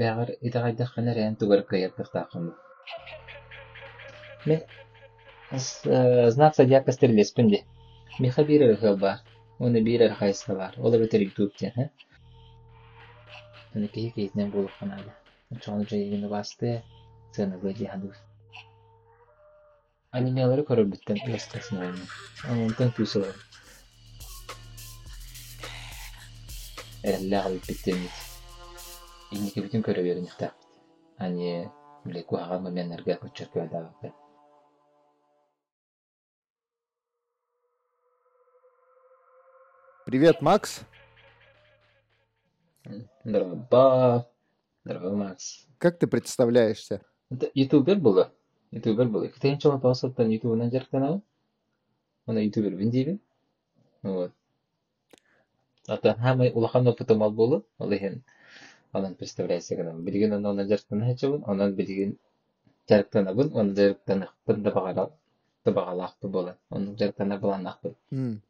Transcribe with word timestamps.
бэҕэр 0.00 0.28
итэҕэйдэх 0.46 0.90
эрэээн 1.10 1.36
тугар 1.40 1.60
кыйарбыхтааххын 1.68 2.44
Мен 4.46 4.60
знак 6.30 6.54
зодиака 6.56 6.92
ди. 7.50 7.64
Миха 8.18 8.44
бирер 8.44 8.76
хыл 8.76 8.96
бар. 8.96 9.18
Оны 9.58 9.80
бирер 9.80 10.12
хайса 10.14 10.54
бар. 10.54 10.74
Ола 10.78 10.98
бетер 10.98 11.20
ютуб 11.20 11.56
тен, 11.56 11.72
ха? 11.76 11.90
Оны 13.74 13.88
кихи 13.88 14.10
кихитнен 14.10 14.50
булып 14.50 14.72
канады. 14.78 15.10
Чону 15.62 15.84
жайыгыны 15.84 16.28
басты, 16.28 16.82
бар. 23.20 23.36
Әллә 27.04 27.42
алып 27.44 27.66
биттен 27.68 28.00
бит. 28.02 28.25
Инники 29.34 29.58
бүтүн 29.58 29.82
көрө 29.82 30.04
берин 30.06 30.26
ихтак. 30.28 30.54
Ани, 31.18 31.66
биле 32.04 32.22
куаган 32.22 32.62
моментлерге 32.62 33.16
подчеркивать 33.16 33.72
дагы. 33.72 34.12
Привет, 40.04 40.40
Макс. 40.42 40.82
Здорово, 43.24 44.28
здорово, 44.84 45.16
Макс. 45.16 45.66
Как 45.78 45.98
ты 45.98 46.06
представляешься? 46.06 47.02
Это 47.28 47.50
ютубер 47.54 47.98
было? 47.98 48.32
Ютубер 48.70 49.08
было. 49.08 49.26
Кто 49.26 49.56
чего 49.56 49.80
тосаттан 49.80 50.28
ютубынан 50.28 50.70
жарктанабы? 50.70 51.22
Оны 52.26 52.46
ютубер 52.46 52.76
бин 52.76 52.90
дейбин. 52.90 53.20
Вот. 54.02 54.32
Ата 55.88 56.14
хамы 56.14 56.52
улахан 56.52 56.86
опытым 56.86 57.24
ал 57.24 57.32
болу. 57.32 57.66
Ол 58.92 59.00
ихен 59.00 59.06
анан 59.06 59.14
представляется 59.14 59.76
гана. 59.76 59.92
Билген 59.92 60.32
анан 60.32 60.68
жарктана 60.68 61.06
хачабын, 61.06 61.44
анан 61.46 61.74
билген 61.74 62.18
жарктанабын, 62.88 63.52
оны 63.54 63.74
жарктанакпын 63.74 64.62
да 64.62 64.70
багара 64.70 65.10
да 65.64 65.72
багалакпы 65.72 66.28
болот. 66.28 66.56
Оны 66.70 66.96
жарктана 66.96 67.38
буланакпын. 67.38 67.94
М, 68.10 68.42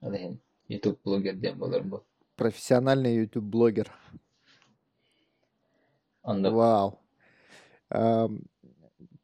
Ол 0.00 0.12
ихен 0.12 0.38
ютуб 0.68 0.98
блогер 1.04 1.34
дем 1.34 1.58
болор 1.58 1.82
бу. 1.82 2.02
Профессиональный 2.36 3.16
YouTube-блогер. 3.16 3.90
Анда 6.22 6.50
Вау. 6.50 6.98
Ам, 7.90 8.40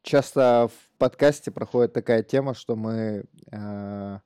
Часто 0.01 0.69
в 0.69 0.97
подкасте 0.97 1.51
проходит 1.51 1.93
такая 1.93 2.23
тема, 2.23 2.53
что 2.53 2.75
мы 2.75 3.25
а, 3.51 4.21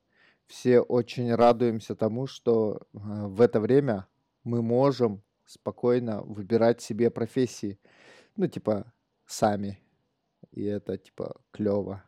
все 0.46 0.80
очень 0.80 1.34
радуемся 1.34 1.96
тому, 1.96 2.26
что 2.26 2.80
а, 2.94 3.26
в 3.26 3.40
это 3.40 3.60
время 3.60 4.06
мы 4.44 4.62
можем 4.62 5.20
спокойно 5.46 6.22
выбирать 6.22 6.80
себе 6.80 7.10
профессии. 7.10 7.78
Ну, 8.36 8.46
типа, 8.46 8.92
сами. 9.26 9.78
И 10.52 10.64
это, 10.64 10.98
типа, 10.98 11.36
клево 11.50 12.04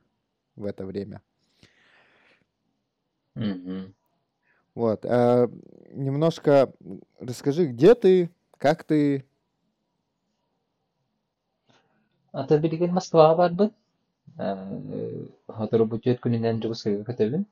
в 0.57 0.65
это 0.65 0.87
время. 0.87 1.23
Мгм. 3.35 3.95
Вот. 4.75 5.05
а, 5.05 5.51
Немножко 5.91 6.73
расскажи, 7.19 7.67
где 7.67 7.95
ты, 7.95 8.31
как 8.59 8.85
ты. 8.85 9.25
Ата 12.33 12.59
билген 12.59 12.93
Москвага 12.93 13.37
барбын. 13.37 13.73
Хотор 15.49 15.85
бутет 15.89 16.21
күнүнөн 16.21 16.61
жугусайга 16.61 17.05
кетебин. 17.07 17.47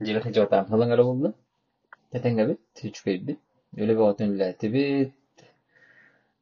Жигер 0.00 0.24
жотам 0.32 0.64
хылыңара 0.70 1.04
болду. 1.04 1.34
Тетеңге 2.14 2.46
бит, 2.52 2.60
түчкөй 2.80 3.18
бит. 3.18 3.38
Өле 3.38 3.43
ботун 3.76 4.36
ләти 4.38 4.68
бит. 4.68 5.14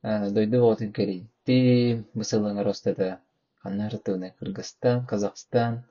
Дойду 0.03 0.61
ботун 0.61 0.93
керейти. 0.93 2.05
Мысылыңа 2.15 2.63
ростада 2.65 3.21
Канартыны 3.63 4.35
Кыргызстан, 4.39 5.07
Казахстан, 5.07 5.85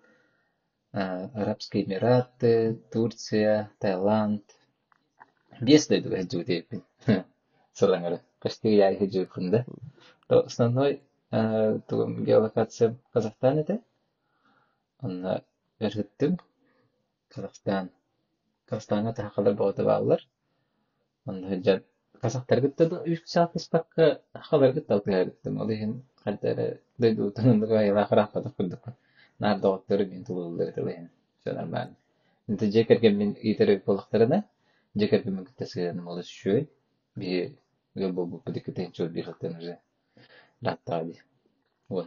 а, 0.94 1.30
Арабские 1.34 1.86
Эмираты, 1.86 2.80
Турция, 2.92 3.72
Таиланд. 3.80 4.44
Бес 5.62 5.88
дойду 5.88 6.10
хэджу 6.10 6.44
дейбин. 6.44 6.84
Сылыңара. 7.74 8.22
Почти 8.40 8.76
я 8.76 8.94
хэджу 8.96 9.26
кында. 9.26 9.66
То 10.28 10.46
основной 10.46 11.02
то 11.32 12.08
геолокация 12.08 12.98
Казахстан 13.14 13.60
это. 13.60 13.80
Он 15.02 15.42
эргиттим 15.80 16.38
Казахстан. 17.30 17.90
Казахстанга 18.68 19.14
тахалар 19.14 19.56
боғды 19.56 19.84
бағылар. 19.88 20.22
Он 21.26 21.44
хыджат 21.50 21.84
Казахтар 22.22 22.62
гитте 22.62 22.86
да 22.90 22.98
үш 23.14 23.22
саат 23.26 23.56
испакка 23.60 24.06
халар 24.48 24.74
гитте 24.74 24.94
алты 24.94 25.12
гайрыттым. 25.12 25.60
Ол 25.62 25.70
ихин 25.76 25.94
хальтары 26.24 26.66
дойду 26.98 27.32
тынындыга 27.38 27.80
айла 27.80 28.04
хырақпады 28.10 28.52
күрдік. 28.58 28.92
Нар 29.40 29.60
доғыттары 29.64 30.06
мен 30.12 30.24
тулылыр 30.28 30.74
дылайын. 30.76 31.10
Все 31.40 31.54
нормально. 31.54 31.96
Инте 32.48 32.72
жекерген 32.72 33.18
мен 33.18 33.36
итерек 33.42 33.86
болықтарына 33.86 34.44
жекерген 34.96 35.36
мен 35.40 35.48
күттесгенім 35.50 36.08
ол 36.14 36.22
үшөй. 36.22 36.68
Би 37.16 37.32
гөбө 37.96 38.26
бу 38.34 38.42
педикетен 38.46 38.92
чор 38.92 39.10
bir 39.10 39.26
хыттан 39.32 39.58
уже. 39.58 39.80
Ол. 41.90 42.06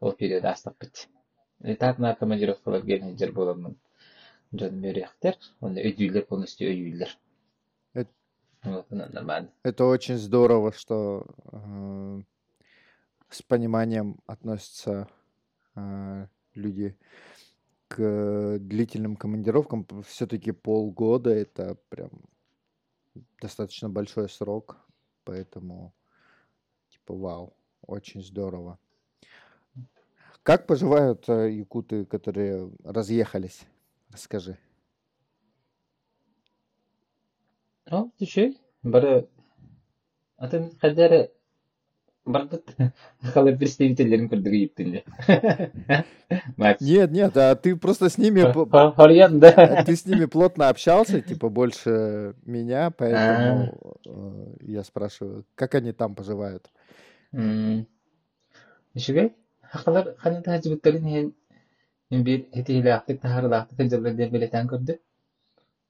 Ол 0.00 0.12
период 0.12 0.44
астық 0.44 0.76
бит. 0.80 1.08
Этап 1.60 1.98
на 1.98 2.14
командировкалар 2.14 2.82
ген 2.84 3.10
хыджыр 3.10 3.32
боламын. 3.32 3.76
Жон 4.52 4.80
мөрехтер, 4.80 5.36
оны 5.60 5.80
өйдүйлер 5.80 6.26
полностью 6.26 6.68
өйдүйлер. 6.68 7.16
Вот, 8.66 8.86
это 8.90 9.12
нормально. 9.12 9.50
Это 9.62 9.84
очень 9.84 10.16
здорово, 10.16 10.72
что 10.72 11.24
э, 11.52 12.22
с 13.30 13.42
пониманием 13.42 14.18
относятся 14.26 15.08
э, 15.76 16.26
люди 16.54 16.98
к 17.86 18.58
длительным 18.58 19.16
командировкам. 19.16 19.86
Все-таки 20.06 20.50
полгода 20.50 21.30
это 21.30 21.76
прям 21.88 22.10
достаточно 23.40 23.88
большой 23.88 24.28
срок, 24.28 24.78
поэтому 25.24 25.94
типа 26.88 27.14
вау, 27.14 27.56
очень 27.82 28.22
здорово. 28.22 28.80
Как 30.46 30.64
поживают 30.64 31.28
э, 31.28 31.50
якуты, 31.50 32.04
которые 32.04 32.70
разъехались? 32.84 33.66
Расскажи. 34.12 34.56
О, 37.90 38.10
ты 38.16 38.26
че? 38.26 38.54
Бары, 38.84 39.26
атын 40.36 40.70
хадары 40.78 41.32
бардыт 42.24 42.76
халар 43.34 43.56
представительдерин 43.58 44.28
көрдүгү 44.30 44.60
иптинде. 44.68 45.02
Макс. 46.56 46.80
Нет, 46.92 47.10
нет, 47.10 47.36
а 47.36 47.56
ты 47.56 47.74
просто 47.74 48.08
с 48.08 48.16
ними 48.16 48.42
Хорьян, 48.94 49.40
да. 49.40 49.82
Ты 49.84 49.96
с 49.96 50.06
ними 50.06 50.26
плотно 50.26 50.68
общался, 50.68 51.22
типа 51.22 51.48
больше 51.48 52.36
меня, 52.44 52.92
поэтому 52.92 53.98
э, 54.06 54.56
я 54.60 54.84
спрашиваю, 54.84 55.44
как 55.56 55.74
они 55.74 55.90
там 55.90 56.14
поживают? 56.14 56.70
Ишигай, 58.94 59.34
хакалар 59.72 60.14
ханын 60.22 60.42
тахажибыттарын 60.42 61.04
хен 61.14 61.32
мен 62.10 62.22
бир 62.24 62.44
хетилаактык 62.54 63.20
тахарлаактык 63.20 63.90
жылы 63.90 64.14
деп 64.14 64.30
билетен 64.32 64.68
көрдү. 64.72 64.98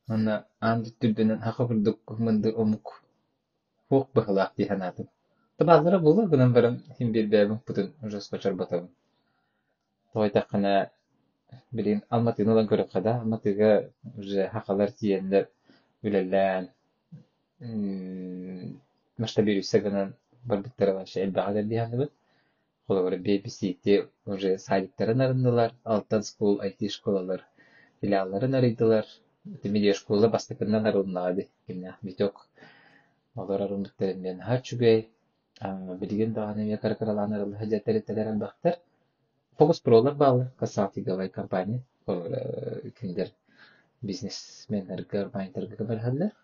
Аны 0.09 0.43
анды 0.61 0.93
түрдөнөн 1.01 1.41
хака 1.43 1.67
курдук 1.67 2.19
мынды 2.19 2.53
омук 2.53 3.03
хук 3.89 4.11
бахалаак 4.15 4.53
ди 4.57 4.65
ханатым. 4.69 5.09
Табазара 5.57 5.99
була 5.99 6.27
гынан 6.27 6.53
барам 6.53 6.83
хим 6.99 7.13
бир 7.13 7.27
бәбин 7.27 7.59
путун 7.67 7.93
уже 8.03 8.21
скочар 8.21 8.55
батабын. 8.55 8.89
Той 10.13 10.31
такана 10.31 10.91
билин 11.73 12.03
Алматыны 12.09 12.53
улан 12.53 12.67
көрөп 12.67 12.93
када, 12.93 13.21
Алматыга 13.21 13.91
уже 14.17 14.49
хакалар 14.49 14.91
тиендер 14.91 15.49
үлелән. 16.03 16.71
Масштабир 19.19 19.63
үсәгәнән 19.63 20.13
бар 20.45 20.63
биттер 20.63 20.95
ала 20.95 21.07
шәй 21.07 21.31
багада 21.31 21.63
Холовары 22.87 23.17
BBC-те 23.19 24.09
уже 24.27 24.59
садиктарын 24.59 25.23
арындылар, 25.25 25.73
Алтан 25.83 26.23
скул, 26.23 26.61
IT 26.63 26.89
школалар, 26.95 27.43
филиалларын 28.01 28.55
арыйдылар. 28.55 29.07
Медиа 29.65 29.95
школа 29.95 30.29
бастыкынан 30.29 30.87
арылнады. 30.87 31.49
Кимне 31.67 31.97
биток. 32.03 32.47
Олар 33.35 33.65
арындыктарын 33.67 34.23
мен 34.23 34.41
har 34.41 34.63
чүгәй. 34.63 35.09
Билген 36.01 36.33
даганы 36.37 36.69
я 36.69 36.79
каракаралан 36.79 37.35
арылы 37.35 37.59
хаҗәтләре 37.59 38.05
теләр 38.07 38.31
албактар. 38.35 38.79
Фокус 39.59 39.81
пролар 39.81 40.15
балы, 40.15 40.51
консалтинговая 40.59 41.29
компания. 41.29 41.83
Олар 42.07 42.91
киндер 43.01 43.33
бизнесменнер 44.03 45.07
гарбайнтер 45.11 45.67
габар 45.75 46.03
хәлләр. 46.07 46.35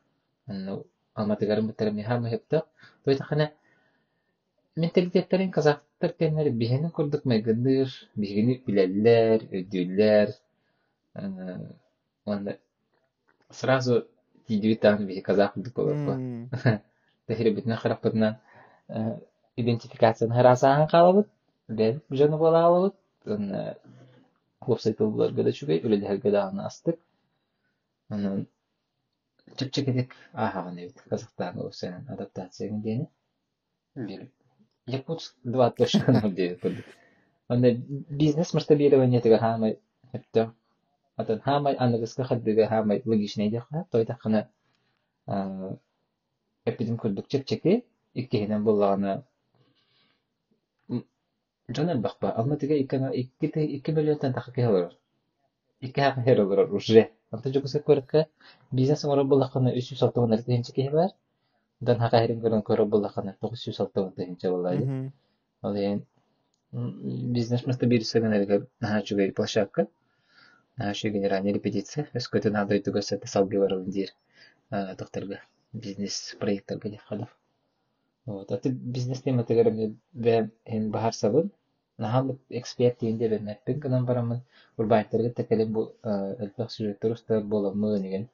Алматыгарын 1.15 1.71
бітірімне 1.71 2.03
хамы 2.07 2.31
хепті. 2.35 2.63
Той 3.05 3.19
менталитеттерин 4.77 5.51
казактар 5.51 6.13
тенер 6.19 6.51
биһини 6.51 6.91
курдук 6.91 7.25
майгындыр 7.25 7.89
биһигини 8.17 8.55
билэллэр 8.67 9.41
өдүүллэр 9.59 10.29
онда 12.33 12.57
сразу 13.51 14.07
тидибитан 14.47 15.07
биһи 15.07 15.21
казак 15.23 15.55
курдук 15.55 15.75
болорба 15.75 16.15
тэхирибитине 17.27 17.77
хараппытна 17.77 18.41
идентификацияны 19.57 20.35
харасаан 20.35 20.89
каалабыт 20.89 21.29
бен 21.69 22.01
жону 22.11 22.39
болаалабыт 22.39 22.95
онна 23.27 23.77
клубсайтылларга 24.59 25.43
да 25.45 25.53
чүгэй 25.53 25.83
үлэлэхэргэ 25.85 26.31
да 26.31 26.49
аны 26.49 26.63
астык 26.63 26.99
онон 28.09 28.47
чепчекедик 29.57 30.15
ахаган 30.33 30.79
эбит 30.79 31.03
казактаан 31.11 31.59
адаптацияга 32.09 32.77
дени 32.87 33.09
Якутск 34.87 35.37
2.0. 35.45 36.85
Аны 37.49 37.75
бизнес 38.09 38.53
масштабирование 38.55 39.21
тиге 39.21 39.39
хамай 39.39 39.79
хәтта 40.13 40.53
Атан 41.17 41.41
хамай 41.45 41.75
аны 41.75 41.99
гыска 42.03 42.25
хәддеге 42.25 42.67
хамай 42.67 43.03
логичный 43.05 43.51
дип 43.51 43.69
хә 43.71 43.85
тойда 43.91 44.17
хына 44.23 44.49
эпидем 46.65 46.99
күрдүк 47.05 47.29
чек 47.29 47.47
чеки 47.47 47.85
иккеһенен 48.15 48.65
буллаганы 48.65 49.23
жана 51.69 51.97
бакпа 51.97 52.33
алма 52.33 52.57
тиге 52.57 52.81
иккене 52.83 53.15
икки 53.23 53.53
икки 53.79 53.91
миллиондан 53.91 54.33
тахы 54.35 54.53
кеһелер 54.53 54.97
икки 55.81 56.01
хакы 56.01 56.23
херелер 56.23 56.73
уже 56.73 57.11
Антон 57.33 57.53
Джокусек 57.53 57.87
көрөткә 57.89 58.27
бизнес 58.79 59.03
ора 59.09 59.23
буллакны 59.25 59.71
300 59.75 60.01
сатып 60.01 60.25
алып, 60.25 60.43
тегенче 60.45 60.75
кеһелер. 60.79 61.15
Дан 61.89 61.99
хака 61.99 62.19
херин 62.23 62.41
көрөн 62.43 62.63
көрө 62.69 62.85
буллакана 62.91 63.35
960 63.43 64.15
тенче 64.17 64.51
буллайды. 64.51 64.85
мгм. 64.87 65.13
Ал 65.63 65.75
ен 65.77 66.03
бизнес 66.73 67.67
место 67.67 67.87
бирсеген 67.87 68.33
элге 68.33 68.67
наха 68.81 69.03
чугай 69.03 69.33
площадка. 69.33 69.87
Наша 70.77 71.11
генеральная 71.11 71.53
репетиция. 71.53 72.07
Эскөтө 72.15 72.51
надо 72.51 72.77
итүгө 72.79 73.03
сәтә 73.03 73.27
салгы 73.27 73.59
барыл 73.61 73.85
дир. 73.85 74.13
Докторга 74.71 75.41
бизнес 75.73 76.37
проекттарга 76.41 76.91
деп 76.91 77.01
хадав. 77.09 77.37
Вот, 78.27 78.53
аты 78.53 78.71
бизнес 78.71 79.23
тема 79.23 79.45
тегерем 79.45 79.99
бе 80.13 80.51
эн 80.65 80.91
бахар 80.91 81.15
сабын. 81.15 81.51
Нахал 81.99 82.39
эксперт 82.49 82.99
тиенде 82.99 83.29
бе 83.29 83.39
мәппин 83.39 83.81
гынан 83.81 84.07
барамын. 84.07 84.41
Урбайттарга 84.77 85.31
текелем 85.31 85.73
бу 85.73 85.93
элбек 86.05 86.71
сюжеттер 86.71 87.13
уста 87.13 87.41
боламы 87.41 87.99
деген. 88.01 88.29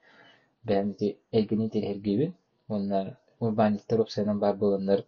Ди 0.64 1.16
элгини 1.32 1.68
терергибин. 1.70 2.34
Онна 2.68 3.16
урбайттар 3.40 4.00
опсайнан 4.00 4.38
бар 4.38 4.56
боландар 4.56 5.04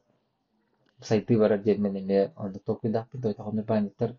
сайты 1.00 1.38
бар 1.38 1.58
дерменеме 1.58 2.32
онда 2.36 2.58
токуйдак 2.58 3.08
бу 3.12 3.18
дойта 3.18 3.42
хонор 3.42 3.62
урбайттар 3.62 4.16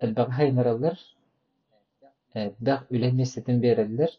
элбек 0.00 0.30
хайнаралар 0.30 0.98
элбек 2.34 2.90
үлемесетин 2.90 3.60
берелер. 3.60 4.10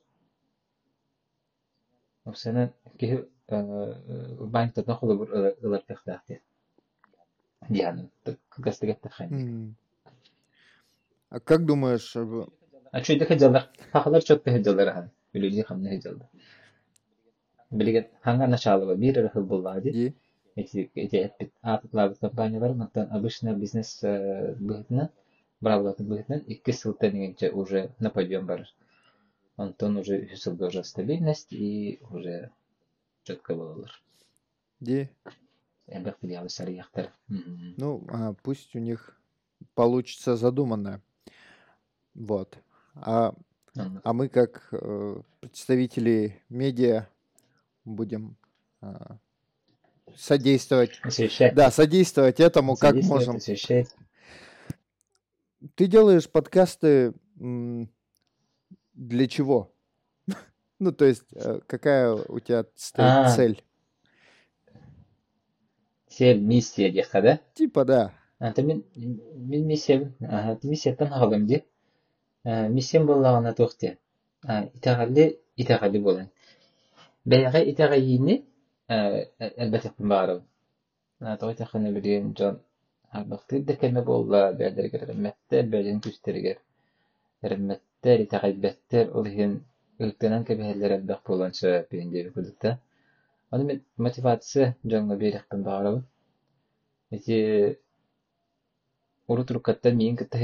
Опсайнан 2.26 2.74
киһи 2.98 3.26
урбайттардан 3.48 4.96
холы 4.98 5.18
бур 5.18 5.30
ылар 5.62 5.82
тахтахты. 5.88 6.42
Дианы 7.70 8.10
гастыгатта 8.58 9.10
хайн. 9.10 9.34
М. 9.34 9.76
А 11.30 11.40
как 11.40 11.66
думаешь, 11.66 12.16
А 12.92 13.02
чуй 13.02 13.20
да 13.20 13.26
хеджалар. 13.26 13.70
Хахалар 13.92 14.24
чотта 14.24 14.52
хеджалар 14.52 15.10
хан. 15.36 15.42
Билиди 15.42 15.62
хамна 15.62 15.90
хеджалар. 15.90 16.28
Билигет 17.72 18.12
ханга 18.22 18.48
началова 18.48 18.96
бир 18.96 19.24
рахыл 19.24 19.44
буллади. 19.44 19.90
и 19.90 20.14
Эти 20.56 20.90
эти 20.96 21.16
эпит 21.16 21.54
апыклар 21.62 22.16
компаниялар 22.16 22.74
мактан 22.74 23.08
обычно 23.12 23.54
бизнес 23.54 24.00
быгытна 24.02 25.10
бравлаты 25.62 26.04
быгытнан 26.04 26.44
икки 26.48 26.72
сылта 26.72 27.12
дегенче 27.12 27.52
уже 27.52 27.92
на 28.00 28.10
подъем 28.10 28.46
бар. 28.46 28.68
Антон 29.58 29.98
уже 29.98 30.18
үч 30.20 30.44
жылда 30.44 30.68
уже 30.68 30.84
стабильность 30.84 31.54
и 31.54 32.00
уже 32.10 32.52
четко 33.24 33.56
болалар. 33.56 33.92
и 34.82 35.08
Эбек 35.88 36.18
филиалы 36.22 36.50
сарыяктар. 36.50 37.12
ну, 37.78 38.04
а, 38.10 38.34
пусть 38.34 38.76
у 38.76 38.80
них 38.80 39.20
получится 39.76 40.36
задуманное. 40.36 41.02
Вот. 42.16 42.58
А, 42.96 43.34
а 43.75 44.13
мы 44.13 44.30
как 44.30 44.68
э, 44.72 45.22
представители 45.42 46.42
медиа 46.50 47.07
будем 47.83 48.38
а, 48.81 49.18
содействовать, 50.16 51.00
Освещать. 51.04 51.54
да, 51.54 51.72
содействовать 51.72 52.39
этому 52.39 52.75
как 52.75 52.92
Содействовать, 52.92 53.27
можем. 53.27 53.36
Освещать. 53.38 53.94
Ты 55.75 55.88
делаешь 55.88 56.30
подкасты 56.30 57.13
для 57.36 59.27
чего? 59.27 59.74
Ну, 60.77 60.92
то 60.92 61.06
есть, 61.06 61.24
э, 61.33 61.62
какая 61.68 62.13
у 62.13 62.39
тебя 62.42 62.66
стоит 62.75 63.07
А. 63.07 63.33
цель? 63.33 63.63
Сел 66.10 66.38
миссия 66.38 66.92
да? 67.13 67.39
Типа, 67.54 67.86
да. 67.86 68.13
Мен 68.39 68.83
мен 68.94 69.66
миссия 69.66 70.13
ага 70.19 70.60
миссияттан 70.63 71.07
хагалым 71.10 71.48
ди. 71.48 71.63
Миссиям 72.46 73.06
боллагана 73.08 73.54
тохте. 73.54 73.98
Итагалли 74.44 75.40
итагалли 75.58 76.00
болан. 76.00 76.30
Бәяга 77.26 77.64
итагайини 77.72 78.44
әлбәттә 78.88 79.94
баарым. 79.98 80.44
Той 81.40 81.56
таханы 81.56 81.92
билген 81.92 82.36
жон 82.38 82.60
Албакты 83.16 83.62
да 83.64 83.76
кеме 83.80 84.02
болла 84.04 84.42
бәдергә 84.60 85.00
рәмәттә 85.10 85.62
бәден 85.72 86.02
күстергә. 86.04 86.56
Рәмәттә 87.52 88.16
итагайбәттә 88.24 89.06
ул 89.20 89.30
һин 89.36 89.54
өлкәнән 90.04 90.44
кебәһәлләр 90.50 90.98
әлбәк 90.98 91.22
булганча 91.30 91.72
бинде 91.92 92.26
күлдә. 92.36 92.76
Аны 93.52 93.64
мен 93.70 93.82
мотивация 93.98 94.76
жонга 94.84 95.16
берәкпен 95.22 95.64
баарым. 95.64 96.04
Эти 97.10 97.80
урутуруккаттан 99.28 99.96
миин 99.96 100.18
кытта 100.18 100.38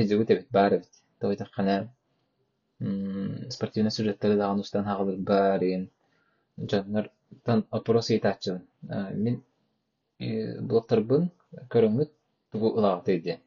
Той 1.22 1.36
тахана 1.38 1.90
спортивный 3.50 3.92
сюжеттері 3.92 4.38
даган 4.38 4.60
устан 4.60 4.86
хагалыр 4.86 5.18
бар 5.18 5.64
еген 5.64 5.90
жоннор 6.58 7.10
тан 7.46 7.66
опрос 7.70 8.10
ыйтааччын. 8.10 8.62
Мен 9.14 9.44
блоктарбын 10.68 11.30
көрөңүт 11.70 12.10
тугу 12.52 12.74
ылагаты 12.74 13.16
иде. 13.20 13.40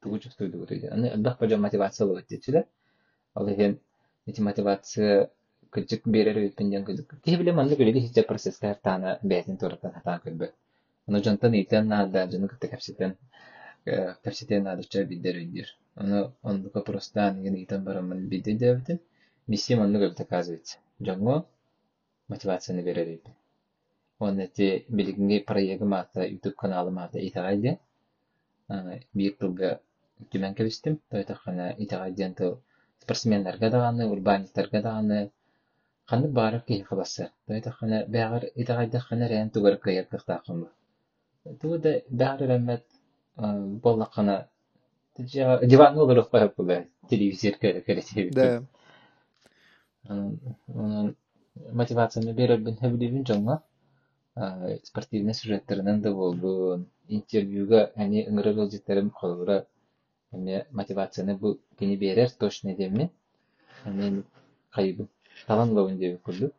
Тугу 0.00 0.18
чустуйдугу 0.18 0.64
иде. 0.74 0.88
Аны 0.88 1.12
элбах 1.12 1.38
бажа 1.38 1.58
мотивациялы 1.58 2.22
өттечиле. 2.22 2.64
Ал 3.34 3.48
еген 3.48 3.78
эти 4.26 4.40
мотивация 4.40 5.28
кыджык 5.70 6.06
берер 6.06 6.38
өйпенден 6.38 6.84
кыджык. 6.84 7.20
Кихи 7.22 7.36
биле 7.36 7.52
манны 7.52 7.76
көрели 7.76 8.00
хиче 8.00 8.22
процесстер 8.22 8.76
тана 8.82 9.18
бәтин 9.22 9.58
тураттан 9.58 9.92
хатан 9.92 10.20
көлбө. 10.24 10.52
Аны 11.06 11.22
жонтан 11.22 11.52
ыйтан 11.52 11.88
нада 11.88 12.26
жаны 12.30 12.48
кытта 12.48 12.68
капситен 12.68 13.16
капситен 13.84 14.64
надыча 14.64 15.04
бидер 15.04 15.36
өйдер. 15.36 15.68
Аны 15.94 16.30
ондука 16.42 16.80
просто 16.82 17.30
ген 17.42 17.54
ыйтан 17.54 17.84
барамын 17.84 18.28
биде 18.28 18.54
дебитин. 18.54 19.00
Миссия 19.46 19.76
манны 19.76 19.98
көлбө 19.98 20.16
доказывать. 20.22 20.78
Жоңго 21.00 21.44
мотивацияны 22.28 22.82
берер 22.82 23.08
өйпен. 23.14 23.34
Он 24.18 24.40
эти 24.40 24.86
билигинги 24.88 25.40
проекты 25.40 25.84
мата 25.84 26.26
YouTube 26.26 26.54
каналы 26.54 26.90
мата 26.90 27.18
итагайде. 27.28 27.78
Бир 28.68 29.36
жылга 29.40 29.80
түмән 30.32 30.54
кебистим. 30.54 31.00
Тойтахана 31.10 31.74
итагайден 31.78 32.34
тыл 32.34 32.58
спортсменлерге 33.02 33.70
даганы, 33.70 34.06
урбанистлерге 34.06 34.80
даганы 34.80 35.30
ханны 36.06 36.28
бары 36.28 36.62
ки 36.66 36.80
хабасы. 36.88 37.30
Тойтахана 37.46 38.04
бәгәр 38.08 38.48
итагайда 38.54 39.00
хана 39.00 39.28
рән 39.28 39.50
тугар 39.50 39.76
кыяр 39.76 40.06
кыхтакым. 40.06 40.68
Туда 41.60 41.98
бәгәр 42.08 42.48
рәмәт 42.54 42.86
боллакана 43.36 44.48
диван 45.18 45.98
olur 45.98 46.30
коюп 46.30 46.56
була 46.56 46.84
телевизор 47.10 47.58
керете. 47.58 48.30
Да. 48.30 48.62
Мотивацияны 51.72 52.32
берер 52.34 52.58
бин 52.58 52.76
хәбилибин 52.76 53.24
жоңга 53.28 53.60
спортивный 54.82 55.34
сюжеттеринен 55.34 56.00
да 56.02 56.12
болдун 56.12 56.88
интервьюга 57.08 57.92
ани 57.94 58.24
ыңыры 58.26 58.52
ылжыттерим 58.64 59.10
холура 59.10 59.66
эме 60.32 60.66
мотивацияны 60.72 61.36
бу 61.36 61.54
кини 61.78 61.96
берер 61.96 62.30
точно 62.30 62.74
деме 62.74 63.08
мен 63.84 64.24
кайбы 64.70 65.06
таланлабын 65.46 65.98
деп 65.98 66.20
курду 66.22 66.50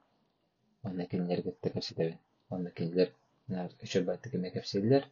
онда 0.83 1.05
кинилерге 1.05 1.55
текерситебин 1.61 2.17
онда 2.49 2.71
кинилер 2.71 3.11
үчөбатты 3.83 4.29
кеме 4.29 4.51
кепселер 4.51 5.09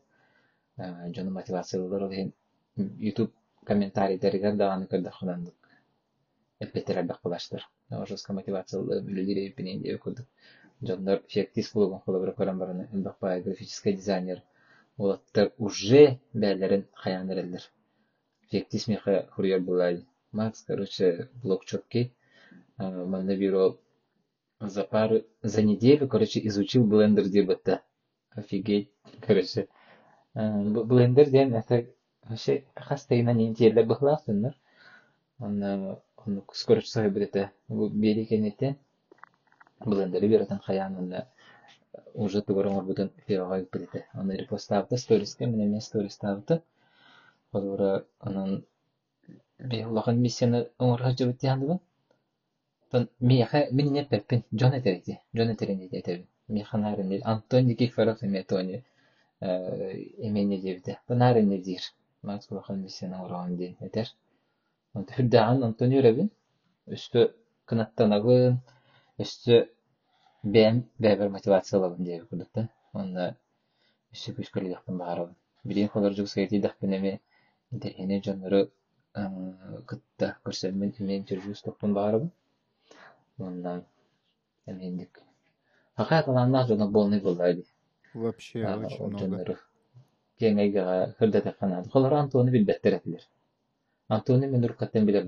жону 0.77 1.31
мотивациялар 1.31 2.03
ол 2.03 2.13
ютуб 3.11 3.31
комментарийлерге 3.65 4.53
даганы 4.53 4.87
кырдахунандык 4.87 5.55
элбеттер 6.59 6.99
албак 6.99 7.19
булаштыр 7.23 7.69
жестко 8.07 8.33
мотивациялы 8.33 9.01
үлелер 9.01 9.47
эпинен 9.47 9.81
деп 9.81 10.01
курдук 10.01 10.27
Дьоннор 10.83 11.21
фиактис 11.31 11.69
булугун 11.73 12.01
холобура 12.05 12.33
көрөн 12.37 12.57
бараны 12.59 12.85
элбакпай 12.91 13.41
графический 13.43 13.93
дизайнер. 13.93 14.41
Олаттар 14.97 15.53
уже 15.57 16.19
бээлерин 16.33 16.83
хаяныреллер 16.93 17.63
фиактис 18.49 18.87
меха 18.87 19.29
хуруяр 19.31 19.61
булай 19.61 20.05
макс 20.31 20.63
короче 20.63 21.29
блокчотки 21.43 22.13
манна 22.77 23.37
бюро 23.37 23.79
за 24.59 24.83
пару 24.83 25.21
за 25.41 25.61
неделю 25.61 26.09
короче 26.09 26.45
изучил 26.47 26.83
блендер 26.83 27.29
дебата 27.29 27.81
офигеть 28.31 28.91
короче. 29.21 29.69
Блендер 30.35 31.29
ден 31.29 31.53
это 31.53 31.85
вообще 32.23 32.63
хастайна 32.75 33.33
неделя 33.33 33.85
бахласыннар 33.85 34.55
онна 35.39 35.99
онну 36.25 36.43
скороч 36.53 36.87
сайбрете 36.87 37.51
бери 37.69 38.25
кенете 38.25 38.75
блендери 39.85 40.27
беретен 40.27 40.59
хаянында 40.59 41.27
уже 42.13 42.41
тугорongor 42.41 42.83
бутун 42.83 43.11
фирага 43.27 43.65
бирете 43.71 44.07
аны 44.13 44.37
репостабыта 44.37 44.97
сториске 44.97 45.45
мене 45.45 45.67
мен 45.67 45.81
стористабыта 45.81 46.61
олора 47.51 48.05
анан 48.19 48.65
биулахан 49.59 50.19
миссияны 50.19 50.67
оңорга 50.79 51.15
жыбыт 51.17 51.43
яндыбын 51.43 51.79
тон 52.91 53.09
миха 53.19 53.67
мен 53.71 53.93
не 53.93 54.05
пеппин 54.05 54.43
жон 54.51 54.79
этерити 54.79 55.19
жон 55.33 55.53
этерин 55.53 55.79
этеби 55.91 56.27
миханарын 56.47 57.21
антон 57.23 57.67
никифоров 57.67 58.23
эме 58.23 58.43
тони. 58.43 58.83
Эмени 59.43 60.59
дебите 60.61 60.99
панарын 61.07 61.49
не 61.49 61.59
дир. 61.61 61.81
Макс 62.21 62.49
улахан 62.51 62.81
миссияны 62.81 63.17
оңорган 63.19 63.57
ден 63.57 63.75
этер. 63.81 64.07
Хүддаан 64.93 65.63
Антонио 65.67 66.01
Ревин 66.05 66.29
үстө 66.87 67.33
кынаттанабын 67.67 68.59
үстө 69.23 69.57
бэм 70.55 70.83
бэбер 71.03 71.29
мотивациялабын 71.35 72.07
диэби 72.07 72.27
курдукта 72.29 72.67
онда 72.93 73.25
үстө 74.13 74.35
күскөлүяктан 74.39 75.01
баарабын 75.01 75.35
билин 75.63 75.91
холор 75.93 76.15
жуг 76.19 76.29
сайти 76.29 76.61
дахпинеме 76.61 77.19
интерхене 77.71 78.21
жоннору 78.25 78.61
кытта 79.89 80.33
көрсөмүн 80.45 80.95
токтун 81.67 81.93
баарабын 81.99 82.31
онда 83.37 83.77
эмендик 84.65 85.21
булдайди. 87.23 87.72
Вообще 88.13 88.65
очень 88.65 89.27
много. 89.27 89.59
Кеңейге 90.39 91.15
Антони 92.19 92.51
билбеттер 92.51 92.97
этилер. 92.97 93.21
Антони 94.07 94.47
мен 94.47 94.65
уркаттан 94.65 95.05
билер 95.05 95.25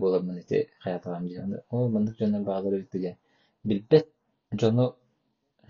хаятагам 0.80 1.27
дигенде. 1.27 1.63
Ол 1.70 1.89
мындык 1.89 2.20
жонун 2.20 2.44
баалары 2.44 2.84
үттүге. 2.84 3.18
Билбет 3.63 4.10
жону 4.51 4.96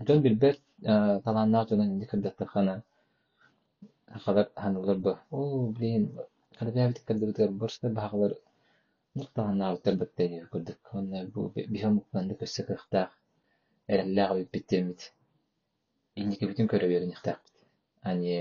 жон 0.06 0.22
билбет 0.22 0.60
таланна 0.82 1.66
хана. 2.46 2.82
Халар 4.24 4.50
ханулар 4.54 4.98
бу. 4.98 5.18
О, 5.30 5.66
блин, 5.68 6.18
кырдабя 6.58 6.88
бит 6.88 7.00
кырдабытыр 7.00 7.50
борста 7.50 7.88
багалар 7.88 8.34
нукталанна 9.14 9.72
утыр 9.74 9.96
битте 9.96 10.28
дип 10.28 10.48
көрдүк. 10.52 10.78
Онда 10.92 11.24
бу 11.32 11.52
биттемит. 14.52 15.12
Инники 16.16 16.46
бүтүн 16.48 16.68
көрө 16.72 16.86
берин 16.88 17.10
ихтак. 17.12 17.40
Ани 18.10 18.36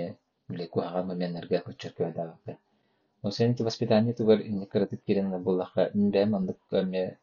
биле 0.48 0.68
куага 0.72 1.02
менерге 1.10 1.60
көчөркө 1.66 2.12
дагы. 2.16 2.56
Осенки 3.30 3.64
воспитание 3.68 4.14
тугар 4.14 4.40
инникаратык 4.46 5.02
кирен 5.04 5.32
буллаха 5.44 5.90
бэм 5.94 6.36
андык 6.40 6.60
ме 6.92 7.18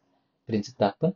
принцип 0.45 0.77
таппын. 0.77 1.15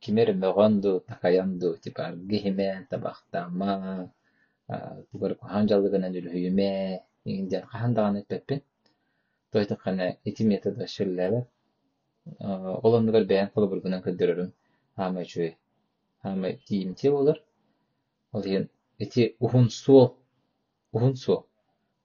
Кимер 0.00 0.34
мөгөнду 0.44 0.92
такаянду 1.08 1.76
типа 1.78 2.10
гихимен 2.32 2.86
табахтама 2.90 4.10
тугар 5.12 5.36
ханжалыгына 5.40 6.10
дүлхүйүме 6.12 6.70
индер 7.24 7.64
хандаган 7.66 8.20
этпеппин. 8.20 8.62
Тойты 9.52 9.76
кана 9.76 10.16
эти 10.24 10.42
методы 10.42 10.86
шилләбе. 10.86 11.46
Олондугар 12.40 13.24
бәян 13.24 13.48
кылы 13.54 13.68
бургунан 13.72 14.02
көддөрөрүм. 14.02 14.52
Хама 14.96 15.24
Хама 16.22 16.52
тиимте 16.66 17.10
болар. 17.10 17.42
Ол 18.32 18.44
ен 18.44 18.68
эти 18.98 19.36
ухун 19.38 19.70
су 19.70 20.16
ухун 20.92 21.16
су 21.16 21.46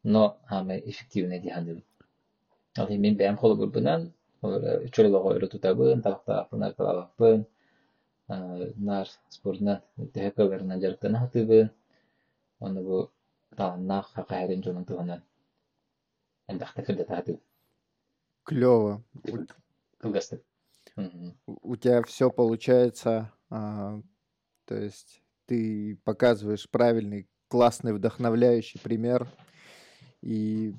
но 0.03 0.39
ame 0.50 0.79
эффективный 0.89 1.39
диһаныбын. 1.39 1.83
Ал 2.77 2.89
мен 2.89 3.17
бәм 3.17 3.38
холы 3.38 3.55
бурбунан 3.55 4.13
чөлөгө 4.41 5.21
койру 5.25 5.47
тутабын, 5.51 6.01
табактаапын, 6.01 6.63
аркалаапын, 6.67 7.45
нар 8.89 9.07
спортна 9.29 9.81
тэхэкөлөрүнөн 9.97 10.81
жарыктан 10.83 11.17
хатыбын. 11.21 11.71
Оны 12.59 12.83
бу 12.83 13.09
таланна 13.57 14.01
хакайрын 14.13 14.63
жонун 14.63 14.86
туганан. 14.86 15.24
Эндахта 16.47 16.83
кырда 16.83 17.05
татып. 17.05 17.41
Клево. 18.43 19.03
Кылгастык. 20.00 20.43
У 21.45 21.75
тебя 21.75 22.01
все 22.03 22.29
получается, 22.31 23.31
а, 23.49 24.01
то 24.65 24.75
есть 24.75 25.21
ты 25.45 25.97
показываешь 26.03 26.69
правильный, 26.69 27.27
классный, 27.47 27.93
вдохновляющий 27.93 28.79
пример 28.79 29.27
и 30.21 30.73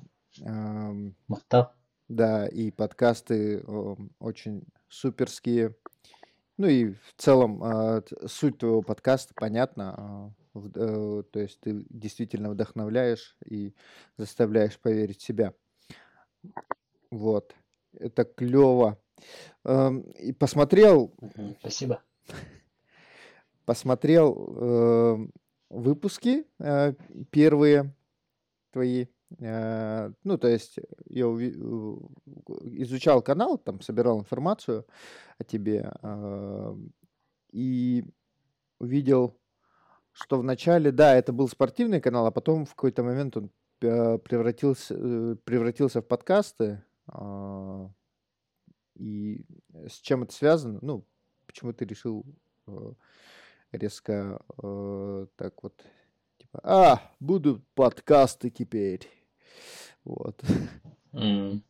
Махтал. 1.27 1.73
да, 2.07 2.47
и 2.47 2.71
подкасты 2.71 3.63
очень 4.19 4.63
суперские. 4.87 5.75
Ну 6.57 6.67
и 6.67 6.91
в 6.91 7.13
целом 7.17 7.61
т- 8.03 8.27
суть 8.27 8.57
твоего 8.59 8.81
подкаста 8.81 9.33
понятна. 9.33 9.95
а, 9.97 10.31
э, 10.75 11.23
То 11.31 11.39
есть 11.39 11.59
ты 11.61 11.85
действительно 11.89 12.49
вдохновляешь 12.49 13.37
и 13.45 13.73
заставляешь 14.17 14.77
поверить 14.77 15.21
в 15.21 15.23
себя. 15.25 15.53
Вот. 17.09 17.55
Это 17.93 18.23
клево. 18.25 19.01
И 19.65 20.33
посмотрел. 20.33 21.13
Спасибо. 21.59 22.03
Посмотрел 23.69 24.33
эм, 24.57 25.31
выпуски 25.69 26.43
э, 26.57 26.93
первые 27.29 27.93
твои. 28.71 29.05
Э, 29.37 30.11
Ну, 30.23 30.37
то 30.39 30.47
есть 30.47 30.79
я 31.05 31.27
у- 31.27 31.37
изучал 32.81 33.21
канал, 33.21 33.59
там 33.59 33.79
собирал 33.81 34.19
информацию 34.19 34.87
о 35.37 35.43
тебе 35.43 35.91
э, 36.01 36.75
и 37.51 38.03
увидел, 38.79 39.37
что 40.13 40.39
вначале, 40.39 40.91
да, 40.91 41.13
это 41.15 41.31
был 41.31 41.47
спортивный 41.47 42.01
канал, 42.01 42.25
а 42.25 42.31
потом 42.31 42.65
в 42.65 42.69
какой-то 42.73 43.03
момент 43.03 43.37
он 43.37 43.51
э, 43.81 44.17
превратился, 44.17 44.95
э, 44.97 45.35
превратился 45.43 46.01
в 46.01 46.07
подкасты. 46.07 46.81
а, 47.05 47.87
И 48.95 49.45
с 49.87 49.99
чем 50.01 50.23
это 50.23 50.33
связано? 50.33 50.79
Ну, 50.81 51.05
почему 51.45 51.71
ты 51.71 51.85
решил 51.85 52.25
э, 52.65 52.93
резко 53.71 54.39
э, 54.61 55.25
так 55.35 55.53
вот, 55.63 55.73
типа, 56.37 56.59
а, 56.63 57.01
будут 57.19 57.63
подкасты 57.75 58.49
теперь. 58.49 59.09
Вот. 60.03 60.41
Хм. 61.13 61.61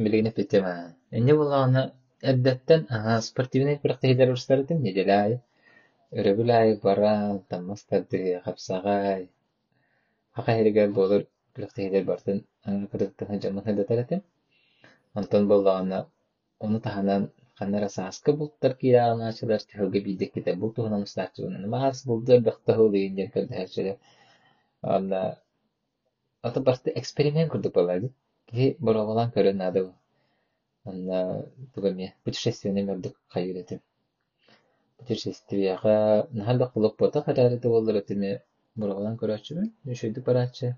билгеләп 0.00 0.38
әйтә 0.42 0.60
Инде 1.18 1.34
бул 1.36 1.52
аны 1.52 1.82
әдәттән 2.32 2.86
спортивный 3.26 3.78
практикалар 3.82 4.32
үрсәрдем 4.34 4.80
неделәй. 4.86 5.40
Үрәбеләй 6.10 6.78
бара, 6.82 7.12
тамастады, 7.48 8.40
хапсагай. 8.44 9.28
Хакайрыга 10.36 10.88
булыр 10.96 11.26
практикалар 11.54 12.06
бартын, 12.08 12.42
аны 12.64 12.88
кырыктан 12.92 13.42
җамгыятьтә 13.44 13.86
тәрәтем. 13.92 14.24
Антон 15.14 15.48
булганы, 15.50 16.04
оны 16.58 16.80
таһанан 16.80 17.30
каннара 17.60 17.88
сааска 17.92 18.32
булттар 18.40 18.74
кира 18.82 19.02
аначылар 19.12 19.64
төхөге 19.70 20.00
бидек 20.04 20.30
ките 20.36 20.54
бул 20.60 20.70
туһунан 20.76 21.02
устачыбын. 21.06 21.68
Маас 21.74 21.98
булдар 22.08 22.40
бахта 22.46 22.76
хол 22.78 22.88
дегендер 22.94 23.28
кырдахачылар. 23.34 23.98
Анда 24.94 25.20
ата 26.42 26.60
барты 26.60 26.92
эксперимент 27.02 27.52
курдук 27.52 27.74
балады. 27.74 28.10
Ки 28.46 28.76
боровалан 28.78 29.32
көрөн 29.36 29.60
надо. 29.64 29.92
Анда 30.84 31.20
тугаме 31.74 32.14
путешественный 32.24 32.86
мөрдүк 32.88 33.16
кайыретим. 33.34 33.80
Путешествияга 34.98 36.28
нахалда 36.32 36.70
кулук 36.72 36.96
бота 36.98 37.22
харарыты 37.22 37.68
болдыр 37.68 38.00
этиме 38.02 38.40
боровалан 38.74 39.20
көрөчүмүн. 39.20 39.72
Үшөйдү 39.84 40.24
барачы. 40.24 40.76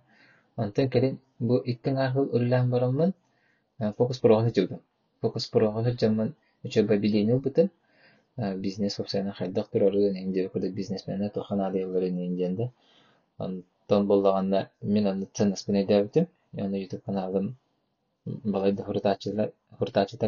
Антон 0.56 0.90
керин 0.90 1.20
бу 1.38 1.62
иккен 1.64 1.98
ахыл 1.98 2.28
урлан 2.34 2.70
барамын. 2.70 3.14
Фокус 3.98 4.18
программа 4.18 4.50
жылдым. 4.50 4.80
Фокус 5.20 5.46
программа 5.46 5.92
жаман 6.00 6.34
үчө 6.64 6.82
бабилени 6.86 7.38
бутын. 7.38 7.70
Бизнес 8.36 8.94
собственно 8.94 9.32
хайдак 9.32 9.68
турары 9.70 10.12
ненде 10.12 10.48
курда 10.48 10.70
бизнесмене 10.70 11.30
тохана 11.30 11.66
алыйлары 11.66 12.10
ненденде. 12.10 12.70
Антон 13.38 14.06
боллаганда 14.06 14.70
мен 14.80 15.06
аны 15.06 15.28
ценность 15.34 15.68
менен 15.68 15.86
дебитим. 15.86 16.26
Яны 16.52 16.76
YouTube 16.76 17.02
каналым 17.04 17.56
балайды 18.24 18.82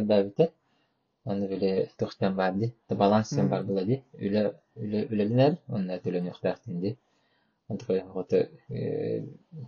дебите. 0.07 0.51
Onu 1.25 1.51
bile 1.51 1.89
tuğtan 1.99 2.37
vardı. 2.37 2.73
Da 2.91 2.99
balansyan 2.99 3.51
var 3.51 3.61
Мгм. 3.61 3.69
buladı. 3.69 4.01
Üle 4.19 4.53
üle 4.77 5.07
üleler. 5.07 5.57
Onlar 5.69 5.99
tülön 5.99 6.25
yoktar 6.25 6.57
dindi. 6.67 6.97
Onu 7.69 7.79
koy 7.87 8.01
hotu 8.01 8.49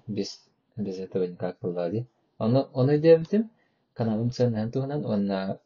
biz 0.09 0.41
biz 0.77 1.01
этого 1.01 1.27
никак 1.27 1.63
бuladı. 1.63 2.05
Onu 2.39 2.69
onu 2.75 3.03
dedim. 3.03 3.51
Kanalım 3.95 4.33
senden 4.33 4.71
tuğunan 4.71 5.05
ona 5.05 5.59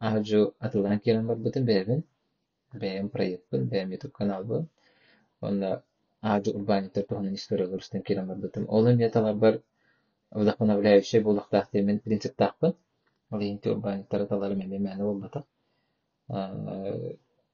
aju 0.00 0.54
atılan 0.60 1.28
var 1.28 1.44
bütün 1.44 1.66
benim. 1.66 2.04
Benim 2.74 3.08
proyektüm, 3.08 3.70
benim 3.70 3.90
YouTube 3.90 4.12
kanal 4.12 4.48
bu. 4.48 4.66
Onda 5.42 5.82
урбанитер 6.54 7.02
туһунан 7.02 7.34
историялар 7.34 7.78
үстен 7.78 8.02
kiran 8.02 8.28
var 8.28 8.42
bütün. 8.42 8.66
Бар 9.40 9.60
вдохновляющий 10.30 11.20
булактахты 11.20 11.82
мен 11.82 11.98
принцип 11.98 12.36
тақпын. 12.36 12.74
Ол 13.30 13.40
инти 13.40 13.68
урбанитер 13.68 14.20
аталары 14.22 14.54
мен 14.54 14.70
мәне 14.70 15.02
болбата. 15.02 15.44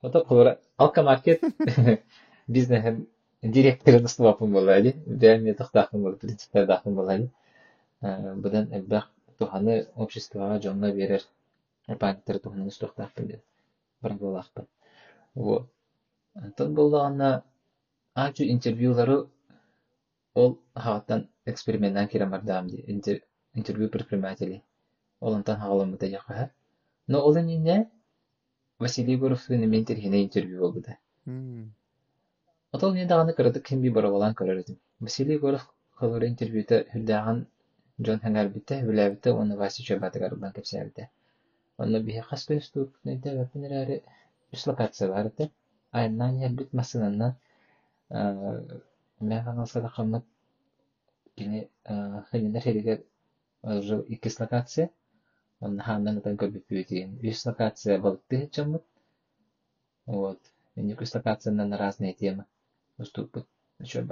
Ото 0.03 0.25
кулара 0.25 0.59
алка 0.77 1.03
маркет 1.03 1.41
бизнесем 2.49 3.07
директоры 3.43 4.01
дустуапын 4.01 4.53
болады. 4.53 4.95
Бәйме 5.07 5.55
тахтахын 5.55 6.03
бол 6.03 6.17
принциптер 6.17 6.67
дахын 6.67 6.95
болады. 6.95 7.31
Бұдан 8.03 8.69
обществоға 9.97 10.61
жонна 10.63 10.93
берер 10.93 11.23
урбанитер 11.89 12.39
туһунан 12.39 12.69
устуқтахпын 12.73 13.27
деді. 13.27 13.43
Бір 14.03 14.13
болақпын. 14.21 14.67
Вот. 15.35 15.69
Тон 16.57 16.75
болғанна 16.75 17.43
ачу 18.15 18.45
интервьюлары 18.45 19.17
ол 20.35 20.59
хағаттан 20.75 21.29
эксперименттан 21.53 22.09
кирен 22.09 22.31
бардам 22.31 22.69
ди 22.69 22.83
интер- 22.95 23.23
интервью 23.55 23.89
предпринимателей 23.89 24.63
олонтан 25.21 25.59
хагаламыта 25.61 26.07
жаққа 26.07 26.51
но 27.09 27.21
ол 27.21 27.37
не 27.37 27.87
Василий 28.79 29.17
Горовтун 29.17 29.67
мен 29.71 29.85
терхине 29.85 30.23
интервью 30.25 30.61
болбуда 30.61 30.99
М. 31.27 31.73
отол 32.73 32.93
не 32.95 33.07
даганы 33.07 33.33
кырдык 33.33 33.65
ким 33.65 33.81
би 33.81 33.91
барабалан 33.91 34.35
көрөрдүм 34.35 34.77
Василий 35.01 35.39
Горов 35.39 35.73
кылыр 35.99 36.27
интервьюта 36.27 36.85
хүрдаган 36.93 37.47
Джон 38.01 38.21
Хангарбитте 38.21 38.83
хүләбитте 38.83 39.33
оны 39.33 39.57
Васи 39.57 39.83
улан 39.95 40.53
кепсәбитте 40.53 41.09
оны 41.85 42.01
бихе 42.09 42.23
кас 42.29 42.45
көстүк 42.51 42.93
нейте 43.09 43.35
вепинерәре 43.39 43.97
үс 44.57 44.67
локация 44.71 45.09
бар 45.13 45.29
ите 45.31 45.49
айнан 46.01 46.39
ялбит 46.43 46.73
масынанна 46.81 47.29
мен 48.11 49.51
аңалсада 49.53 49.91
кыммыт 49.97 50.25
кини 51.41 51.61
хылинер 52.31 52.67
херигер 52.69 53.03
жыл 53.89 54.05
иккис 54.17 54.41
локация 54.41 54.89
он 55.61 55.79
хандан 55.89 56.21
атан 56.23 56.39
көрбүп 56.43 56.67
бүтүн 56.77 57.19
үс 57.33 57.45
локация 57.51 57.99
чаммыт 58.59 58.85
вот 60.07 60.53
мен 60.77 60.91
иккис 60.95 61.15
локациянан 61.19 61.75
разные 61.85 62.15
темы 62.25 62.47
уступпут 62.99 63.47
еще 63.81 64.03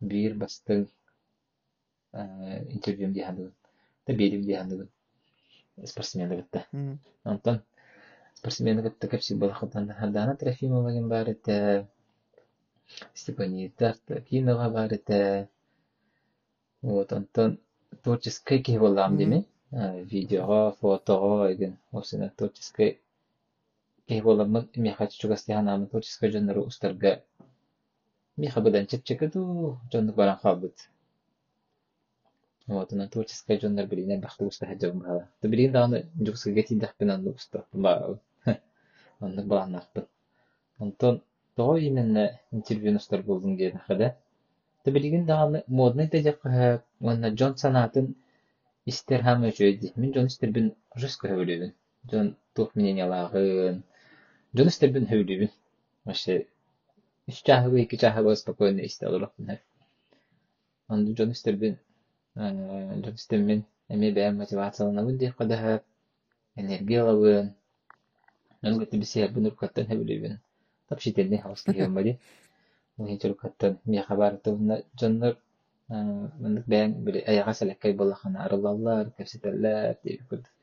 бир 0.00 0.34
бастың 0.40 0.86
интервьюм 2.12 3.12
диһандыгын 3.12 3.54
да 4.06 4.12
берим 4.12 4.42
диһандыгын 4.42 4.88
спортсмендигитте 5.86 6.66
М. 6.72 6.98
Онтон 7.24 7.62
спортсмендигитте 8.34 9.08
кепси 9.08 9.34
балахатан 9.34 9.88
Хардана 9.90 10.36
Трофимова 10.36 10.92
ген 10.92 11.08
бар 11.08 11.28
ите 11.28 11.86
Степанида 13.14 13.74
Тартакинова 13.76 14.70
бар 14.70 14.92
ите 14.92 15.48
вот 16.82 17.12
онтон 17.12 17.58
творческий 18.02 18.62
ки 18.62 18.78
болам 18.78 19.16
деме 19.16 19.44
видеого 19.70 20.72
фотого 20.80 21.48
еген 21.50 21.78
осына 21.92 22.32
творческий 22.36 22.98
ки 24.08 24.20
болам 24.20 24.68
ми 24.74 24.90
хочу 24.90 25.18
чугасти 25.20 25.52
ханамы 25.52 25.86
творческий 25.86 26.30
жанры 26.30 26.60
устарга 26.60 27.22
ми 28.36 28.46
хабыдан 28.48 28.86
чепчекеду 28.86 29.78
жанры 29.92 30.12
баран 30.12 30.38
хабыт 30.38 30.88
Вот, 32.70 32.92
она 32.92 33.08
творческая 33.08 33.58
жанр 33.58 33.84
билине 33.86 34.16
бахты 34.18 34.44
уста 34.44 34.64
хаджам 34.64 35.00
бала. 35.00 35.28
То 35.40 35.48
билин 35.48 35.72
даны 35.72 36.06
жукска 36.20 36.52
гети 36.52 36.78
дахпен 36.78 37.10
анды 37.10 37.30
уста. 37.30 37.64
Ба. 37.72 38.20
Анды 39.18 39.42
балан 39.42 39.74
ахпын. 39.74 40.06
Онтон 40.78 41.20
то 41.56 41.76
именно 41.76 42.38
интервью 42.52 42.94
устар 42.94 43.22
болдун 43.22 43.56
ген 43.56 43.78
хада. 43.78 44.16
То 44.84 44.92
билин 44.92 45.26
даны 45.26 45.64
модный 45.66 46.06
тежек 46.06 46.44
онна 46.44 47.30
Джон 47.30 47.56
санатын 47.56 48.14
истер 48.86 49.24
хам 49.24 49.42
өчөйди. 49.42 49.92
Мен 49.96 50.12
Джон 50.12 50.26
истер 50.26 50.52
бин 50.52 50.76
жеска 50.94 51.26
хөйлөбүн. 51.26 51.74
Джон 52.06 52.36
тух 52.54 52.76
мненияларын. 52.76 53.82
Джон 54.54 54.68
истер 54.68 54.92
бин 54.92 55.08
хөйлөбүн. 55.08 55.50
Вообще 56.04 56.46
үч 57.26 57.42
чахы 57.42 57.82
эки 57.82 57.96
чахы 57.96 58.36
спокойно 58.36 58.86
истелер. 58.86 59.28
Анды 60.86 61.14
Джон 61.14 61.32
истер 61.32 61.56
бин 61.56 61.80
Джонстеммен 62.38 63.64
эми 63.92 64.08
бэм 64.16 64.36
мотивацияланабын 64.40 65.16
диэк 65.20 65.34
кадаһа 65.40 65.72
энергиялабын 66.60 67.46
өлгөтү 68.68 69.00
бисиэр 69.02 69.32
бун 69.34 69.48
уркаттан 69.50 69.88
хэбилибин 69.90 70.34
тапшителни 70.88 71.40
хаустыгаммади 71.44 72.12
уһичер 73.00 73.30
уркаттан 73.32 73.72
мия 73.90 74.02
хабартыбына 74.08 74.76
дьоннор 75.00 75.34
мындык 76.42 76.66
бэң 76.72 76.94
били 77.06 77.20
аяга 77.30 77.52
сэлэккэй 77.58 77.96
боллахана 78.00 78.44
арылаллар 78.44 79.10
кэпситэллэр 79.16 79.96
диэби 80.04 80.24
курдук 80.28 80.54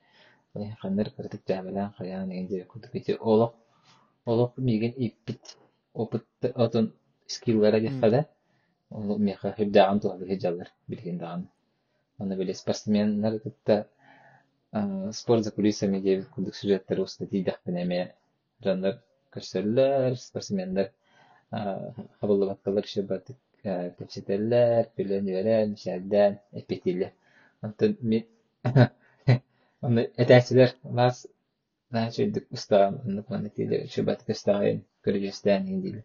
ханнар 0.82 1.10
кырдык 1.16 1.42
жаабалаан 1.50 1.92
хаяан 1.98 2.32
еген 2.32 2.48
диэби 2.48 2.70
курдук 2.72 2.96
ити 3.00 3.14
олох 3.32 3.54
олох 4.32 4.52
миген 4.68 4.94
иппит 5.06 5.44
опыт 5.94 6.26
отон 6.66 6.86
скиллара 7.34 7.80
ол 8.90 9.20
туһа 10.02 10.18
билген 10.88 11.18
даган 11.24 11.50
Оны 12.18 12.36
били 12.38 12.54
спортсменнер 12.54 13.40
кытта 13.40 13.88
спорт 15.14 15.44
за 15.44 15.52
кулисами 15.52 16.00
диэби 16.00 16.26
курдук 16.34 16.56
сюжеттер 16.56 17.02
уста 17.02 17.26
тиидахпин 17.26 17.78
эме 17.84 18.00
жандар 18.64 19.00
көрсөллөр 19.34 20.16
спортсмендер 20.22 20.92
хабыллыбатталар 21.52 22.88
шебатык 22.94 23.38
кепсетеллер 23.64 24.90
пиленүерен 24.96 25.76
шәрдән 25.84 26.40
эпетилер 26.62 27.14
онтон 27.62 27.98
ми 28.02 28.26
оны 29.82 30.08
этәчилер 30.26 30.76
бас 30.84 31.26
начойдук 31.92 32.52
устаган 32.52 33.00
онны 33.06 33.24
планетилер 33.30 33.88
шебатык 33.94 34.34
устаган 34.36 34.84
көрүжөстән 35.08 35.70
индилер 35.76 36.04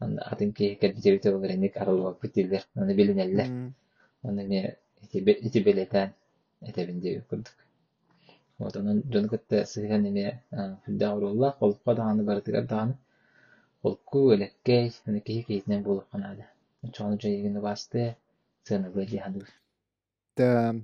Аны 0.00 0.22
атын 0.32 0.52
ки 0.56 0.70
кәдбитебите 0.80 1.32
болар 1.34 1.50
эник 1.54 1.74
арылып 1.76 2.22
битилер 2.24 2.62
оны 2.74 2.94
билинеллер 2.96 3.50
М. 3.50 3.74
оны 4.22 4.46
ме 5.12 5.32
эти 5.32 5.58
билетен 5.58 6.14
этебинде 6.60 7.24
курдук. 7.28 7.54
Вот 8.58 8.76
онун 8.76 9.02
жон 9.12 9.28
кытта 9.28 9.64
сыган 9.64 10.06
эме 10.06 10.42
фүддагырулла 10.50 11.56
колукка 11.58 11.94
даганы 11.94 12.22
бардыгар 12.24 12.66
даганы 12.66 12.98
колку 13.82 14.34
элеккей 14.34 14.90
кихи 14.90 15.42
кейтинен 15.42 15.82
болуп 15.82 16.08
канады 16.10 16.46
чону 16.92 17.18
жайыгыны 17.20 17.60
басты 17.60 18.16
сыны 18.64 18.90
быди 18.90 19.18
хадыр 19.18 19.48
Да. 20.36 20.74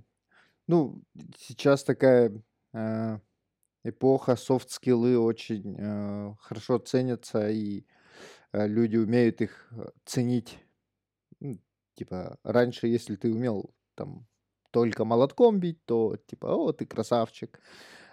Ну, 0.68 1.00
сейчас 1.38 1.84
такая 1.84 2.32
э, 2.72 3.18
эпоха, 3.84 4.34
софт-скиллы 4.34 5.16
очень 5.16 5.76
э, 5.78 6.34
хорошо 6.40 6.78
ценятся, 6.78 7.48
и 7.48 7.84
э, 8.52 8.66
люди 8.66 8.96
умеют 8.96 9.40
их 9.42 9.70
ценить. 10.04 10.58
Типа, 11.94 12.38
раньше, 12.42 12.88
если 12.88 13.14
ты 13.14 13.32
умел 13.32 13.70
там 13.96 14.26
только 14.70 15.04
молотком 15.04 15.58
бить, 15.58 15.84
то 15.84 16.16
типа, 16.26 16.46
о, 16.46 16.72
ты 16.72 16.86
красавчик. 16.86 17.60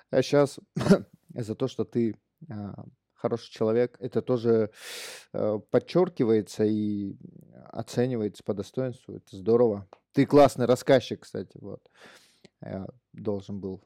А 0.10 0.22
сейчас 0.22 0.60
за 1.34 1.56
то, 1.56 1.68
что 1.68 1.84
ты 1.84 2.18
а, 2.50 2.86
хороший 3.14 3.52
человек, 3.52 3.98
это 4.00 4.22
тоже 4.22 4.72
э, 5.34 5.60
подчеркивается 5.72 6.66
и 6.66 7.16
оценивается 7.70 8.44
по 8.44 8.54
достоинству. 8.54 9.16
Это 9.16 9.36
здорово. 9.36 9.88
Ты 10.12 10.26
классный 10.26 10.66
рассказчик, 10.66 11.22
кстати, 11.22 11.58
вот. 11.62 11.82
Я 12.62 12.88
должен 13.14 13.60
был 13.60 13.82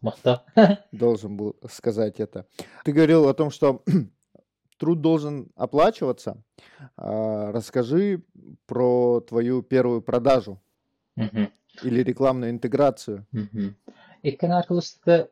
мактап 0.00 0.48
должен 0.92 1.36
был 1.36 1.56
сказать 1.68 2.20
это. 2.20 2.46
Ты 2.84 2.92
говорил 2.92 3.28
о 3.28 3.34
том, 3.34 3.50
что 3.50 3.82
труд 4.78 5.00
должен 5.00 5.50
оплачиваться. 5.56 6.42
А, 6.96 7.52
Расскажи 7.52 8.22
про 8.66 9.20
твою 9.20 9.62
первую 9.62 10.02
продажу 10.02 10.60
или 11.16 12.02
рекламную 12.02 12.50
интеграцию. 12.50 13.26
иккен 14.22 14.52
аркылыста 14.52 15.28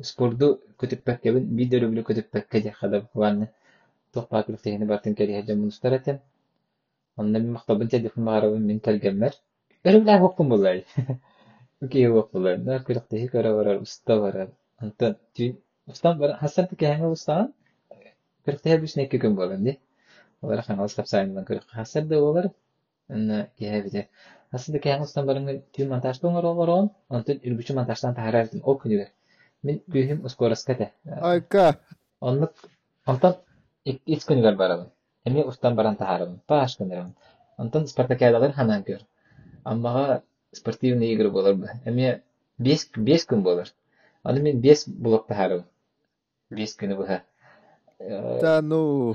спорду 0.00 0.60
көтүппеккебин 0.78 1.54
видеолюблю 1.56 2.02
көтүппекке 2.02 2.62
дехада 2.62 3.06
ванны 3.14 3.48
тохпакылык 4.12 4.60
тегини 4.62 4.84
бартын 4.84 5.14
кери 5.14 5.40
хаджам 5.40 5.58
мунустаратен 5.58 6.20
онна 7.16 7.38
ми 7.38 7.50
мактабын 7.50 7.88
телефон 7.88 8.24
маарабын 8.24 8.66
мен 8.66 8.80
келгеммер 8.80 9.34
Örümler 9.84 10.20
hokkun 10.20 10.50
bulay. 10.50 10.84
Okey 11.84 12.06
hok 12.06 12.34
bulay. 12.34 12.66
Da 12.66 12.84
kırıktığı 12.84 13.26
kara 13.26 13.54
varar, 13.54 13.80
usta 13.80 14.20
varar. 14.22 14.48
Anta 14.78 15.16
tüy 15.34 15.52
ustan 15.86 16.20
bara 16.20 16.42
hasan 16.42 16.66
tike 16.66 16.92
hanga 16.92 17.10
ustan 17.10 17.54
kırıktığı 18.44 18.82
bir 18.82 18.86
sneke 18.86 19.16
gün 19.16 19.36
bolan 19.36 19.64
di. 19.66 19.78
Olar 20.42 20.66
kan 20.66 20.78
alas 20.78 20.94
kapsayından 20.94 21.44
kırık. 21.44 21.64
Hasar 21.66 22.10
da 22.10 22.24
olar. 22.24 22.46
Anna 22.46 22.50
ya 22.50 22.61
bir 23.84 23.92
de. 23.92 24.08
Hasan 24.52 24.74
tike 24.74 24.92
hanga 24.92 25.04
ustan 25.04 25.26
barın 25.26 25.62
tüy 25.72 25.86
montaj 25.88 26.22
donar 26.22 26.44
olar 26.44 26.68
on. 26.68 26.90
Anta 27.10 27.32
ülbüçü 27.32 27.74
montajdan 27.74 28.14
taharartın 28.14 28.60
o 28.64 28.78
gühüm 29.88 30.24
uskoraskate. 30.24 30.90
Айка. 31.20 31.74
Онлук 32.20 32.52
онтон 33.06 33.34
ит 33.84 34.22
күнүгөр 34.28 34.56
барабын. 34.56 34.90
Эми 35.26 35.42
устан 35.42 35.76
баран 35.76 35.96
тахарабын. 35.96 36.40
Баш 36.48 36.76
күнүрөм. 36.80 37.10
Онтон 37.58 37.86
спартакиадалар 37.86 38.52
ханан 38.52 38.84
көр. 38.84 39.00
Аммага 39.64 40.22
спортивный 40.52 41.12
игры 41.14 41.30
болор 41.30 41.54
бу. 41.54 41.66
Эми 41.84 42.22
5 42.58 42.90
5 42.96 43.26
күн 43.30 43.42
болор. 43.42 43.68
Аны 44.22 44.40
мен 44.40 44.60
5 44.60 44.88
блок. 44.88 45.26
5 45.28 46.76
күнү 46.78 46.96
буха. 46.96 47.22
Да 48.42 48.60
ну. 48.62 49.14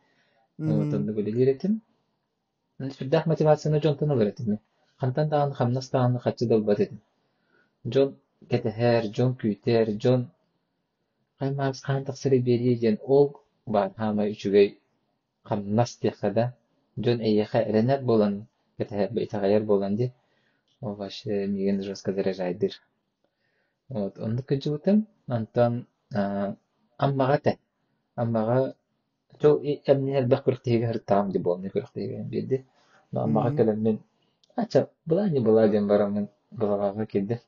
Онда 0.61 1.13
биле 1.13 1.31
диретим. 1.31 1.81
Сүрдах 2.79 3.25
мотивацияны 3.25 3.81
жонтон 3.81 4.11
алыретим. 4.11 4.59
Хантан 4.97 5.29
даган 5.29 5.53
хамнас 5.53 5.89
даган 5.89 6.19
хачы 6.19 6.47
долбат 6.47 6.79
этим. 6.79 7.01
Жон 7.83 8.15
кетехер, 8.49 9.03
жон 9.15 9.35
күйтер, 9.41 9.97
жон 10.03 10.29
каймакс 11.39 11.81
хантак 11.81 12.17
сыры 12.17 12.39
бери 12.39 12.75
ден 12.75 12.99
ол 13.01 13.41
бар 13.65 13.93
хама 13.97 14.27
үчүгөй 14.29 14.77
хамнас 15.43 15.95
текада. 15.97 16.53
Жон 16.95 17.21
эйеха 17.21 17.59
эренер 17.59 18.03
болан, 18.03 18.47
кетехер 18.77 19.09
бейтагайер 19.11 19.63
болан 19.63 19.95
ди. 19.95 20.11
Ваше 20.81 21.47
миген 21.47 21.81
жестко 21.81 22.13
заряжайдыр. 22.13 22.73
Вот, 23.89 24.19
онды 24.19 24.43
кыжыбытым, 24.43 25.07
антан 25.27 25.87
аммага 26.97 27.37
те. 27.39 27.57
Аммага 28.15 28.75
Не 35.29 35.39
була 35.39 35.67
дем 35.67 35.87
барам 35.87 36.13
мен 36.13 36.27
булага 36.51 37.05
келди. 37.05 37.39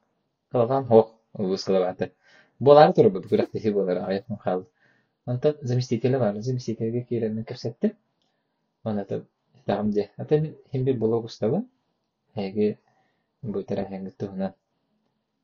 Калган 0.51 0.85
хок 0.85 1.15
убус 1.33 1.63
кылабаты. 1.63 2.11
Болар 2.59 2.93
турбу 2.93 3.19
күрөктеге 3.19 3.71
болар 3.73 3.97
аяктын 4.09 4.37
хал. 4.37 4.65
Антан 5.25 5.55
заместителе 5.61 6.19
бар, 6.19 6.41
заместителге 6.41 7.03
келем 7.09 7.35
мен 7.35 7.45
көрсөттүм. 7.45 7.95
Ана 8.83 9.05
та 9.05 9.21
тагым 9.65 9.91
де. 9.91 10.11
Ата 10.17 10.39
мен 10.39 10.55
хим 10.71 10.85
бир 10.85 10.97
блог 10.97 11.25
устабы. 11.25 11.63
Эге 12.35 12.77
бу 13.41 13.63
тара 13.63 13.83
хәңге 13.89 14.11
туна. 14.17 14.53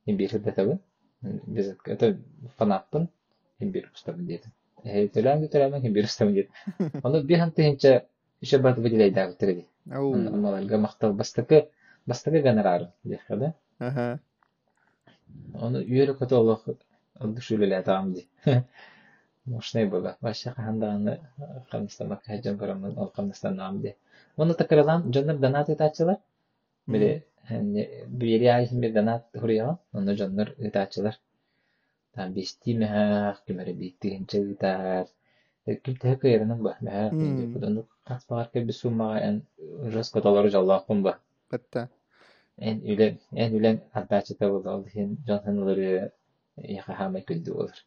Хим 0.06 0.18
бир 0.18 0.30
хәдәтәбе. 0.30 0.80
Без 1.22 1.76
это 4.84 5.22
фанатпын. 5.22 5.82
Хим 5.82 5.94
бир 5.94 6.06
устабы 6.06 6.32
дедим. 6.34 6.50
Төләңге 6.54 6.60
төләмән 6.80 6.82
хим 6.82 6.84
бир 6.84 6.84
устабы 6.84 6.88
дедим. 6.88 7.02
Оны 7.04 7.24
bir 7.24 7.40
hante 7.40 7.64
hincha 7.64 8.06
isha 8.42 8.60
bat 8.60 8.78
выделяй 8.78 9.12
да 9.12 9.32
тирди. 9.34 9.66
Ау. 9.92 10.14
Амаларга 10.14 10.78
мактал 10.78 11.14
бастыкы 11.14 11.70
бастыкы 12.06 12.42
гонорар 12.42 12.92
дехада. 13.04 13.54
Ага. 13.80 14.20
Оны 15.54 15.84
үйөрө 15.84 16.18
котолох 16.18 16.64
душулеле 17.20 17.82
таамди. 17.84 18.28
Мошнай 19.46 19.86
була. 19.86 20.18
Баша 20.22 20.52
ханданы 20.52 21.20
Камстан 21.72 22.18
хаҗан 22.26 22.58
барамын 22.58 22.98
ал 22.98 23.08
Камстан 23.16 23.56
намди. 23.56 23.96
Оны 24.38 24.54
такралан 24.54 25.12
жоннор 25.14 25.38
донат 25.38 25.70
этачылар. 25.70 26.18
Бире 26.88 27.26
бери 28.08 28.46
айсын 28.46 28.80
бир 28.80 28.94
донат 28.94 29.26
хурия. 29.34 29.78
Оны 29.92 30.16
жоннор 30.16 30.54
этачылар. 30.58 31.20
Там 32.16 32.34
бести 32.34 32.74
меха 32.74 33.38
кемере 33.46 33.74
битти 33.74 34.08
hincha 34.16 34.40
гитар. 34.50 35.08
Ким 35.84 35.96
тәһә 36.02 36.16
кыйрының 36.24 36.62
ба. 36.66 36.74
Мм. 36.82 37.54
буданы 37.54 37.84
каспагар 38.10 38.48
ке 38.54 38.64
бисумага 38.70 39.20
эн 39.28 39.42
жас 39.96 40.10
коталары 40.16 40.50
жаллакын 40.56 41.04
ба. 41.04 41.14
Buldu. 41.52 41.88
Oldu 44.74 44.88
hen 44.96 45.18
Johnson'ları 45.28 46.12
yaha 46.58 47.00
hamay 47.00 47.24
küldü 47.26 47.52
olur. 47.52 47.86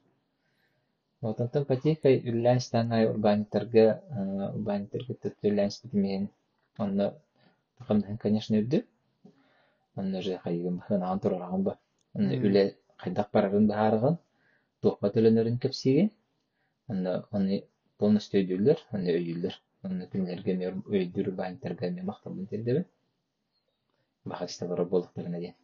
Otantın 1.23 1.65
pati 1.65 1.95
kay 2.03 2.23
ülen 2.29 2.59
stanay 2.59 3.05
urbanitarga, 3.07 4.05
urbanitarga 4.55 5.15
tuttu 5.15 5.49
ülen 5.49 5.69
spitmeyen. 5.69 6.29
Onu 6.79 7.15
takımdan, 7.79 8.17
конечно. 8.17 8.57
Onu 9.97 10.23
же 10.23 10.41
турарагын 11.23 11.65
ба. 11.65 11.79
Барарын 13.07 13.67
баарыгын, 13.69 14.19
тухпа 14.83 15.11
төлөнөрүн 15.15 15.59
кепсиге. 15.59 16.11
Onu 16.89 17.23
onu 17.33 17.63
полностью 17.99 18.41
өйдүлөр, 18.41 18.79
onu 18.93 19.15
өйүлөр. 19.19 19.59
Onu 19.85 20.07
күнлерге 20.11 20.55
мер 20.57 20.77
өйдүр 20.87 21.33
банктарга 21.35 21.91
мен 21.91 22.07
мактабын 22.07 22.47
тердебе. 22.47 22.87
Бахаста 24.25 24.67
болуктарына 24.67 25.41
ден. 25.41 25.55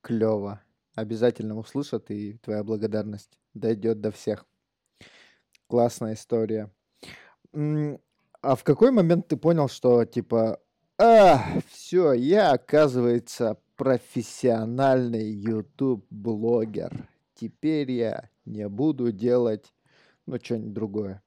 Клево. 0.00 0.60
Обязательно 0.94 1.56
услышат, 1.58 2.10
и 2.10 2.38
твоя 2.38 2.64
благодарность 2.64 3.38
дойдет 3.54 4.00
до 4.00 4.10
всех. 4.10 4.46
Классная 5.66 6.14
история. 6.14 6.70
А 7.52 8.54
в 8.56 8.64
какой 8.64 8.90
момент 8.90 9.28
ты 9.28 9.36
понял, 9.36 9.68
что 9.68 10.04
типа, 10.04 10.60
а, 10.98 11.60
все, 11.70 12.12
я, 12.12 12.52
оказывается, 12.52 13.58
профессиональный 13.80 15.32
YouTube-блогер. 15.32 17.08
Теперь 17.34 17.90
я 17.90 18.28
не 18.44 18.68
буду 18.68 19.10
делать, 19.10 19.72
ну, 20.26 20.36
что-нибудь 20.36 20.74
другое. 20.74 21.22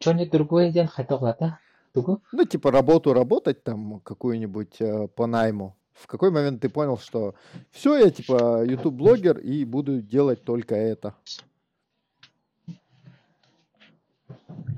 Что-нибудь 0.00 0.32
другое 0.32 0.72
ден 0.72 0.88
хатоглата? 0.88 1.60
Тугу? 1.92 2.20
Ну, 2.32 2.44
типа 2.44 2.72
работу 2.72 3.12
работать 3.12 3.62
там 3.62 4.00
какую-нибудь 4.00 4.80
э, 4.80 5.06
по 5.06 5.26
найму. 5.26 5.76
В 5.92 6.08
какой 6.08 6.32
момент 6.32 6.60
ты 6.60 6.68
понял, 6.68 6.98
что 6.98 7.36
все, 7.70 7.96
я 7.96 8.10
типа 8.10 8.64
YouTube-блогер 8.64 9.38
и 9.38 9.64
буду 9.64 10.02
делать 10.02 10.42
только 10.42 10.74
это? 10.74 11.14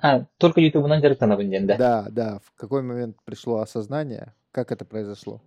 А, 0.03 0.27
только 0.37 0.61
ютубунан 0.61 1.01
жарыктанабын 1.01 1.49
ден 1.49 1.67
да. 1.67 1.79
Да, 1.79 2.07
да. 2.11 2.39
В 2.45 2.53
какой 2.55 2.83
момент 2.83 3.17
пришло 3.25 3.61
осознание? 3.61 4.35
Как 4.53 4.71
это 4.71 4.85
произошло? 4.85 5.41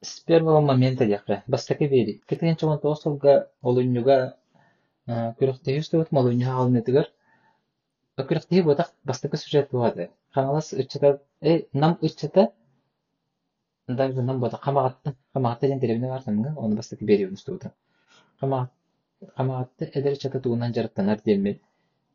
С 0.00 0.20
первого 0.20 0.60
момента 0.60 1.06
дяхра. 1.06 1.44
Бастаки 1.46 1.84
бери. 1.84 2.20
Кетен 2.26 2.56
чомон 2.56 2.80
тоосолга 2.80 3.50
олуньюга 3.62 4.36
күрөктеги 5.06 5.84
үстөбөт 5.84 6.10
малунья 6.10 6.56
алнетигер. 6.58 7.12
Күрөктеги 8.18 8.64
ботак 8.66 8.90
бастаки 9.04 9.36
сюжет 9.36 9.70
буады. 9.70 10.10
Каналас 10.34 10.72
үччата, 10.72 11.20
э, 11.40 11.66
нам 11.72 11.96
үччата 12.02 12.52
даже 13.86 14.22
нам 14.22 14.40
бота 14.40 14.58
камагатты, 14.58 15.14
камагатты 15.32 15.68
ден 15.68 15.80
телебине 15.80 16.08
барсамга, 16.08 16.54
оны 16.56 16.74
бастаки 16.74 17.04
бери 17.04 17.28
үстөбөт. 17.30 17.70
Камагат 18.40 18.72
камагатты 19.36 19.90
эдер 19.94 20.18
чата 20.18 20.40
тугунан 20.40 20.74
жарыктанар 20.74 21.22
демет. 21.24 21.62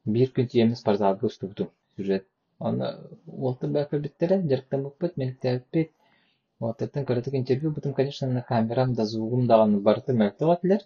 Bir 0.05 0.33
gün 0.33 0.47
tiyemiz 0.47 0.83
parzalga 0.83 1.27
üstübüdüm 1.27 1.69
süjet. 1.95 2.25
Walter 2.61 3.69
Becker 3.75 3.99
bittere, 4.03 4.37
жарыктан 4.49 4.83
буппет, 4.83 5.17
меніктер 5.17 5.61
бит. 5.73 5.91
Walter'тан 6.61 7.05
көрөтүк 7.09 7.35
интервью 7.39 7.71
бутум, 7.71 7.93
конечно, 7.93 8.27
на 8.27 8.41
камерам 8.41 8.93
да 8.93 9.05
звугум 9.05 9.47
даганы 9.47 9.79
барды 9.79 10.13
мөктөп 10.13 10.49
атылар. 10.55 10.81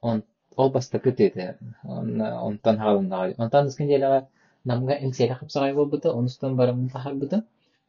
Он 0.00 0.22
ол 0.56 0.70
бастакы 0.70 1.12
деди. 1.12 1.54
Он 1.84 2.20
онтан 2.20 2.78
халында. 2.78 3.34
Онтан 3.38 3.68
искен 3.68 3.88
делега 3.88 4.26
намга 4.64 4.98
эмселе 5.00 5.34
хапсагай 5.34 5.72
болбута, 5.74 6.12
онустан 6.12 6.56
барымын 6.56 6.90
тахарбыта. 6.90 7.42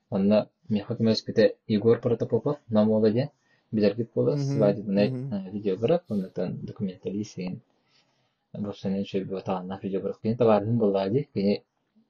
Онна 0.09 0.47
мехак 0.69 0.99
мәспите 0.99 1.55
Егор 1.67 1.99
Протопопов, 1.99 2.57
нам 2.69 2.91
оладе. 2.91 3.29
Билергит 3.71 4.13
болы, 4.15 4.37
Мгм, 4.37 4.53
свадебный 4.53 5.09
мгм. 5.09 5.51
видео 5.51 5.75
барак, 5.77 6.03
онтан 6.09 6.59
документалист 6.61 7.35
деген. 7.35 7.59
Бошсанен 8.53 9.03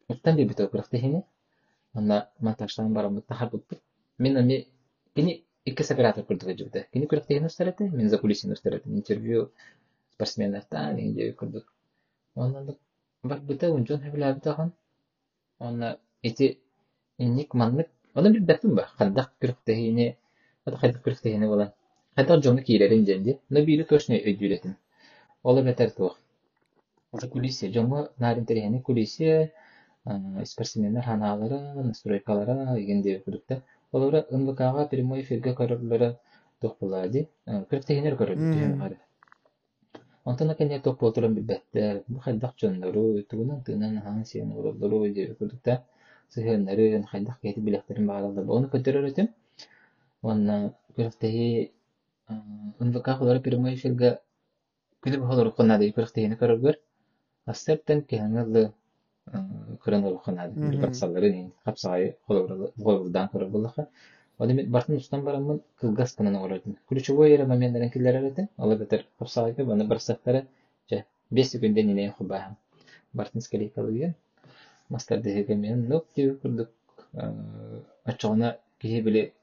бу 0.10 0.16
таанна 0.16 0.42
видео 0.42 0.70
барак. 0.72 0.90
Кene 0.90 1.00
табардын 1.04 1.10
буллады. 1.10 1.18
Кene 1.18 1.18
Уттан 1.18 1.18
бир 1.18 1.18
бит 1.18 1.20
окурактыхини. 1.20 1.24
Онна 1.94 2.30
монтажтан 2.40 2.94
барамыт 2.94 3.26
тахар 3.28 3.50
бутпут. 3.50 3.80
Мен. 4.18 4.38
Онна 18.16 18.30
бир 18.30 18.42
бәтүм 18.42 18.76
ба. 18.76 18.84
Хандак 18.98 19.34
курактыхини. 19.42 20.18
Ата 20.66 20.78
хайдак 20.78 21.04
курактыхини 21.04 21.48
бола. 21.48 21.74
Хайдак 22.16 22.44
жоны 22.44 22.64
кийлерин 22.64 23.06
женди. 23.06 23.40
Но 23.50 23.66
бири 23.66 23.84
көшне 23.84 24.24
өйдүлетин. 24.24 24.76
Олар 25.44 25.64
бетер 25.66 25.92
туох. 25.92 26.18
За 27.12 27.28
кулисия. 27.28 27.72
Жоңго 27.72 28.12
нарин 28.18 28.46
терехини 28.46 28.82
кулисия 28.82 29.52
спортсмендер 30.46 31.04
ханаалары, 31.04 31.60
настройкалара 31.84 32.78
егенде 32.80 33.20
курдукта. 33.20 33.62
Олара 33.92 34.26
ынбыкага 34.32 34.88
прямой 34.88 35.22
эфирге 35.22 35.54
көрөрлөрө 35.56 36.16
тох 36.62 36.78
булады. 36.80 37.28
Кыртыгынер 37.46 38.16
көрөрлөр 38.20 38.78
бары. 38.80 38.98
Онтон 40.26 40.56
кенне 40.56 40.80
тох 40.80 41.00
болтуран 41.00 41.34
билбетте. 41.36 42.04
Бу 42.08 42.20
хайдак 42.20 42.56
тугунан 42.56 43.64
курдукта. 45.40 45.84
Сыһыннарын 46.36 47.04
хайдак 47.08 47.40
кети 47.42 47.60
билектерин. 47.60 48.10
Оны 48.10 48.68
көтөрөр. 48.68 49.30
Онна 50.22 50.74
олар 53.22 53.40
прямой 53.42 53.76
эфирге 53.76 54.20
күлүп. 55.04 56.78
Астертен 57.46 58.02
кырын 59.84 60.04
урухана 60.06 60.48
Мгм. 60.48 60.82
баксалары 60.82 61.32
нин 61.32 61.52
капсагай 61.66 62.16
холордан 62.28 63.30
көрөр 63.34 63.50
булаха. 63.50 63.88
Оди 64.40 64.54
мен 64.54 64.70
бартын 64.72 64.98
устан 64.98 65.24
барамын 65.24 65.62
кылгас 65.80 66.14
кынан 66.16 66.36
оройдун. 66.36 66.78
Ключевой 66.90 67.32
эре 67.32 67.46
моменттен 67.46 67.90
киллер 67.90 68.16
эрете. 68.16 68.50
Алар 68.58 68.78
бетер 68.78 69.08
капсагайга 69.20 69.66
баны 69.66 69.86
бар 69.88 70.00
сактары 70.00 70.46
же 70.90 71.06
5 71.32 71.50
секунден 71.50 71.88
нене 71.88 72.10
хубаха. 72.12 72.56
Бартын 73.14 73.42
скелет 73.42 73.74
калыгын. 73.74 74.14
Мастер 74.90 75.22
деге 75.22 75.56
мен 75.56 75.88
нок 75.88 76.06
дип 76.16 76.42
курдук. 76.42 76.70
Ачуна 78.06 78.58
кие 78.80 79.02
биле 79.02 79.34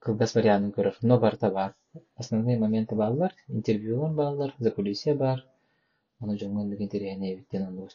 кылгас 0.00 0.34
вариантын 0.34 0.72
көрөр. 0.72 0.96
Но 1.02 1.18
барта 1.18 1.50
бар. 1.50 1.74
Основные 2.16 2.58
моменты 2.58 2.94
баллар, 2.94 3.32
интервьюлар 3.48 4.12
баллар, 4.12 4.54
закулисия 4.58 5.14
бар. 5.14 5.44
Аны 6.20 6.36
жоңгон 6.36 6.68
деген 6.70 6.88
терехне 6.88 7.36
биттен 7.36 7.62
аны. 7.62 7.88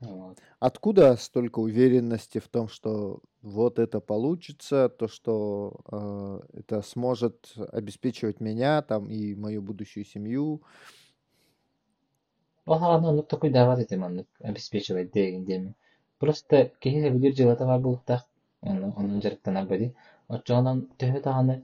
Вот. 0.00 0.38
Откуда 0.58 1.16
столько 1.16 1.60
уверенности 1.60 2.38
в 2.38 2.48
том, 2.48 2.68
что 2.68 3.20
вот 3.42 3.78
это 3.78 4.00
получится, 4.00 4.88
то, 4.88 5.08
что 5.08 5.80
э, 5.90 6.40
это 6.58 6.82
сможет 6.82 7.54
обеспечивать 7.72 8.40
меня 8.40 8.82
там 8.82 9.08
и 9.08 9.34
мою 9.34 9.62
будущую 9.62 10.04
семью? 10.04 10.62
Оха, 12.66 12.98
ну, 13.00 13.22
такой 13.22 13.50
давать 13.50 13.80
этим 13.80 14.02
он 14.02 14.26
обеспечивать 14.40 15.12
дегендеми. 15.12 15.74
Просто 16.18 16.72
кеһи 16.80 17.10
бир 17.10 17.34
жылата 17.36 17.66
бар 17.66 17.80
булуктак, 17.80 18.22
оны 18.62 18.92
онун 18.96 19.20
жарыктана 19.20 19.64
бери. 19.64 19.94
Очонон 20.28 20.88
төһө 20.98 21.20
таганы 21.20 21.62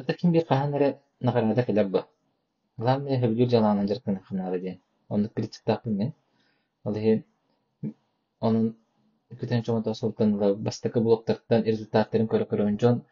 это 0.00 0.12
ким 0.20 0.32
бир 0.32 0.44
каханара 0.44 0.98
нагарада 1.20 1.62
келебба. 1.62 2.06
Главное 2.76 3.18
хебир 3.20 3.48
жаланан 3.48 3.88
жарыктана 3.88 4.20
ханара 4.28 4.58
ден. 4.58 4.80
Оны 5.16 5.28
критиктап 5.28 5.86
мен. 5.86 6.12
Ал 6.84 6.94
хен 7.04 7.24
onun 8.48 8.68
күтен 9.40 9.64
чоңо 9.66 9.82
тосултан 9.86 10.36
бастакы 10.66 11.02
блоктардан 11.06 11.66
результаттарын 11.68 12.28
көрө 12.34 12.46
көрөн 12.52 12.78
жон 12.84 13.02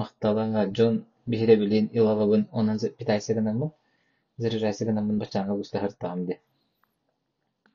мактала 0.00 0.46
жон 0.80 1.04
бихире 1.34 1.56
билин 1.62 1.90
илалабын 1.92 2.46
онан 2.62 2.80
питайсыгынамын 2.98 3.70
заряжайсыгынамын 4.44 5.20
бачаңа 5.22 5.56
густа 5.60 5.80
хартам 5.84 6.26
де. 6.26 6.40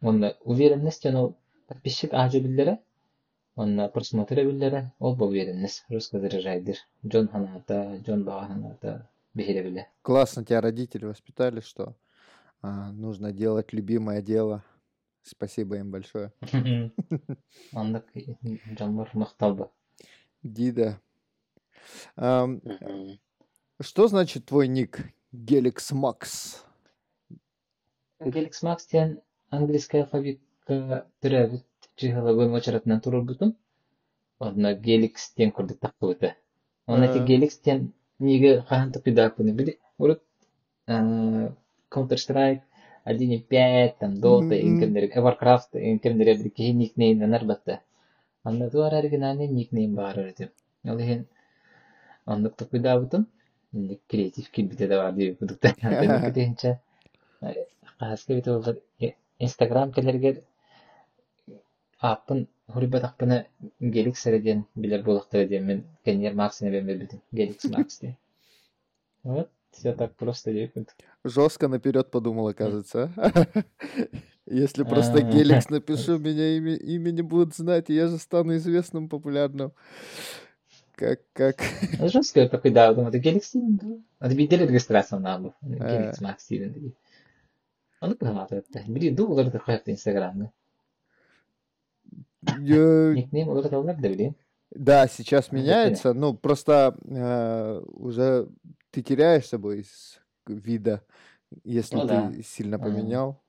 Он 0.02 0.24
уверенность 0.44 1.06
он 1.06 1.36
подписчик 1.68 2.12
ол 5.00 5.16
бу 5.16 5.26
уверенность 5.26 5.86
русска 5.90 6.20
заряжайдыр 6.20 6.78
жон 7.04 7.28
ханата 7.28 8.02
жон 8.06 8.24
бага. 8.24 9.08
Классно 10.02 10.44
тебя 10.44 10.62
родители 10.62 11.06
воспитали, 11.06 11.60
что 11.60 11.94
нужно 12.62 13.32
делать 13.32 13.74
любимое 13.74 14.22
дело. 14.22 14.64
Спасибо 15.24 15.78
им 15.78 15.92
большое. 15.92 16.32
Андык 17.74 18.06
жонлор 18.78 19.10
макталды. 19.14 19.68
Дида. 20.44 21.00
Ам, 22.16 22.62
что 23.82 24.08
значит 24.08 24.46
твой 24.46 24.68
ник? 24.68 25.14
Геликс 25.32 25.92
Макс. 25.92 26.64
Геликс 28.20 28.64
Макс 28.64 28.86
тен 28.88 29.22
английский 29.50 30.00
алфавитка 30.00 31.08
түрәбит 31.22 31.66
чихалагын 31.96 32.56
очаратынан 32.56 33.02
турur 33.02 33.24
бутун. 33.24 33.56
Одна 34.40 34.74
Геликс 34.74 35.32
тен 35.34 35.52
курдук 35.52 35.80
таккыбыты. 35.80 36.36
Оны 36.86 37.12
ти 37.12 37.20
А. 37.20 37.24
Геликс 37.26 37.60
тен 37.60 37.94
ниге 38.20 38.62
хантык 38.62 39.04
пидакуны 39.04 39.52
били. 39.52 39.80
Урут 39.98 40.24
Counter 41.90 42.18
Strike 42.18 42.62
1.5 43.06 43.94
там 44.00 44.14
Dota 44.16 44.60
инкемдер 44.60 45.06
Warcraft 45.16 45.72
инкемдер 45.74 46.38
бир 46.38 46.50
ки 46.50 46.74
никнейм 46.74 47.20
нарбатта. 47.20 47.82
Анда 48.44 48.70
туар 48.70 48.94
оригинальный 48.94 49.48
никнейм 49.48 49.96
бар 49.96 50.18
өтүп. 50.18 50.52
Ал 50.86 51.00
хен 51.00 51.26
андык 52.26 52.56
тупида 52.56 53.00
бутун. 53.00 53.28
Креатив 54.08 54.50
килбите 54.52 54.88
да 54.88 54.98
бар 55.04 55.36
кудукта. 55.40 55.76
Анда 55.82 56.22
кетенче 56.26 56.80
Хаска 58.00 58.36
бит 58.36 58.48
ол 58.48 58.64
Инстаграм 59.40 59.92
келерге 59.92 60.44
аппын 62.00 62.48
хурибат 62.68 63.04
аппына 63.04 63.46
Геликс 63.80 64.22
середен 64.22 64.66
билер 64.76 65.04
болуктар 65.04 65.48
дем 65.48 65.66
мен 65.66 65.84
кенер 66.06 66.34
Максина 66.34 66.70
бен 66.72 66.86
бедим. 66.86 67.22
Геликс 67.32 67.66
Макс 67.66 68.00
де. 68.00 68.18
Вот, 69.24 69.50
все 69.78 69.94
так 69.94 70.16
просто 70.16 70.54
деп 70.54 70.74
Жестко 71.24 71.68
наперед 71.68 72.12
подумал, 72.12 72.54
кажется. 72.54 73.12
Если 74.46 74.84
просто 74.84 75.18
А. 75.18 75.22
Геликс 75.22 75.70
напишу, 75.70 76.18
меня 76.20 76.58
имя, 76.58 76.76
имя 76.76 77.12
не 77.12 77.22
будут 77.22 77.56
знать, 77.56 77.90
и 77.90 77.94
я 77.94 78.08
же 78.08 78.18
стану 78.18 78.56
известным, 78.56 79.10
популярным. 79.10 79.72
Как, 80.96 81.20
как... 81.34 81.58
Жестко 82.00 82.48
такой, 82.48 82.72
да, 82.72 82.94
думаю, 82.94 83.10
это 83.10 83.20
Геликс 83.20 83.48
Стивен, 83.48 83.78
да. 83.78 84.28
Это 84.28 84.36
бидели 84.36 84.66
регистрация 84.66 85.20
на 85.20 85.38
был. 85.38 85.54
Геликс 85.62 86.22
Макс 86.22 86.44
Стивен. 86.44 86.74
dedi. 86.74 86.94
Onu 88.02 88.18
kullanmadı. 88.18 88.64
Biri 88.88 89.18
de 89.18 89.24
olur 89.24 89.54
da 89.54 89.60
koyup 89.60 89.88
Instagram'da. 89.88 90.52
Э, 92.48 93.14
Никнейм 93.16 93.50
olur 93.50 93.72
da 93.72 94.04
bileyim. 94.04 94.36
Да, 94.76 95.08
сейчас 95.08 95.52
Ну, 95.52 95.58
меняется, 95.58 96.14
ну, 96.14 96.34
просто 96.34 96.96
э, 97.06 97.82
уже 97.94 98.48
ты 98.92 99.02
теряешь 99.02 99.46
собой 99.48 99.82
из 99.82 100.20
вида, 100.48 101.04
если 101.64 101.96
Ну 101.96 102.02
ты 102.02 102.08
да. 102.08 102.34
сильно 102.44 102.80
поменял. 102.80 103.42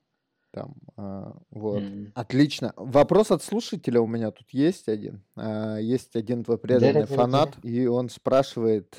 Там, 0.50 0.74
а, 0.96 1.36
вот. 1.50 1.82
М. 1.82 2.10
Отлично. 2.14 2.72
Вопрос 2.76 3.30
от 3.30 3.42
слушателя 3.42 4.00
у 4.00 4.06
меня 4.06 4.30
тут 4.30 4.48
есть 4.50 4.88
один. 4.88 5.22
А, 5.36 5.76
Есть 5.76 6.16
один 6.16 6.42
твой 6.42 6.56
преданный 6.58 6.92
давайте. 6.92 7.14
фанат, 7.14 7.58
и 7.62 7.86
он 7.86 8.08
спрашивает 8.08 8.96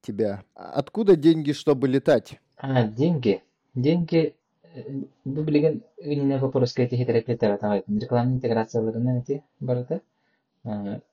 тебя, 0.00 0.44
откуда 0.54 1.16
деньги, 1.16 1.52
чтобы 1.52 1.88
летать? 1.88 2.40
А, 2.56 2.84
деньги. 2.84 3.42
Деньги 3.74 4.34
bu 5.24 5.46
bilgen 5.46 5.82
ünlü 5.98 6.38
вопрос 6.40 6.72
кайты 6.72 6.96
хитрепетер 6.96 7.50
атагай. 7.52 7.84
Реклама 7.88 8.32
интеграцияларынан 8.32 9.18
эти 9.20 9.42
барыты. 9.60 10.00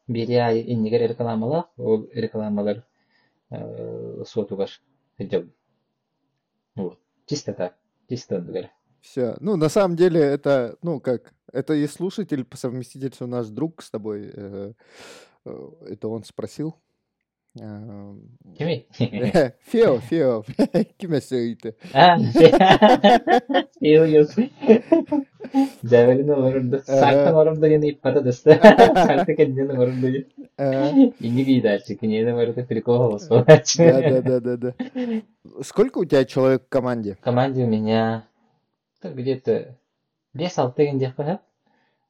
Бери 0.07 0.33
ай 0.35 0.61
иннигер 0.61 1.01
рекламалар, 1.09 2.83
э, 3.49 4.23
сотугар 4.25 4.69
хиджаб. 5.17 5.45
Вот. 6.75 6.99
Чисто 7.25 7.53
так. 7.53 7.77
Чисто 8.09 8.39
говоря. 8.41 8.71
Все. 9.01 9.35
Ну, 9.39 9.55
на 9.55 9.69
самом 9.69 9.95
деле, 9.95 10.19
это, 10.19 10.77
ну, 10.81 10.99
как, 10.99 11.33
это 11.51 11.73
и 11.73 11.88
слушатель 11.88 12.43
по 12.43 12.57
совместительству 12.57 13.27
наш 13.27 13.47
друг 13.47 13.81
с 13.81 13.89
тобой. 13.89 14.31
э, 14.33 14.73
э, 15.45 15.69
Это 15.88 16.07
он 16.07 16.23
спросил. 16.23 16.75
А, 17.57 18.13
Kimi? 18.57 18.85
Фео, 19.59 19.97
Фео, 19.99 20.43
кime 20.99 21.21
söyledi? 21.21 21.75
Ha, 21.93 22.17
şey 23.79 23.93
yok. 24.13 24.29
Devletin 25.83 26.27
orada, 26.27 26.79
sarkan 26.79 27.35
orada 27.35 27.67
yine 27.67 27.88
ipata 27.88 28.25
desta. 28.25 28.53
Sarkan 28.95 29.35
kendine 29.35 29.79
orada. 29.79 30.07
А, 30.57 30.89
Inni 31.21 31.47
bir 31.47 31.63
daha 31.63 31.79
çıkın, 31.79 32.07
yine 32.07 32.33
orada 32.33 32.65
прикол 32.67 32.97
голосовать. 32.97 33.75
Да, 33.77 34.01
да, 34.09 34.21
да, 34.21 34.39
да, 34.39 34.57
да. 34.62 34.73
Сколько 35.63 35.99
у 35.99 36.05
тебя 36.05 36.25
человек 36.25 36.65
в 36.65 36.69
команде? 36.69 37.13
В 37.15 37.21
команде 37.21 37.63
у 37.63 37.67
меня 37.67 38.27
так, 39.01 39.15
где-то 39.15 39.75
бес 40.33 40.57
алты 40.59 40.85
ген 40.85 40.99
диэхэ 40.99 41.23
хэп 41.23 41.39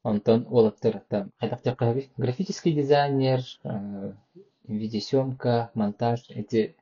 онтон 0.02 0.46
уолаттар 0.50 1.02
там 1.08 1.30
хайдах 1.38 1.62
диэхэ 1.62 1.76
хэби 1.86 2.10
графический 2.16 2.72
дизайнер 2.72 3.40
э, 3.64 4.12
видеосъемка 4.68 5.70
монтаж 5.74 6.20
эти 6.30 6.74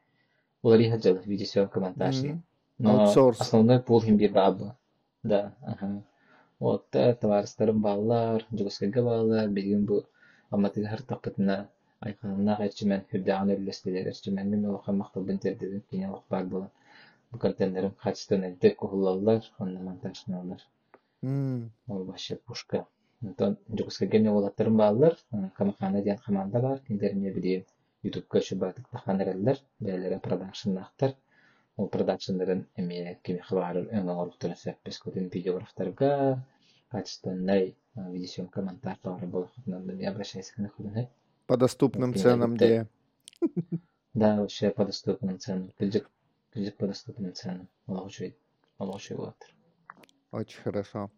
улари 0.63 0.91
хаджалы 0.91 1.21
видеосъемка 1.25 1.81
монтаж 1.81 2.17
но 2.79 3.03
Аутсорс. 3.05 3.41
основной 3.41 3.81
пул 3.81 4.01
хим 4.03 4.17
бир 4.17 4.33
баабы 4.33 4.73
да 5.23 5.53
ага. 5.63 6.03
Вот 6.61 6.87
товарыстарым 6.91 7.81
баалар 7.81 8.47
жугускайга 8.53 9.03
баалар 9.03 9.49
билген 9.49 9.85
бу 9.87 10.05
амматыга 10.51 10.89
хартакпытына 10.89 11.69
айханына 12.01 12.57
эрчимен 12.61 13.05
хүрдаган 13.11 13.51
өллестелер 13.57 14.07
эрчимен 14.09 14.49
мен 14.51 14.67
олоха 14.67 14.93
макталбын 14.93 15.39
тердебин 15.39 15.83
кине 15.91 16.09
олох 16.09 16.25
бар 16.31 16.45
болан 16.45 16.71
бу 17.31 17.39
контейнерим 17.39 17.93
качественно 18.03 18.45
элдек 18.47 18.77
кухулаллар 18.77 19.43
онна 19.59 19.81
монтажналар 19.81 20.61
М, 21.23 21.73
ол 21.89 22.05
вообще 22.05 22.37
пушка. 22.37 22.87
Онтон 23.23 23.57
жугускайга 23.69 24.19
не 24.19 24.31
олаттарым 24.31 24.77
баалар 24.77 25.17
камахана 25.57 26.03
диэн 26.03 26.19
команда 26.19 26.61
бар 26.61 26.79
киндерине 26.87 27.31
билиим 27.31 27.65
ютубка 28.03 28.41
шубатык 28.41 28.89
таханереллер 28.89 29.59
бээлере 29.81 30.19
продакшннахтар 30.21 31.15
ол 31.77 31.89
продакшнларын 31.89 32.67
эме 32.77 33.19
кими 33.25 33.41
хабарыр 33.49 33.87
өңөңөрүктөрүн 33.99 34.59
сэппес 34.63 35.01
көтүн 35.05 35.29
видеографтарга 35.35 36.11
качественный 36.91 37.77
а, 37.97 38.11
видеосъемка 38.11 38.63
монтаж 38.63 38.99
баары 39.03 39.27
болохутунан 39.27 39.97
не 39.97 40.07
обращайся 40.07 40.55
к 40.55 40.59
нахудун 40.59 41.09
По 41.47 41.57
доступным 41.57 42.15
ценам 42.15 42.55
где? 42.55 42.87
да 44.15 44.37
вообще 44.41 44.71
по 44.71 44.85
доступным 44.85 45.39
ценам 45.39 45.71
кылжык 45.79 46.09
кылжык 46.53 46.77
по 46.77 46.87
доступным 46.87 47.33
ценам 47.35 47.69
олоочуй 47.87 48.37
олоочуй 48.79 49.17
болоптур 49.17 49.49
Очень 50.31 50.61
хорошо. 50.61 51.11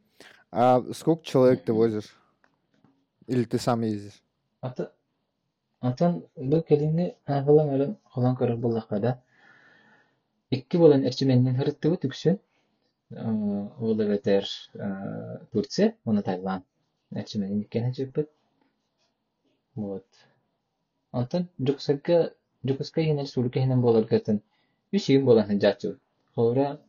А 0.50 0.82
сколько 0.92 1.24
человек 1.24 1.64
ты 1.64 1.72
возишь? 1.72 2.16
Или 3.26 3.44
ты 3.44 3.58
сам 3.58 3.82
ездишь? 3.82 4.22
Ата 4.60 4.92
бу 6.36 6.62
келини 6.62 7.14
агылан 7.26 7.70
өлөн 7.74 7.96
холон 8.12 8.36
көрөр 8.36 8.56
буллакада 8.56 9.20
икки 10.50 10.76
болан 10.76 11.06
эрчименнин 11.08 11.56
хырыттыбы 11.56 11.96
түксүн. 12.02 12.36
Ол 13.10 14.02
эбетер 14.02 14.44
Турция 15.52 15.94
оны 16.04 16.22
Таиланд 16.22 16.64
эрчименин 17.14 17.62
иккен 17.62 17.94
жыппыт 17.94 18.28
вот. 19.74 20.06
Антон 21.12 21.48
болар 23.80 24.04
болан 25.24 25.48
хора 26.34 26.80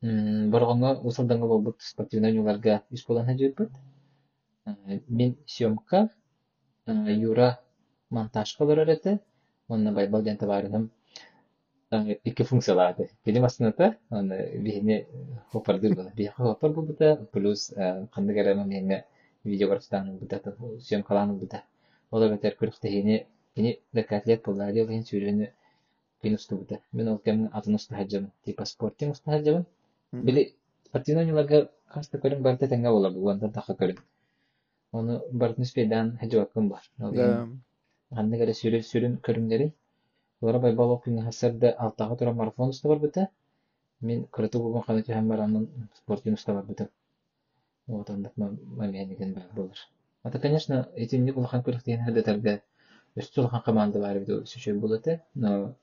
боргонго 0.00 1.00
усалданга 1.02 1.46
болбут 1.46 1.82
спортивный 1.82 2.32
юларга 2.32 2.82
үс 2.90 3.04
болан 3.06 3.38
жыппыт 3.38 3.70
мен 5.08 5.36
съемка 5.46 6.08
юра 6.86 7.58
монтаж 8.10 8.54
кылыр 8.56 8.88
эте 8.88 9.18
онна 9.68 9.92
байбал 9.92 10.22
ден 10.22 10.36
табарыным 10.36 10.90
икки 12.24 12.42
функцияларды. 12.44 13.08
Билим 13.24 13.44
астыната 13.44 13.96
аны 14.10 14.58
бихине 14.58 15.06
хопардыр 15.50 15.96
бу 15.96 16.10
бихи 16.14 16.30
хопар 16.36 16.70
бу 16.70 16.82
бута 16.82 17.26
плюс 17.32 17.72
кандай 18.12 18.36
керема 18.36 18.64
меме 18.64 19.04
видеографтан 19.42 20.16
бута 20.18 20.40
съемкаланы 20.80 21.32
бута 21.32 21.64
ола 22.12 22.28
бетер 22.28 22.54
күрөхтө 22.60 22.88
хини 22.88 23.26
кини 23.56 23.80
декатлет 23.92 24.46
ол 24.46 24.54
хин 24.54 25.02
сүрүнү 25.02 25.50
кин 26.22 26.34
усту 26.34 26.56
бута 26.56 26.78
мен 26.92 27.08
ол 27.08 27.18
кемин 27.18 27.50
атын 27.52 27.74
усту 27.74 27.94
хаджам 27.94 28.30
типа 28.44 28.64
спортин 28.64 29.10
усту 29.10 29.30
хаджам 29.30 29.56
Мгм. 29.56 29.77
Били 30.12 30.54
спортивный 30.86 31.26
юларга 31.28 31.68
каста 31.92 32.18
көрүн 32.18 32.42
барда 32.42 32.68
тенге 32.68 32.90
бола 32.90 33.10
бу 33.10 33.28
ондан 33.30 33.52
таха 33.52 33.74
көрүн 33.74 33.98
оны 34.92 35.20
бартын 35.32 35.64
спейдан 35.64 36.16
хаджабаккын 36.20 36.68
бар. 36.68 36.82
Анда 38.10 38.36
гәрә 38.40 38.54
сүрен 38.56 38.82
сүрен 38.90 39.18
көрүмнәре. 39.26 39.72
Олар 40.40 40.58
бай 40.62 40.72
бала 40.74 40.96
күн 41.04 41.18
хәсәрдә 41.26 41.74
алтага 41.86 42.16
тора 42.16 42.32
марафон 42.32 42.70
уста 42.74 42.88
бар 42.88 42.98
бите. 43.02 43.26
Мин 44.00 44.24
кырыту 44.32 44.62
булган 44.62 44.82
ханаты 44.86 45.12
һәм 45.12 45.28
бар 45.28 45.40
анын 45.44 45.68
спортын 45.98 46.38
уста 46.38 46.54
бар 46.54 46.64
бите. 46.64 46.88
Вот 47.86 48.10
анда 48.10 48.32
мәмәнеген 48.36 49.34
бар 49.34 49.48
булыр. 49.54 49.78
Ата, 50.22 50.38
конечно, 50.38 50.88
эти 50.96 51.16
не 51.16 51.32
булган 51.32 51.50
хан 51.50 51.62
көрөк 51.66 51.84
дигән 51.84 52.06
хәдә 52.06 52.22
тәргә 52.30 52.60
өстүл 53.16 53.48
хан 53.48 53.62
команда 53.62 54.00
бар 54.00 54.18
бит 54.20 54.48
сөче 54.48 54.74
булаты, 54.74 55.20
но 55.34 55.74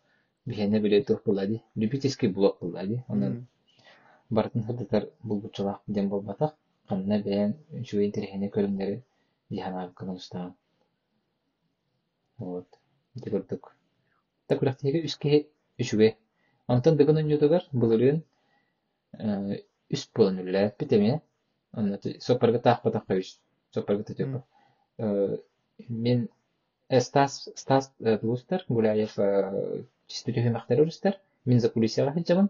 бихәне 0.46 0.80
биле 0.80 1.04
тух 1.04 1.24
булади. 1.26 1.62
Любительский 1.76 2.30
блок 2.30 2.58
булади. 2.60 3.04
Онан 3.08 3.32
М, 3.34 3.48
бартын 4.34 4.64
хәдәтәр 4.68 5.08
булгучылак 5.24 5.82
дигән 5.88 6.10
булбата. 6.10 6.52
Канна 6.90 7.18
бәян 7.26 7.54
жуен 7.90 8.12
терәһенә 8.16 8.50
көрүмнәре 8.56 8.98
дихана 9.50 9.88
кылын 10.00 10.20
уста. 10.22 10.44
Вот. 12.40 12.80
Дигөрдүк. 13.26 13.72
Та 14.48 14.58
күрәктәге 14.62 15.04
үскә 15.10 15.42
үчүгә. 15.82 16.12
Антон 16.76 16.98
дигән 17.00 17.22
өньютугар 17.24 17.68
булырын 17.74 18.22
э 19.20 19.62
үс 19.94 20.06
полон 20.14 20.42
үллә 20.44 20.66
битеме. 20.80 21.20
Сопарга 22.28 22.60
тахпа 22.60 23.18
үс. 23.20 23.40
Сопарга 23.74 24.04
тәтеп. 24.12 24.42
Э 24.98 25.38
мен 25.90 26.28
Стас 27.00 27.50
Стас 27.56 27.92
Блустер 28.00 28.66
Гуляев 28.70 29.18
мактарыстар. 30.58 31.20
Мен 31.46 31.60
за 31.60 31.70
хәҗәбен. 32.18 32.50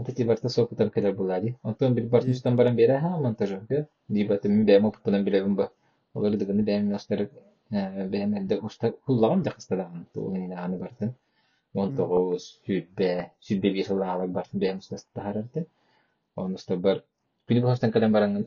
Кадar 0.00 1.12
булады. 1.12 1.54
Антон 1.62 1.94
бир 1.94 2.06
барта 2.08 2.26
Ди. 2.26 2.32
үстән 2.32 2.56
баран 2.56 2.76
бере 2.76 2.96
һәм 3.02 3.22
монтажга. 3.26 3.86
Дибаты 4.08 4.48
мин 4.48 4.64
бәм 4.66 4.86
опытынан 4.88 5.24
билебем 5.24 5.56
ба. 5.56 5.70
Олар 6.14 6.36
дигәне 6.40 6.62
бәм 6.64 6.90
ястар 6.94 7.26
бәм 7.70 8.36
әдә 8.40 8.60
уста 8.64 8.92
куллаган 8.92 9.42
да 9.42 9.50
кыстадан. 9.50 10.06
Тугын 10.14 10.52
аны 10.52 10.78
бартын. 10.78 11.12
19 11.74 12.38
сүббе, 12.44 13.10
сүббе 13.40 13.72
бир 13.74 13.86
жыллар 13.86 14.26
бартын 14.26 14.60
бәм 14.60 14.78
уста 14.78 14.96
тахарырды. 15.14 15.66
Он 16.36 16.54
уста 16.54 16.76
бар. 16.76 17.02
Били 17.46 17.60
баштан 17.60 17.92
кадан 17.92 18.12
баран. 18.12 18.46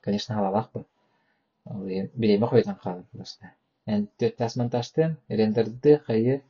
Конечно, 0.00 0.34
халалак 0.34 0.70
ба. 0.74 0.84
Ол 1.64 1.88
билеме 2.14 2.46
койган 2.46 2.76
калыр 2.82 3.04
просто. 3.12 3.52
Эн 3.86 4.06
төттәс 4.18 4.56
монтажды, 4.56 5.16
рендерды, 5.28 5.98
хайы 6.06 6.42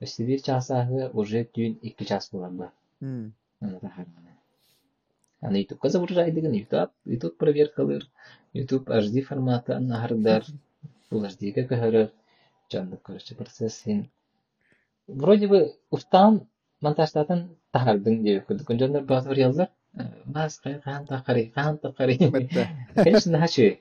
Өсті 0.00 0.24
бир 0.28 0.42
часағы 0.46 1.10
уже 1.12 1.44
түйін 1.44 1.78
2 1.82 2.06
час 2.06 2.30
болады. 2.32 2.70
М, 3.02 3.32
Аны 5.40 5.62
YouTube-ка 5.62 5.88
загружайдыгын, 5.88 6.52
YouTube, 6.54 6.90
YouTube 7.06 7.36
проверкалыр, 7.38 8.04
YouTube 8.54 8.86
HD 8.86 9.22
форматы 9.22 9.72
аннахардар, 9.74 10.44
Full 11.10 11.26
HD-га 11.28 11.62
көһөрөр, 11.70 12.08
жанды 12.72 12.98
көрүчү 13.04 13.36
процесс 13.36 13.74
син. 13.84 14.08
Вроде 15.06 15.48
бы 15.48 15.60
устан 15.90 16.40
монтажтатын 16.80 17.48
тахардың 17.72 18.22
деп 18.22 18.50
көрдүк. 18.50 18.74
Жондар 18.78 19.02
базар 19.04 19.38
ялдар. 19.38 19.70
Кай 20.62 20.80
кан 20.84 21.06
тахари, 21.06 21.46
кан 21.54 21.78
тахари. 21.78 22.18
Конечно, 22.94 23.32
нахачы. 23.32 23.78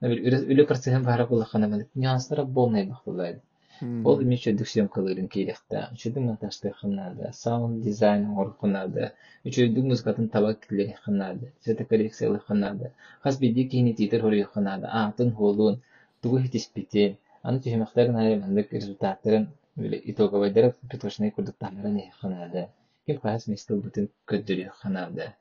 Үлі 0.00 0.64
процессын 0.66 1.04
бара 1.04 1.26
булахана 1.26 1.68
мен 1.68 1.86
нюанстары 1.94 2.44
болмай 2.44 2.86
бахылайды. 2.86 3.40
Ол 3.82 4.20
эми 4.22 4.36
үчөдүк 4.36 4.68
съемкаларын 4.68 5.28
кейлекте, 5.34 5.82
үчөдүк 5.94 6.24
монтажды 6.26 6.72
ханады, 6.80 7.30
саунд 7.36 7.80
дизайн 7.86 8.26
орхунады, 8.42 9.06
үчөдүк 9.48 9.86
музыкатын 9.92 10.28
табак 10.34 10.66
килери 10.66 10.96
ханады, 11.04 11.52
цвета 11.64 11.86
коррекциялы 11.92 12.42
ханады, 12.48 12.90
хас 13.24 13.38
биди 13.44 13.64
кини 13.72 13.94
титер 14.00 14.26
хори 14.26 14.42
ханады, 14.56 14.90
атын 15.04 15.32
холун, 15.38 15.80
тугу 16.20 16.42
хитиспитен, 16.44 17.16
аны 17.42 17.62
түймөктөрүн 17.64 18.18
аймандык 18.20 18.74
результаттарын 18.76 19.46
böyle 19.76 20.00
итоговойдер 20.12 20.74
петошный 20.90 21.30
курдук 21.30 21.56
тамара 21.58 21.88
не 21.88 22.12
ханады. 22.20 22.66
Ким 23.06 23.20
хас 23.22 23.46
местел 23.46 23.80
бутын 23.80 24.10
көддүрү 24.28 24.68
ханады. 24.82 25.32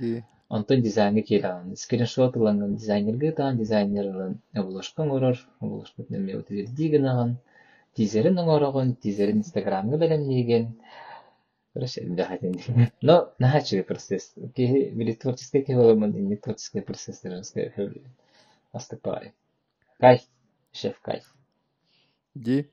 ди. 0.00 0.22
Онтон 0.48 0.82
дизайны 0.82 1.22
келан, 1.22 1.76
скриншот 1.76 2.36
ыланган 2.36 2.76
дизайнерге 2.76 3.32
таан 3.32 3.56
дизайнерлын 3.56 4.36
обложкан 4.54 5.10
орор, 5.10 5.38
обложка 5.60 6.04
неме 6.10 6.34
өтүгер 6.36 6.68
диген 6.76 7.06
аган, 7.06 7.38
тизерин 7.94 8.38
оңорогон, 8.38 8.94
тизерин 8.96 9.38
инстаграмга 9.38 9.98
хотим. 12.26 12.58
Но 13.02 13.32
начали 13.38 13.82
процесс. 13.82 14.34
Ки 14.54 14.90
били 14.90 15.12
творческий 15.12 15.62
ки 15.62 15.72
было 15.72 15.94
ман 15.94 16.12
не 16.12 16.36
творческий 16.36 16.80
процесс, 16.80 17.18
сказать. 17.18 17.92
Астыпай. 18.72 19.32
Кайф, 19.98 20.22
шеф 20.72 21.00
кайф. 21.00 21.34
Ди. 22.34 22.70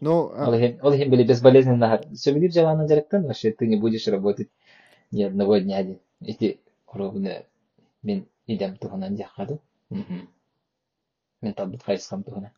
Ну, 0.00 0.30
Олхин 0.32 1.10
были 1.10 1.24
безболезненно. 1.24 2.00
Все 2.14 2.32
видишь, 2.32 2.54
Джалана 2.54 2.86
Джарактан, 2.86 3.24
вообще 3.26 3.52
ты 3.52 3.66
не 3.66 3.76
будешь 3.76 4.06
работать 4.08 4.48
ни 5.10 5.22
одного 5.22 5.58
дня 5.58 5.78
один. 5.78 6.00
Эти 6.20 6.60
ровно 6.86 7.44
мен 8.02 8.26
идем 8.46 8.76
туханан 8.76 9.16
жахаду. 9.16 9.60
Мен 9.90 11.54
табыт 11.54 11.82
хайсхам 11.82 12.22
тухана. 12.22 12.52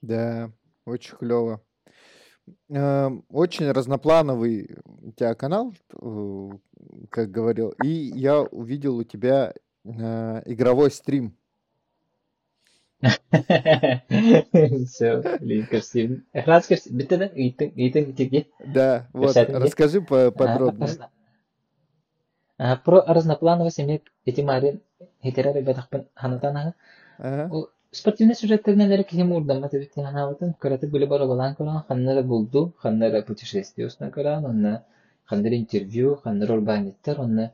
да, 0.00 0.50
очень 0.86 1.16
клево. 1.16 1.60
Эм, 2.68 3.24
Очень 3.30 3.70
разноплановый 3.70 4.76
у 4.84 5.12
тебя 5.12 5.34
канал, 5.34 5.72
э, 6.00 6.48
как 7.10 7.30
говорил. 7.30 7.70
И 7.82 7.88
я 7.88 8.42
увидел 8.42 8.96
у 8.98 9.04
тебя 9.04 9.54
э, 9.84 10.42
игровой 10.44 10.90
стрим. 10.90 11.36
Все, 14.86 15.22
красиво. 15.68 16.20
Биtte 16.90 17.16
да, 17.18 17.30
итен, 17.34 17.72
итен 17.76 18.14
тиги. 18.14 18.50
Да, 18.64 19.08
вот, 19.12 19.34
расскажи 19.36 20.00
по- 20.00 20.30
подробнее. 20.30 20.88
Разно- 20.88 21.10
А, 22.56 22.76
Про 22.76 23.02
разноплановость 23.06 23.80
имеет 23.80 24.04
эти 24.24 24.40
мары 24.40 24.80
хитерары 25.22 25.60
бетахпен 25.62 26.08
ханатана. 26.14 26.74
Ага. 27.18 27.48
Спортивный 27.94 28.34
сюжеттеринен 28.34 28.90
эрик 28.90 29.08
кихим 29.08 29.30
урдамма 29.32 29.68
тебиттен 29.70 30.06
ханаватын 30.08 30.54
көрөтү 30.62 30.88
биле 30.94 31.06
бара 31.06 31.28
балан 31.30 31.52
көрөн 31.58 31.84
ханнара 31.88 32.22
булду 32.30 32.62
ханнара 32.84 33.20
путешествие 33.28 33.86
устан 33.86 34.10
көрөн 34.16 34.48
онна 34.48 34.72
ханнара 35.30 35.54
интервью 35.62 36.16
ханнара 36.24 36.56
урбаниттер 36.56 37.20
онна 37.24 37.44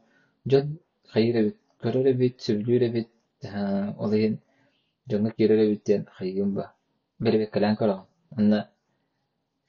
жон 0.55 0.79
хайыр 1.13 1.37
бит 1.49 1.59
көрөр 1.85 2.17
бит 2.23 2.41
сүрлүр 2.47 2.87
бит 2.97 3.51
олайын 4.07 4.41
жоңга 5.13 5.35
кирер 5.37 5.63
биттен 5.75 6.09
хайгын 6.17 6.55
ба 6.59 6.71
беребе 7.19 7.53
калан 7.59 7.77
көрөн 7.83 8.03
онна 8.39 8.65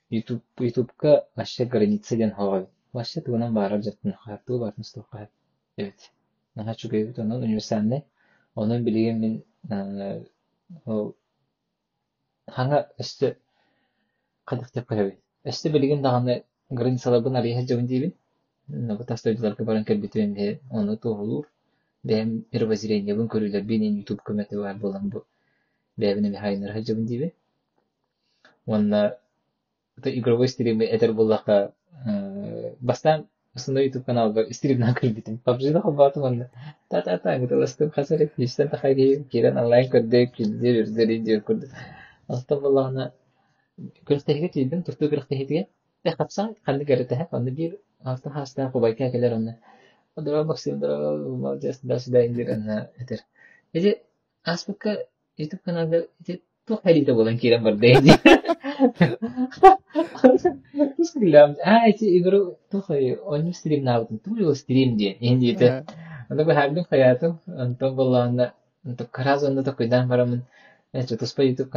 ютуб 0.10 0.42
ютубка 0.70 1.26
ваще 1.36 1.66
граница 1.66 2.16
ден 2.16 2.32
хавай 2.40 2.68
ваще 2.94 3.22
тугунан 3.22 3.54
барар 3.54 3.84
жаттын 3.84 4.16
хатуу 4.24 4.60
бартын 4.60 4.84
стокка 4.84 5.28
evet. 5.78 6.12
Наха 6.56 6.76
чугайбыт 6.76 7.20
онон 7.20 7.44
универсальный 7.44 8.06
онун 8.56 8.84
билигин 8.84 9.20
мен 9.20 9.44
э, 9.70 10.24
ол 10.86 11.16
хаңа 12.58 12.80
өсті 13.04 13.36
кадык 14.52 14.72
деп 14.76 14.88
көрөбүт 14.92 15.52
өсті 15.54 15.72
билигин 15.76 16.02
даганы 16.06 16.38
границаларбын 16.82 17.40
арыйха 17.42 17.66
жогун 17.72 17.88
дейбин 17.92 18.14
набы 18.92 19.06
тастойдуларга 19.06 19.66
баран 19.66 19.86
келбитибин 19.86 20.34
бе 20.34 20.60
ону 20.70 20.98
тоолур 20.98 21.48
бэм 22.04 22.34
мировоззрениебин 22.54 23.28
көрүлөр 23.34 23.68
бинин 23.74 24.00
ютуб 24.02 24.24
көмөтү 24.28 24.62
бар 24.64 24.80
болан 24.86 25.10
бу 25.10 25.26
бэбине 25.98 26.30
мехайнарха 26.36 26.84
жогун 26.88 27.06
дейбин 27.06 27.32
онна 28.66 29.18
это 29.98 30.18
игровой 30.18 30.48
стрим 30.48 30.82
этер 30.82 31.14
буллака 31.14 31.74
бастан 32.80 33.28
ютуб 33.56 34.06
каналга 34.06 34.46
стримнан 34.54 34.94
кырбитим 34.96 35.38
пабжида 35.38 35.82
хабатым 35.82 36.24
онна 36.24 36.50
та 36.90 37.02
та 37.02 37.18
та 37.18 37.38
гыталастым 37.38 37.92
хасарек 37.92 38.34
истен 38.38 38.70
тахаги 38.70 39.26
кирен 39.32 39.58
онлайн 39.58 39.90
көрдөк 39.92 40.36
күлдер 40.38 40.84
үрдер 40.84 41.12
идео 41.18 41.40
көрдүк 41.42 41.72
алта 42.28 42.56
буллана 42.56 43.12
көртеге 44.08 44.50
тийдим 44.54 44.84
турту 44.84 45.10
көртеге 45.10 45.68
де 46.04 46.12
хапса 46.12 46.56
канды 46.66 46.86
көртеге 46.86 47.28
онда 47.32 47.52
бир 47.52 47.78
алта 48.04 48.30
хаста 48.30 48.70
кубайка 48.72 49.12
келер 49.12 49.34
онна 49.34 49.58
Одра 50.16 50.44
максим 50.44 50.80
дра 50.80 51.18
молодец 51.18 51.80
да 51.84 52.00
сюда 52.00 52.26
индир 52.26 52.52
онна 52.52 52.90
этер 52.98 53.20
эже 53.74 54.02
аспекка 54.44 55.08
ютуб 55.38 55.62
каналда 55.62 56.08
эже 56.26 56.42
ту 56.66 56.78
хайрита 56.78 57.14
болан 57.14 57.38
кирен 57.38 57.64
бар 57.64 57.76
дейди 57.76 58.12
Instagram. 61.00 61.56
Ah, 61.64 61.88
on 63.26 63.52
stream 63.54 63.84
na 63.84 64.02
tuh 64.04 64.18
tuh 64.24 64.36
yung 64.38 64.56
stream 64.56 64.98
dia. 64.98 65.16
Hindi 65.20 65.54
itu. 65.56 65.66
Ага. 65.68 65.86
Untuk 66.32 66.48
habis 66.56 66.88
kayak 66.88 67.20
tuh 67.20 67.34
untuk 67.48 67.92
bola 67.96 68.28
untuk 68.88 69.08
keras 69.12 69.44
untuk 69.44 69.64
tuh 69.68 69.76
kuidan 69.76 70.08
para 70.08 70.24
men. 70.26 70.42
Eh, 70.94 71.04
itu 71.04 71.26
supaya 71.28 71.48
YouTube 71.52 71.72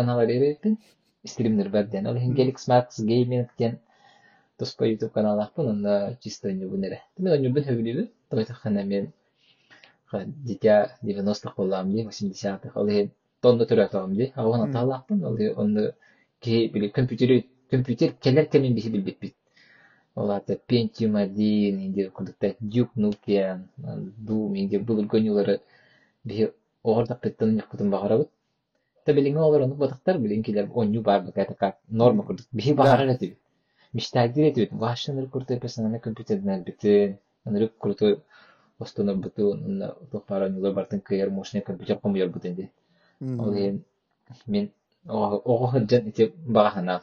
ден. 3.58 3.78
Terus 4.56 4.68
supaya 4.70 4.88
YouTube 4.94 5.14
чисто 6.22 6.50
он. 6.52 8.08
То 8.30 8.40
это 8.40 8.54
хана 8.54 8.82
мен 8.84 9.12
дитя 10.26 10.96
90-х 11.02 11.54
болам 11.56 11.90
ди, 11.90 12.04
80-х. 12.04 12.70
Олeh 12.74 13.10
тонны 13.40 13.64
түрә 13.66 13.90
табам 13.90 14.14
ди. 14.14 14.32
А 14.36 14.46
оны 14.46 14.64
Мгм. 14.66 14.72
талаппын. 14.72 15.24
Олeh 15.24 15.54
оны 15.56 15.94
ки 16.40 16.68
били 16.68 16.88
компьютер 17.76 18.08
компьютер 18.10 18.22
келер 18.22 18.46
келмен 18.46 18.74
бихи 18.74 18.88
билбит 18.88 19.18
бит. 19.20 19.34
Олата 20.14 20.58
Pentium 20.68 21.16
1, 21.16 21.86
инде 21.86 22.10
кудукта 22.10 22.54
Duke 22.60 22.94
Nukem, 22.96 23.64
Doom, 23.78 24.56
инде 24.56 24.78
бұл 24.78 25.02
өлгөнүлары 25.02 25.58
бихи 26.24 26.50
оғырдақ 26.84 27.20
петтен 27.20 27.56
якутын 27.58 27.90
бағарабыт. 27.90 28.30
Та 29.04 29.12
билиңе 29.12 29.42
олар 29.42 29.64
оны 29.66 29.74
бодақтар 29.74 30.20
билиң 30.22 30.44
келер 30.44 30.68
оню 30.74 31.02
бар 31.02 31.22
бак 31.22 31.36
это 31.36 31.54
как 31.54 31.78
норма 31.88 32.22
курдук. 32.22 32.46
Бихи 32.52 32.74
Да. 32.74 32.82
бағарар 32.82 33.16
этибит. 33.16 33.38
Миштагдир 33.92 34.44
этибит. 34.52 34.72
Вашыныр 34.72 35.28
курты 35.28 35.58
персональный 35.58 36.00
компьютерден 36.00 36.50
әлбитин. 36.50 37.18
Анырык 37.44 37.76
курты 37.76 38.20
остона 38.78 39.14
бутун, 39.14 39.82
тохпара 40.12 40.48
нюлар 40.48 40.74
бартын 40.74 41.00
кыйар 41.00 41.30
мощный 41.30 41.60
компьютер 41.60 41.98
комуяр 41.98 42.28
бутын 42.28 42.54
ди. 42.54 42.70
Ол 43.20 43.80
мен 44.46 44.70
оғы 45.06 45.70
хыджан 45.72 46.08
ите 46.08 46.32
бағахана 46.46 47.02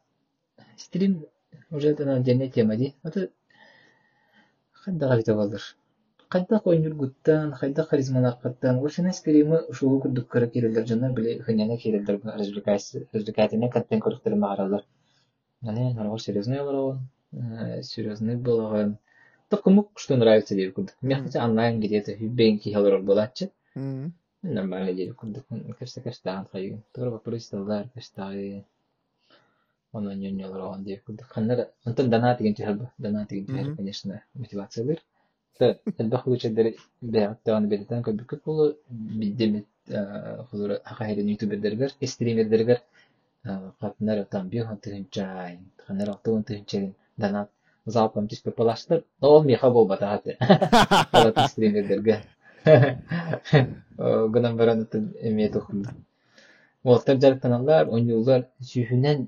стрим 0.81 1.25
уже 1.69 1.89
это 1.89 2.05
на 2.05 2.19
дене 2.19 2.49
тема 2.49 2.75
ди. 2.75 2.95
Ата 3.03 3.29
ханда 4.71 5.07
гарита 5.07 5.35
балдыр. 5.35 5.61
Кайда 6.27 6.59
койнур 6.59 6.95
гуттан, 6.95 7.53
кайда 7.53 7.83
харизмана 7.83 8.37
каттан, 8.41 8.85
ошена 8.85 9.13
стримы 9.13 9.61
ушугу 9.69 10.01
курдук 10.01 10.27
кара 10.27 10.47
кирелдер 10.47 10.87
жана 10.87 11.11
биле 11.11 11.41
хыняна 11.41 11.77
развлекайсы, 12.23 13.07
развлекательный 13.11 13.69
контент 13.69 14.03
көрүктөр 14.03 14.35
магаралар. 14.35 14.85
Аны 15.61 15.93
нарго 15.93 16.17
серьезный 16.17 16.59
олорон, 16.59 17.07
серьезный 17.83 18.35
болгон. 18.35 18.97
То 19.49 19.57
кому 19.57 19.89
что 19.95 20.15
нравится 20.15 20.55
хотя 21.01 21.45
онлайн 21.45 21.81
где-то 21.81 22.15
бенки. 22.15 22.73
Нормально 24.43 24.93
деле. 24.93 25.13
Кажется, 25.13 26.01
нёнёлорон 26.01 28.63
деп 30.83 31.03
курдук. 31.05 31.25
Ханнар 31.27 31.67
антон 31.85 32.09
дана 32.09 32.35
деген 32.37 32.55
чехалба. 32.55 32.91
Дана 32.97 33.25
деген 33.29 33.55
Мгм. 33.55 33.75
конечно, 33.75 34.21
мотивациялар. 34.33 34.97
Элбах 35.97 36.27
лучедер 36.27 36.73
бәяттан 37.01 37.67
белден 37.67 38.01
көбүк 38.01 38.41
болу 38.45 38.75
бидемет 38.89 39.65
хузура 40.49 40.79
хахайрын 40.85 41.27
ютубердергер, 41.27 41.91
стримердергер 42.05 42.81
катнар 43.79 44.25
там 44.25 44.49
бихан 44.49 44.77
тыгынчай, 44.77 45.59
ханнар. 45.85 46.09
Ол. 49.21 49.43
Алатын 51.11 51.47
стримердерге. 51.47 52.23
Гынан 53.97 54.57
жар 58.23 58.47
сүйүнен 58.61 59.27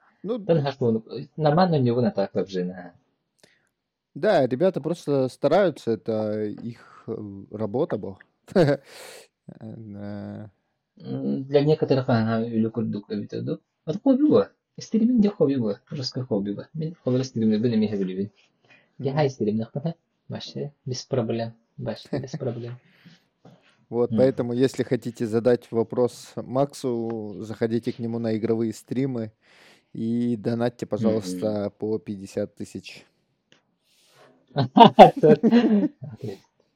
Ну, 0.23 0.39
Тан 0.39 0.61
хашпунук. 0.63 1.07
Нормально 1.37 1.79
не 1.79 1.91
вона 1.91 2.11
так 2.11 2.31
как 2.31 2.47
жена. 2.49 2.93
да, 4.15 4.45
ребята 4.47 4.81
просто 4.81 5.29
стараются, 5.29 5.91
это 5.91 6.43
их 6.43 7.03
э, 7.07 7.43
работа 7.51 7.97
была. 7.97 8.17
Э, 9.61 10.47
Для 11.49 11.61
некоторых 11.65 12.09
ага 12.09 12.41
үлі 12.45 12.69
курдук 12.69 13.09
эбитеду. 13.11 13.59
Это 13.87 13.99
хобби 14.03 14.29
ба. 14.29 14.49
Стриминг 14.79 15.21
де 15.21 15.29
хобби 15.29 15.55
ба. 15.57 15.79
Жестко 15.91 16.23
хобби 16.25 16.53
ба. 16.53 16.67
Мен 16.73 16.93
холер 17.03 17.23
стриминг 17.25 17.61
бен 17.63 17.73
эме 17.73 17.87
хебилибин. 17.87 18.29
Я 18.99 19.13
хай 19.13 19.29
стриминг 19.29 19.71
ба. 19.73 19.95
Баше 20.29 20.71
без 20.85 21.03
проблем. 21.05 21.53
Баше 21.77 22.07
без 22.11 22.31
проблем. 22.31 22.75
Вот, 23.89 24.11
М. 24.11 24.17
поэтому, 24.17 24.53
если 24.53 24.83
хотите 24.83 25.27
задать 25.27 25.69
вопрос 25.71 26.31
Максу, 26.37 27.35
заходите 27.41 27.91
к 27.91 27.99
нему 27.99 28.19
на 28.19 28.37
игровые 28.37 28.73
стримы 28.73 29.31
и 29.93 30.35
донатьте, 30.37 30.85
пожалуйста, 30.85 31.71
по 31.77 31.97
50 31.99 32.55
тысяч. 32.55 33.05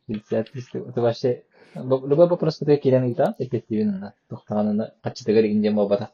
Это 0.07 1.01
вообще 1.01 1.43
любой 1.75 2.27
вопрос, 2.27 2.57
который 2.57 2.77
кирен 2.77 3.11
ита, 3.11 3.35
эффективен. 3.39 4.11
Тухтанына 4.29 4.93
качтыгар 5.01 5.45
индем 5.45 5.75
бабата. 5.75 6.11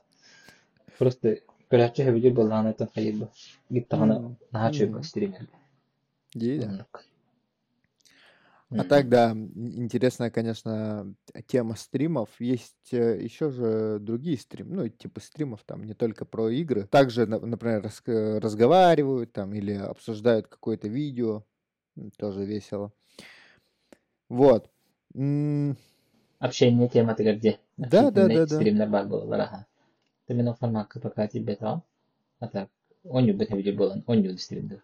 Просто 0.98 1.38
көрәче 1.72 2.06
хебилер 2.06 2.34
булган 2.34 2.68
это 2.68 2.88
хайыр 2.94 3.16
ба. 3.16 3.30
Гиттагана 3.70 4.16
М, 4.18 4.38
нахачы 4.52 4.86
м. 4.88 4.94
ба 4.94 5.04
стример. 5.04 5.48
И 6.36 6.60
да. 6.60 6.68
Онук. 6.68 7.04
А 8.72 8.84
так, 8.86 9.10
да, 9.10 9.32
интересная, 9.32 10.32
конечно, 10.32 11.14
тема 11.46 11.76
стримов. 11.76 12.30
Есть 12.40 12.94
э, 12.94 13.22
еще 13.22 13.50
же 13.52 14.00
другие 14.00 14.38
стримы, 14.38 14.76
ну, 14.76 14.88
типа 14.88 15.20
стримов 15.20 15.62
там 15.66 15.84
не 15.84 15.94
только 15.94 16.24
про 16.24 16.50
игры. 16.50 16.88
Также, 16.88 17.26
на- 17.26 17.40
например, 17.40 17.86
э, 18.06 18.40
разговаривают 18.40 19.34
там 19.34 19.54
или 19.54 19.74
обсуждают 19.74 20.48
какое-то 20.48 20.88
видео. 20.88 21.44
Тоже 22.18 22.46
весело. 22.46 22.94
Вот. 24.30 24.70
Общение 26.40 26.88
тема 26.88 27.14
ты 27.16 27.34
где? 27.34 27.60
Да, 27.76 28.10
да, 28.10 28.30
да, 28.30 28.46
да. 28.46 28.56
Стример 28.56 28.88
бар 28.88 29.06
булалар 29.06 29.42
аха. 29.42 29.68
Ты 30.28 30.34
мен 30.34 30.54
формат 30.56 30.88
пока 31.02 31.28
тебе 31.28 31.56
там. 31.56 31.84
А 32.40 32.48
так 32.48 32.70
он 33.04 33.26
юбет 33.26 33.50
хебилер 33.50 33.76
булан, 33.76 34.04
он 34.08 34.22
юбет 34.22 34.40
стримдер. 34.40 34.82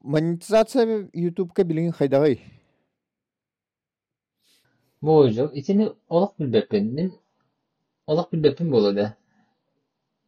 Монетизация 0.00 1.08
YouTube 1.14 1.54
кабелин 1.54 1.92
хайдагай. 1.92 2.61
Божо, 5.02 5.50
итини 5.52 5.90
олак 6.08 6.32
билбеппин. 6.38 6.94
Мен 6.94 7.12
олак 8.06 8.28
билбеппин 8.32 8.70
болода. 8.70 9.14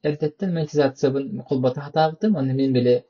Эртеттен 0.02 0.52
монетизациябын 0.54 1.42
колбата 1.48 1.80
хатабытым, 1.80 2.36
аны 2.36 2.52
мен 2.54 2.72
беле 2.72 3.04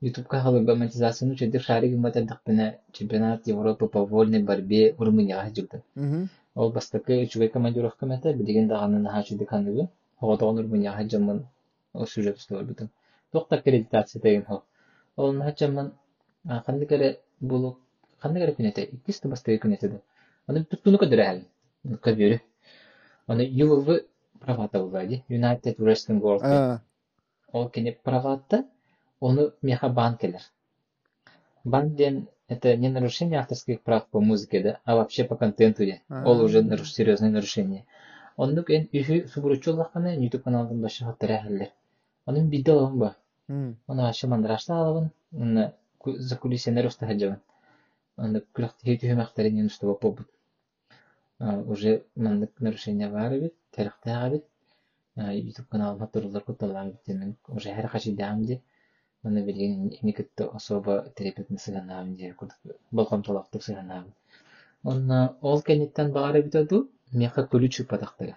ютубка 0.00 0.40
халыга 0.40 0.74
монетизацияны 0.74 1.34
чедир 1.36 1.62
шари 1.62 1.88
гымбат 1.88 2.16
эрдакпина 2.16 2.76
чемпионат 2.92 3.46
Европы 3.46 3.88
по 3.88 4.04
вольной 4.04 4.42
борьбе 4.42 4.94
Румынияга. 4.98 5.82
Мгм. 5.94 6.28
Ол 6.54 6.72
бастакы 6.72 7.22
үчүгай 7.24 7.48
командировка 7.48 8.06
мета 8.06 8.34
билеген 8.34 8.68
даганы 8.68 8.98
наха 8.98 9.22
чеди 9.24 9.44
каныбы. 9.44 9.88
Хоготогон 10.20 10.60
Румынияга 10.60 11.08
жамын 11.08 11.46
сюжет 12.06 12.38
бутун. 12.50 12.90
Токта 13.32 13.56
аккредитация 13.56 14.20
деген 14.20 14.44
хо. 14.44 14.62
Ол 15.16 15.32
наха 15.32 15.56
жамын 15.58 15.92
кандай 16.66 16.86
кере 16.86 17.20
булу 17.40 17.78
кандай 18.20 18.42
кере 18.42 18.54
күнете, 18.54 18.88
иккисти 18.92 19.26
бастакы 19.26 19.58
күнете. 19.66 20.00
Аны 20.48 20.64
туттуну 20.64 20.98
кадыр 20.98 21.20
әл. 21.20 21.40
Кадыры. 22.02 22.40
Аны 23.26 23.42
юлвы 23.42 24.06
правата 24.40 24.80
булады. 24.82 25.22
United 25.28 25.76
Wrestling 25.78 26.20
World 26.20 26.42
ол 27.52 27.68
кене 27.70 27.92
правата, 27.92 28.64
оны 29.20 29.52
меха 29.62 29.88
бан 29.88 30.16
келер. 30.16 30.42
Бан 31.64 31.94
ден 31.94 32.28
это 32.48 32.76
не 32.76 32.88
нарушение 32.88 33.40
авторских 33.40 33.82
прав 33.82 34.06
по 34.06 34.20
музыке, 34.20 34.62
да, 34.62 34.80
а 34.84 34.96
вообще 34.96 35.24
по 35.24 35.36
контенту, 35.36 35.84
да. 35.86 36.24
Ол 36.24 36.40
уже 36.42 36.62
наруш, 36.62 36.92
серьезное 36.92 37.30
нарушение. 37.30 37.84
Онны 38.36 38.62
кен 38.64 38.88
үхү 38.92 39.26
субуручу 39.28 39.74
лаханы 39.74 40.16
YouTube 40.16 40.42
каналдан 40.44 40.80
башы 40.80 41.04
хаттара 41.04 41.42
хәллер. 41.44 41.68
Onun 42.26 42.50
bir 42.50 42.64
de 42.64 42.72
olan 42.72 43.00
var. 43.00 43.14
м, 43.48 43.76
Onu 43.88 44.06
aşağı 44.06 44.30
mandraşta 44.30 44.74
alalım. 44.74 45.10
Onu 45.36 45.72
за 46.06 46.38
кулисенер 46.38 46.84
устахаджаван. 46.84 47.40
Onu 48.18 48.42
külak 48.54 48.78
тихи 48.78 48.98
тихи 48.98 49.12
мақтарын 49.14 49.60
ен 49.60 49.66
устава 49.66 49.94
побут. 49.98 50.26
Уже 51.40 52.04
мандык 52.16 52.50
нарушение 52.60 53.08
бар 53.08 53.38
бит, 53.38 53.54
тарихтага 53.70 54.30
бит. 54.30 54.44
YouTube 55.16 55.68
каналыма 55.70 56.06
турулар 56.08 56.42
куталар 56.42 56.86
бит. 56.86 57.06
Мен 57.06 57.36
уже 57.48 57.70
һәр 57.70 57.88
хаши 57.88 58.12
дамди. 58.12 58.60
Оны 59.22 59.44
билген 59.44 59.92
никетте 60.02 60.44
особо 60.44 61.12
терапевтны 61.16 61.58
сыганабын 61.58 62.16
дия 62.16 62.34
курдук. 62.34 62.76
Балкам 62.90 63.22
талактык 63.22 63.62
сыганабын. 63.62 64.12
Онна 64.82 65.36
ол 65.40 65.62
кенеттен 65.62 66.12
бары 66.12 66.42
бит 66.42 66.56
аду. 66.56 66.88
Меха 67.12 67.42
күлүчү 67.52 67.86
падактыга. 67.86 68.36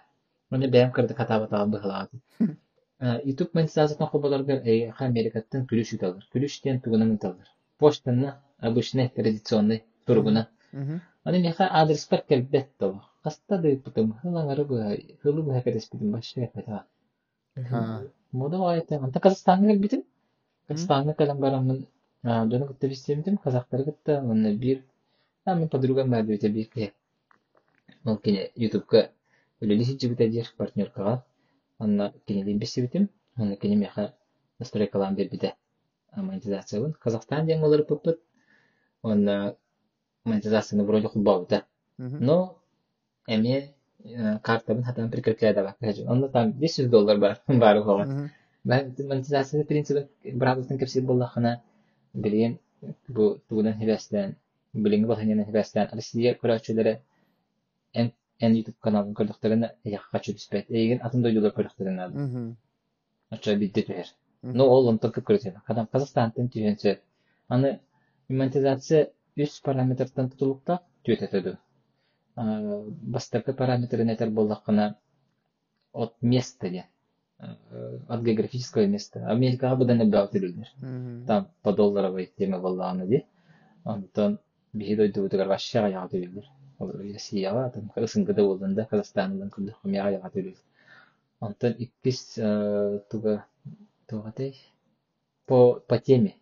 Оны 0.52 0.68
бәям 0.68 0.91
кырды 0.91 1.14
катаба 1.14 1.47
табы 1.47 1.80
хылады. 1.80 2.22
YouTube 3.02 3.52
монетизациясына 3.54 4.08
хобаларга 4.08 4.62
эй 4.64 4.91
Америкаттан 5.10 5.66
күлүш 5.66 5.95
үталар. 5.97 6.26
Күлүштен 6.34 6.82
тугунан 6.86 7.16
үталар. 7.16 7.47
Поштаны 7.80 8.36
обычный 8.60 9.10
традиционный 9.10 9.84
тургуна. 10.06 10.49
Аны 10.74 11.40
меха 11.40 11.68
адрес 11.72 12.08
бар 12.10 12.22
келбет 12.28 12.70
тоба. 12.80 13.04
Каста 13.24 13.58
да 13.62 13.76
путум 13.86 14.14
хылаңары 14.24 14.64
бу 14.66 14.76
хылы 15.22 15.44
бу 15.44 15.52
хакадес 15.52 15.90
битим 15.92 16.12
башка 16.12 16.48
ката. 16.54 16.86
А. 17.72 18.04
Мода 18.32 18.58
вайта. 18.58 18.96
Анта 18.96 19.20
Казахстанга 19.20 19.68
келбитим. 19.68 20.04
Казахстанга 20.68 21.14
калам 21.14 21.40
барамын. 21.40 21.88
Доны 22.24 22.68
кытта 22.68 22.88
бистемдим. 22.88 23.38
Казактар 23.38 23.84
кытта. 23.84 24.22
Бир. 24.56 24.84
А, 25.46 25.56
мен 25.56 25.70
подругам 25.70 26.10
бар 26.10 26.24
бите 26.24 26.50
бир 26.50 26.70
ке. 26.70 26.94
Ол 28.06 28.18
кине 28.18 28.52
YouTube'ка 28.56 29.10
үлели 29.62 29.84
сиджибите 29.84 30.30
дер 30.30 30.54
партнеркага. 30.58 31.24
Анна 31.80 32.14
меха. 33.76 34.14
Монетизациябын. 36.16 36.94
Казахстан 36.94 37.46
ден 37.46 37.64
олар 37.64 37.86
монетизацияны 40.24 40.84
вроде. 40.84 41.10
Мгм. 41.98 42.26
Но 42.26 42.58
эми 43.28 43.74
э, 44.04 44.40
картабын 44.40 44.84
хатан 44.84 45.12
прикреплять 45.12 45.56
бак. 45.56 45.78
Онда 46.08 46.30
там 46.30 46.54
500 46.54 46.90
доллар 46.90 47.18
бар. 47.18 47.42
Бар 47.48 47.78
уган. 47.78 48.10
Мгм. 48.10 48.30
Ben 48.64 48.94
monetizasyonu 49.00 49.64
принципи 49.66 50.08
бразерстан 50.34 50.78
кепси 50.78 51.02
боллахына 51.02 51.62
билген 52.14 52.60
бу 53.08 53.40
тугудан 53.50 53.74
хебестен 53.74 54.36
билинги 54.74 55.08
болханyan 55.08 55.46
хебестен 55.46 55.90
Россия 55.92 56.36
көрөчүлөрү 56.36 56.94
en 58.46 58.56
YouTube 58.58 58.80
kanalын 58.86 59.14
көрдүктөрүнө 59.18 59.70
якка 59.96 60.20
чүдүспет. 60.26 60.70
Эгин 60.70 61.02
атын 61.06 61.24
дойдулар 61.26 61.54
көрдүктөрүнө. 61.58 62.06
Ача 63.36 63.56
битти. 63.56 63.86
Мгм. 64.42 64.58
Но 64.58 64.68
ол 64.76 64.90
онтон 64.92 65.12
көп 65.16 65.26
көрөтөт. 65.30 65.60
Казакстандын 65.68 66.50
түйөнсө. 66.54 66.96
Аны 67.50 67.80
монетизация 68.30 69.10
үс 69.44 69.60
параметрдан 69.62 70.30
тутулукта 70.30 70.80
түөтөтөдү. 71.06 71.58
Бастапкы 72.36 73.54
параметры 73.54 74.04
нетер 74.06 74.30
боллакына 74.30 74.96
от 75.94 76.16
места 76.22 76.70
де. 76.70 76.86
От 78.08 78.24
географического 78.24 78.86
места. 78.88 79.26
Америкага 79.28 79.76
быдан. 79.76 79.98
Мгм. 79.98 81.26
Там 81.28 81.48
по 81.62 81.74
долларовой 81.74 82.32
теме 82.38 82.58
боллағаны 82.58 83.08
де. 83.08 83.26
Онтон 83.84 84.39
биһи 84.74 84.96
дойду 84.96 85.24
бутугар 85.24 85.48
башшаға 85.48 85.89
яға 85.92 86.10
төлүлдür. 86.12 86.46
Ол 86.80 86.92
Россияга 86.92 87.70
там. 87.70 87.92
Онтон 91.39 91.76
иккис 91.80 92.34
туга 93.10 93.44
по 95.48 95.80
по 95.88 95.98
теме. 96.00 96.36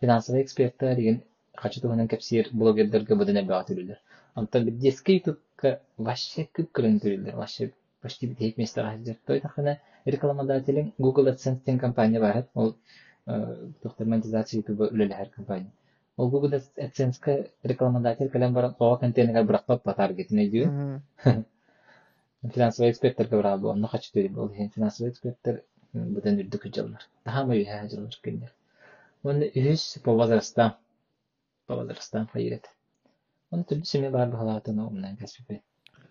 Финансовый 0.00 0.42
эксперттер 0.42 0.96
деген 0.96 1.22
хачы 1.62 1.80
туганан 1.80 2.08
кепсир 2.08 2.48
блогердерге 2.52 3.14
быдан 3.14 3.40
эббе 3.42 3.60
төлүлдür. 3.68 3.98
Онтон 4.34 4.64
бит 4.64 4.78
детский 4.78 5.18
ютубка 5.18 5.80
вообще 5.96 6.48
күп 6.56 6.70
кырын 6.72 6.98
төлүлдür. 7.00 7.36
Вообще 7.36 7.72
почти 8.02 8.26
бит 8.26 8.38
хейт 8.38 8.58
места 8.58 8.84
хаҗыр. 8.86 9.18
Той 9.26 9.40
тахына 9.40 9.78
рекламодателин 10.04 10.92
Google 10.98 11.32
AdSense 11.32 11.64
деген 11.64 11.78
компания 11.80 12.20
бар. 12.20 12.46
Ол 12.54 12.76
доктор 13.82 14.06
монетизация 14.06 14.60
ютуба 14.60 14.88
үлеле 14.88 15.14
һәр 15.14 15.30
компания. 15.34 15.70
Ол 16.16 16.30
Google 16.30 16.62
AdSense-ка 16.76 17.48
рекламодатель 17.62 18.30
калам 18.30 18.54
баран 18.54 18.74
кова 18.74 18.96
контейнерга 18.96 19.42
бирактап 19.44 19.82
па 19.82 19.92
таргетine 19.92 20.48
дию. 20.48 21.02
Финансовый 22.42 22.90
эксперттерге 22.90 23.36
бара 23.36 23.56
бу, 23.58 23.68
онно 23.68 23.86
хачы 23.86 24.12
төри 24.12 24.28
бул. 24.28 24.48
Финансовый 24.48 25.10
эксперттер 25.10 25.62
бүтән 25.92 26.40
үрдүк 26.40 26.66
жыллар. 26.74 27.06
Юһә 27.26 27.88
жыллар 27.90 28.16
кендер. 28.24 28.52
Оны 29.22 29.50
үс 29.54 29.98
по 30.04 30.14
возрастам. 30.16 30.76
По 31.70 31.76
возрастам 31.78 32.26
хайрет. 32.32 32.64
Он 33.54 33.60
түрлі 33.62 33.84
семья 33.86 34.08
бар 34.10 34.26
бахалатын 34.32 34.80
умнан 34.82 35.16
каспипе. 35.16 35.60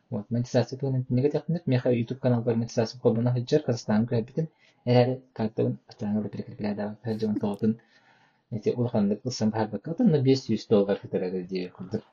Вот, 0.09 0.29
монетизация 0.31 0.79
туган 0.79 1.05
неге 1.09 1.29
тахнет 1.33 1.67
меха 1.67 1.91
YouTube 1.91 2.19
канал 2.19 2.41
бар 2.43 2.55
монетизация 2.55 3.01
кобуна 3.01 3.33
хаджар 3.33 3.63
Казахстан 3.63 4.05
көбитин 4.07 4.47
эрәре 4.85 5.17
картын 5.33 5.77
астана 5.89 6.21
да 6.21 6.29
прикреплять 6.29 6.77
да 6.77 6.95
хаджан 7.03 7.35
тоғын. 7.41 7.75
Эти 8.51 8.69
улханды 8.69 9.17
кылсам 9.17 9.49
бар 9.49 9.67
бак. 9.67 9.85
Атын 9.89 10.23
500 10.23 10.65
доллар 10.69 10.95
фитерәге 11.03 11.43
ди 11.43 11.67
курдук. 11.75 12.03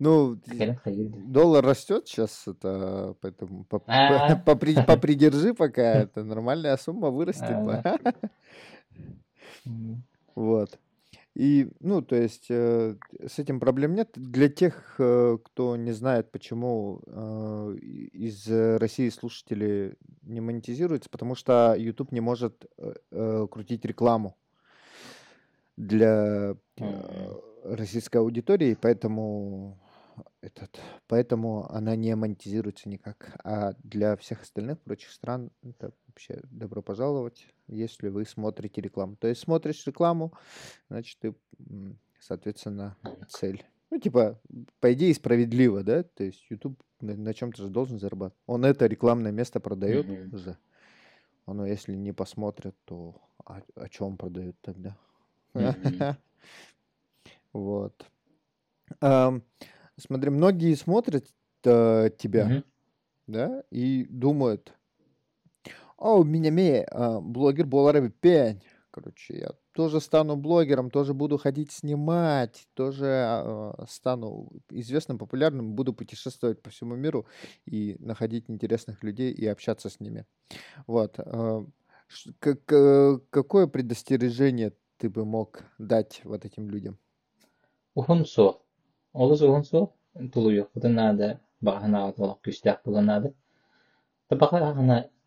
Ну, 0.00 0.36
Кәрен 0.50 0.74
хайыр 0.82 1.12
ди. 1.12 1.20
доллар 1.30 1.64
растет 1.64 2.08
сейчас, 2.08 2.42
это 2.48 3.14
поэтому 3.20 3.62
поп- 3.70 3.84
А. 3.86 4.34
попри- 4.34 4.82
попридержи 4.84 5.54
пока, 5.54 5.82
это 6.02 6.24
нормальная 6.24 6.76
сумма 6.76 7.10
вырастет. 7.10 7.44
А, 7.50 7.64
ба. 7.64 7.98
М, 9.64 10.02
Вот. 10.34 10.76
И, 11.34 11.70
ну, 11.78 12.02
то 12.02 12.16
есть 12.16 12.46
э, 12.50 12.96
с 13.26 13.38
этим 13.38 13.60
проблем 13.60 13.94
нет. 13.94 14.10
Для 14.14 14.48
тех, 14.48 14.96
э, 14.98 15.38
кто 15.44 15.76
не 15.76 15.92
знает, 15.92 16.32
почему 16.32 17.00
э, 17.06 17.76
из 17.80 18.48
э, 18.48 18.78
России 18.78 19.08
слушатели 19.10 19.96
не 20.22 20.40
монетизируются, 20.40 21.08
потому 21.08 21.36
что 21.36 21.74
YouTube 21.78 22.10
не 22.12 22.20
может 22.20 22.66
э, 22.78 22.94
э, 23.12 23.46
крутить 23.48 23.84
рекламу 23.84 24.36
для 25.76 26.56
э, 26.78 27.40
российской 27.64 28.18
аудитории, 28.18 28.76
поэтому 28.80 29.78
этот, 30.40 30.80
поэтому 31.06 31.70
она 31.70 31.96
не 31.96 32.14
монетизируется 32.16 32.88
никак. 32.88 33.36
А 33.44 33.74
для 33.84 34.16
всех 34.16 34.42
остальных 34.42 34.80
прочих 34.80 35.10
стран 35.10 35.50
это 35.62 35.92
вообще 36.10 36.40
добро 36.50 36.82
пожаловать, 36.82 37.46
если 37.68 38.08
вы 38.08 38.24
смотрите 38.26 38.80
рекламу. 38.80 39.16
То 39.16 39.28
есть 39.28 39.40
смотришь 39.40 39.86
рекламу, 39.86 40.32
значит 40.88 41.18
ты, 41.20 41.34
соответственно, 42.18 42.96
цель. 43.28 43.64
Ну, 43.90 43.98
типа, 43.98 44.40
по 44.80 44.92
идее, 44.92 45.14
справедливо, 45.14 45.82
да? 45.82 46.02
То 46.02 46.24
есть 46.24 46.44
YouTube 46.50 46.80
на, 47.00 47.32
чем-то 47.34 47.62
же 47.62 47.68
должен 47.68 47.98
зарабатывать. 47.98 48.40
Он 48.46 48.64
это 48.64 48.86
рекламное 48.86 49.32
место 49.32 49.60
продает 49.60 50.06
Мгм. 50.06 50.36
же. 50.38 50.56
Оно, 51.46 51.66
если 51.66 51.94
не 51.94 52.12
посмотрят, 52.12 52.76
то 52.84 53.16
о, 53.44 53.62
о 53.74 53.88
чем 53.88 54.16
продают 54.16 54.56
тогда? 54.60 54.96
Вот. 57.52 58.06
Ам, 59.00 59.42
смотри, 59.96 60.30
многие 60.30 60.74
смотрят 60.76 61.26
э, 61.64 62.10
тебя, 62.16 62.62
да, 63.26 63.64
и 63.70 64.06
думают, 64.08 64.72
о, 66.00 66.24
меня 66.24 66.50
ме, 66.50 66.82
а, 66.90 67.20
блогер 67.20 67.66
болары 67.66 68.10
пень. 68.10 68.62
Короче, 68.90 69.38
я 69.38 69.50
тоже 69.72 70.00
стану 70.00 70.36
блогером, 70.36 70.90
тоже 70.90 71.14
буду 71.14 71.38
ходить 71.38 71.70
снимать, 71.70 72.66
тоже 72.74 73.06
а, 73.06 73.84
стану 73.88 74.50
известным, 74.70 75.18
популярным, 75.18 75.74
буду 75.74 75.92
путешествовать 75.92 76.60
по 76.62 76.70
всему 76.70 76.96
миру 76.96 77.26
и 77.66 77.96
находить 78.00 78.50
интересных 78.50 79.04
людей 79.04 79.32
и 79.32 79.46
общаться 79.46 79.88
с 79.88 80.00
ними. 80.00 80.26
Вот. 80.86 81.14
а, 81.18 81.64
как- 82.40 82.72
э, 82.72 83.18
какое 83.30 83.68
предостережение 83.68 84.72
ты 84.96 85.08
бы 85.08 85.24
мог 85.24 85.62
дать 85.78 86.22
вот 86.24 86.44
этим 86.44 86.68
людям? 86.70 86.98
Ухун 87.94 88.24
сол. 88.24 88.62
Олус 89.12 89.42
ухун 89.42 89.64
сол. 89.64 89.94
Тулу 90.32 90.50
yok. 90.50 90.70
Бутын 90.74 90.94
нада 90.94 91.40
бағана 91.62 92.08
атылық 92.10 92.40
күштәк 92.42 92.82
бұлы 92.84 93.00
нада. 93.00 93.32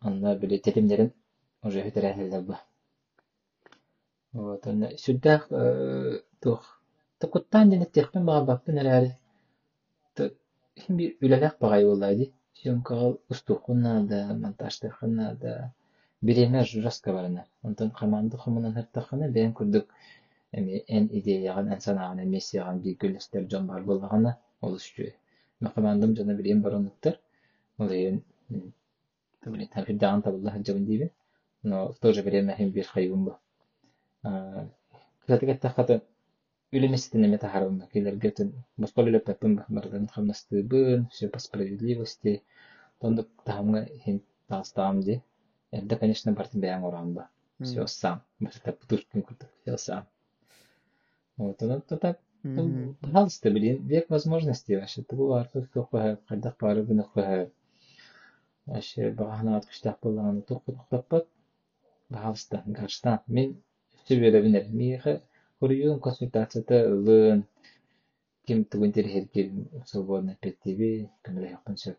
анна 0.00 0.34
биле 0.36 0.58
тетимлерин 0.58 1.12
уже 1.62 1.82
хөтәрәһелләр 1.84 2.44
бу. 2.50 2.58
Вот 4.32 4.66
анна 4.66 4.92
сүддәк 5.02 5.48
тух. 6.40 6.68
Тукуттан 7.20 7.70
дине 7.70 7.86
техпен 7.86 8.24
бага 8.24 8.46
бакты 8.52 8.72
нәләре. 8.72 9.16
Т 10.14 10.30
хим 10.84 10.96
бир 11.00 11.16
үләләк 11.20 11.58
багай 11.60 11.84
булайды. 11.84 12.30
Сьомкал 12.62 13.20
устукунна 13.28 14.00
да, 14.06 14.22
монтажтахына 14.34 15.34
да. 15.42 15.72
Биреме 16.22 16.64
жураска 16.64 17.12
барына. 17.12 17.44
Онтан 17.62 17.90
команда 17.90 18.38
хомунан 18.38 18.74
хаттахына 18.74 19.28
бен 19.28 19.52
күрдүк. 19.52 19.86
Эми 20.52 20.82
эн 20.88 21.06
идеяған, 21.12 21.70
эн 21.72 21.80
санағын, 21.80 22.24
эмес 22.24 22.50
яған 22.54 22.80
бий 22.84 22.96
гүлістер 23.00 23.46
жон 23.50 23.68
бар 23.70 23.84
болғаны 23.86 24.34
ол 24.60 24.74
үшчү. 24.80 25.12
Мақамандым 25.60 26.16
жана 26.16 26.34
билем 26.34 26.62
баронуктар. 26.62 27.20
Ол 27.78 27.90
ен 27.90 28.22
фиддан 29.42 30.22
табылла 30.22 30.50
хаджабын 30.50 30.86
дейбин. 30.86 31.10
Но 31.62 31.92
в 31.92 31.98
то 31.98 32.12
же 32.12 32.22
время 32.22 32.56
хим 32.56 32.70
бир 32.70 32.86
хайгун 32.86 33.24
бу. 33.24 33.38
Кстати, 35.20 35.44
гетта 35.44 35.68
хата 35.68 36.02
үлеместен 36.72 37.24
эме 37.24 37.38
тахарым 37.38 37.82
келер 37.92 38.16
гетен 38.16 38.52
боспа 38.76 39.04
билеп 39.04 39.24
пеппин 39.26 39.64
бардан 39.68 40.08
хамнастыбын, 40.08 41.08
все 41.10 41.28
по 41.28 41.38
справедливости. 41.38 42.42
Тондук 43.00 43.28
тахамга 43.44 43.86
хин 44.04 44.22
тастам 44.46 45.00
ди. 45.02 45.22
Это, 45.70 45.96
конечно, 45.96 46.32
бартын 46.32 46.60
бәян 46.60 46.84
оран 46.84 47.12
ба. 47.14 47.28
Все 47.62 47.86
сам. 47.86 48.22
Бартын 48.40 48.72
путушкин 48.72 49.22
куртук. 49.22 49.48
Все 49.62 49.76
сам. 49.76 50.06
Вот, 51.36 51.60
ну, 51.60 51.80
то 51.80 51.96
так, 51.96 52.20
пожалуйста, 53.00 53.50
блин, 53.50 53.86
век 53.86 54.10
возможностей 54.10 54.76
вообще. 54.76 55.02
Это 55.02 56.54
пары 56.58 56.86
хуха. 56.86 57.50
Вообще, 58.66 59.10
бағана 59.10 59.56
от 59.58 59.66
күштақ 59.70 59.98
болғаны 60.02 60.42
тоқы 60.42 60.74
тоқтаппат. 60.76 61.26
Пожалуйста, 62.08 62.62
гарштан. 62.66 63.20
Мен 63.26 63.56
все 64.04 64.18
беребинер. 64.20 64.66
Миха 64.68 65.22
хуриюн 65.60 66.00
консультацията 66.00 66.88
лын. 66.88 67.46
Ким 68.46 68.64
тугын 68.64 68.92
терхер 68.92 69.28
кел 69.28 69.50
свободно 69.86 70.36
петтеби. 70.40 71.08
Кімле 71.24 71.52
яқпын 71.56 71.76
сөп. 71.76 71.98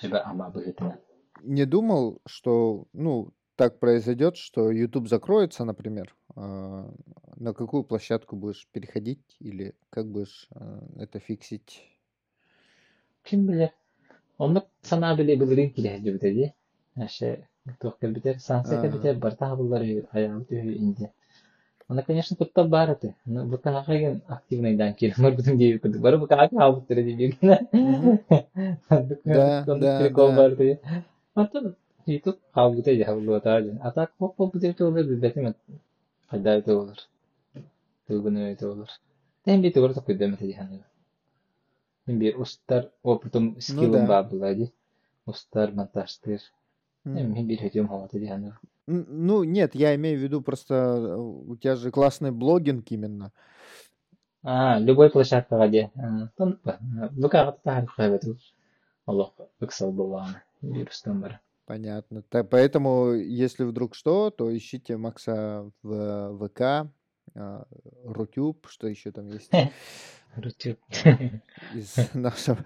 Сөбе 0.00 0.20
ама 0.24 0.50
бұхытына. 0.54 0.98
Не 1.42 1.66
думал, 1.66 2.20
что, 2.26 2.86
ну, 2.92 3.32
так 3.56 3.78
произойдет, 3.78 4.36
что 4.36 4.70
YouTube 4.70 5.08
закроется, 5.08 5.64
например. 5.64 6.14
а, 6.36 6.90
На 7.36 7.52
какую 7.52 7.84
площадку 7.84 8.36
будешь 8.36 8.66
переходить 8.72 9.36
или 9.40 9.74
как 9.90 10.10
будешь 10.10 10.48
а, 10.54 10.86
это 10.96 11.20
фиксить? 11.20 11.90
Kim 13.24 13.46
bilir? 13.46 13.70
Onluk 14.38 14.64
sana 14.82 15.18
bile 15.18 15.40
bilirin 15.40 15.70
ki 15.70 15.84
lehce 15.84 16.14
bitedi. 16.14 16.54
Aşağı 17.00 17.36
tohkal 17.80 18.14
biter, 18.14 18.36
Ага. 18.48 18.92
biter, 18.92 19.22
barta 19.22 19.58
bunları 19.58 20.06
ayağı 20.12 20.44
tühü 20.44 20.72
indi. 20.72 21.10
Ona, 21.90 22.02
конечно, 22.02 22.36
тут 22.36 22.56
бараты. 22.56 23.14
Но 23.26 23.44
bu 23.50 23.60
kakayın 23.60 24.22
активныйдан 24.28 24.94
келем. 24.94 25.14
Может 25.18 25.36
быть, 25.36 26.20
bu 26.20 26.26
kakay 26.26 26.48
алып 26.58 26.88
тире 26.88 27.02
дип 27.04 27.42
Мгм. 27.42 28.18
Да, 29.24 29.64
да, 29.66 29.98
прикол 30.00 30.28
да. 30.28 30.36
бар 30.36 30.56
ди. 30.56 30.78
Ата 31.34 31.74
YouTube 32.06 32.38
хабы 32.54 32.82
да 32.82 32.90
я 32.90 33.04
хабы 33.04 33.40
та. 33.40 33.62
А 33.82 33.90
так 33.90 34.12
хоп 34.18 34.36
хоп. 34.36 34.56
Кайда 36.30 36.62
толар. 36.62 36.96
Тылгын 38.08 38.36
өйт 38.36 38.62
олар. 38.62 38.88
Тем 39.44 39.60
бит 39.62 39.76
олар 39.76 39.92
так 39.94 40.08
көдөм 40.08 40.34
эти 40.40 40.56
ханы. 42.06 42.12
Мен 42.12 42.18
бир 42.18 42.40
устар 42.40 42.90
опытым 43.02 43.60
скиллым 43.60 43.92
да. 43.92 44.06
бар 44.06 44.24
булайды. 44.24 44.72
Устар 45.26 45.72
монтажтыр. 45.72 46.40
М. 47.04 47.32
Мен 47.34 47.46
бир 47.46 47.58
хөтөм 47.58 47.88
хаваты 47.88 48.18
ди 48.20 48.26
ханы. 48.26 48.56
Н- 48.86 49.06
Ну, 49.08 49.44
нет, 49.44 49.74
я 49.74 49.94
имею 49.94 50.18
в 50.18 50.22
виду 50.22 50.42
просто 50.42 50.74
э, 50.74 51.16
у 51.16 51.56
тебя 51.56 51.76
же 51.76 51.90
классный 51.90 52.30
блогинг 52.30 52.90
именно. 52.90 53.32
А, 54.42 54.78
любой 54.78 55.10
площадкага 55.10 55.68
ди. 55.68 55.90
Тон 56.36 56.58
бу 57.12 57.28
кагы 57.28 57.58
таар 57.64 57.86
хайбату. 57.86 58.36
Аллах 59.06 59.32
ыксал 59.60 59.92
булганы. 59.92 60.42
Вирустан 60.62 61.20
бар. 61.20 61.40
Понятно. 61.66 62.22
Та- 62.22 62.44
поэтому, 62.44 63.12
если 63.12 63.64
вдруг 63.64 63.94
что, 63.94 64.30
то 64.30 64.54
ищите 64.54 64.98
Макса 64.98 65.70
в 65.82 66.48
ВК, 66.48 66.90
а, 67.36 67.64
Рутюб, 68.04 68.66
что 68.68 68.86
еще 68.86 69.12
там 69.12 69.28
есть 69.28 69.50
Рутюб. 70.36 70.78
из 71.74 72.14
нашего. 72.14 72.64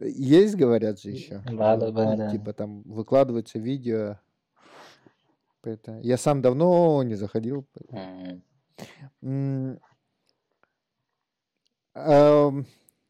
Есть, 0.00 0.56
говорят 0.56 1.00
же 1.00 1.10
еще. 1.10 1.42
Бада, 1.50 1.92
бада. 1.92 2.30
Типа 2.30 2.52
там 2.52 2.82
выкладываются 2.82 3.58
видео. 3.58 4.18
Я 6.02 6.16
сам 6.16 6.42
давно 6.42 7.02
не 7.02 7.14
заходил. 7.14 7.66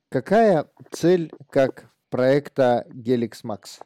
Какая 0.08 0.70
цель 0.90 1.32
как 1.50 1.90
проекта 2.08 2.86
Helix 2.90 3.42
Max? 3.44 3.82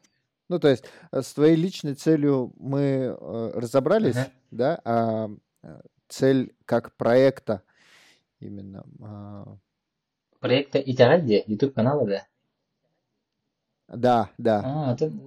Ну, 0.49 0.59
то 0.59 0.69
есть 0.69 0.85
э, 1.13 1.23
с 1.23 1.33
твоей 1.33 1.55
личной 1.55 1.95
целью 1.95 2.53
мы 2.57 2.81
э, 2.81 3.51
разобрались, 3.55 4.17
да, 4.51 4.81
а 4.85 5.31
э, 5.63 5.81
цель 6.09 6.55
как 6.65 6.97
проекта 6.97 7.63
именно. 8.41 8.84
а, 9.03 9.45
Проекта 10.41 10.78
итягат 10.78 11.26
де, 11.26 11.45
YouTube 11.49 11.72
каналы 11.72 12.07
да. 12.07 12.26
да, 13.88 14.28
да. 14.38 14.62
Аа, 14.64 14.97
тон 14.97 15.20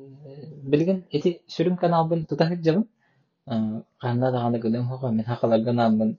билген 0.63 1.03
эти 1.11 1.41
сүрүм 1.47 1.77
канал 1.77 2.07
бун 2.07 2.25
тутахыт 2.25 2.63
жабын. 2.65 2.87
Канда 3.45 4.31
даганы 4.31 4.59
гынын 4.59 4.85
хога 4.87 5.11
мен 5.11 5.25
хакаларга 5.25 5.73
намын. 5.73 6.17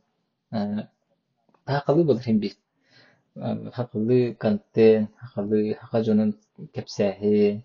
Хакалы 1.66 2.04
болар 2.04 2.22
хем 2.22 2.38
бит. 2.38 2.58
Хакалы 3.34 4.34
контент, 4.34 5.10
хакалы 5.16 5.74
хака 5.80 6.04
жонун 6.04 6.34
кепсәһи, 6.74 7.62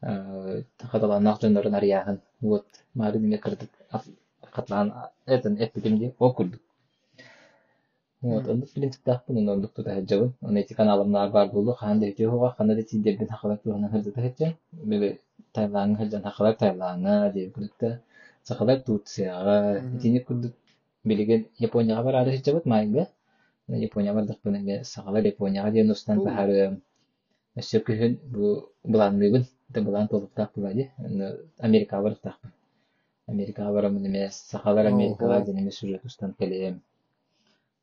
хакадаланак 0.00 1.40
жоннорун 1.40 1.74
арияһын. 1.74 2.20
Вот, 2.40 2.66
мары 2.94 3.18
диме 3.18 3.38
кырдык. 3.38 3.70
Катлан 4.52 4.94
этен 5.26 5.62
эпидемия 5.62 6.14
окурдук. 6.18 6.60
Вот, 8.26 8.48
ондук 8.48 8.70
принцип 8.74 9.02
тахпын, 9.04 9.48
ондук 9.48 9.72
тутахыт 9.74 10.08
жабын. 10.10 10.32
Он 10.42 10.56
эти 10.56 10.72
каналымнар 10.74 11.30
бар 11.30 11.48
болу, 11.52 11.72
хан 11.80 12.00
дети 12.00 12.22
хога, 12.24 12.48
ханда 12.56 12.74
да 12.74 12.82
тиндерден 12.82 13.28
хакалар 13.28 13.58
туһунан 13.58 13.90
хырдык 13.92 14.16
хэтчен. 14.16 14.56
Били 14.72 15.20
тайлааңы 15.54 15.96
хырдан 16.00 16.22
хакалар 16.24 16.54
тайлааңа 16.62 17.32
деп 17.34 17.54
курдукта. 17.54 18.00
Сакалар 18.42 18.80
Турцияга, 18.86 19.80
Мгм. 19.82 19.98
тине 20.00 20.20
курдук. 20.20 20.52
Билеген 21.04 21.46
Японияга 21.58 22.02
барады 22.02 22.30
хэтчебет 22.32 22.66
майга. 22.66 23.06
Япония 23.68 24.12
бардык 24.12 24.38
бун 24.44 24.56
эме 24.56 24.82
сакалар 24.84 25.22
Японияга 25.24 25.70
ден 25.70 25.90
устан 25.90 26.24
бахары. 26.24 26.80
Өссө 27.56 27.78
күһүн 27.86 28.18
бу 28.32 28.68
буланныгын, 28.84 29.46
да 29.68 29.82
булан 29.82 30.08
толуктак 30.08 30.50
булади. 30.56 30.90
Америка 31.60 32.02
бардык. 32.02 32.34
Америка 33.28 33.72
барамын 33.72 34.04
эме 34.06 34.30
сакалар 34.30 34.86
Америкага 34.86 35.36
Ого. 35.36 35.44
ден 35.46 35.58
эме 35.58 35.70
сюжет 35.70 36.04
устан 36.04 36.34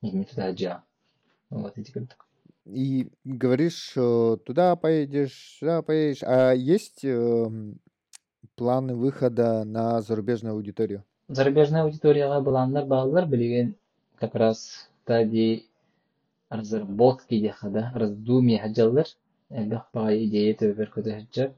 тутажа. 0.00 0.82
Вот 1.50 1.76
эти 1.78 1.90
кырдык. 1.90 2.26
И 2.66 3.08
говоришь, 3.24 3.92
э, 3.96 4.36
туда 4.44 4.76
поедешь, 4.76 5.56
сюда 5.58 5.80
поедешь. 5.82 6.22
А 6.22 6.52
есть 6.52 7.04
эм, 7.04 7.80
планы 8.56 8.94
выхода 8.94 9.64
на 9.64 10.02
зарубежную 10.02 10.54
аудиторию? 10.54 11.04
Зарубежная 11.28 11.82
аудиторияга 11.84 12.40
буланнар 12.40 12.84
багалар 12.84 13.26
билген 13.26 13.74
как 14.16 14.34
раз 14.34 14.90
стадии 15.02 15.66
разработки 16.50 17.40
дехада, 17.40 17.90
раздумья 17.94 18.60
хаджаллар. 18.60 19.06
Элбэх 19.50 19.86
бага 19.94 20.12
идея 20.26 20.54
төбөр 20.54 20.90
көтө 20.92 21.14
хаджар. 21.20 21.54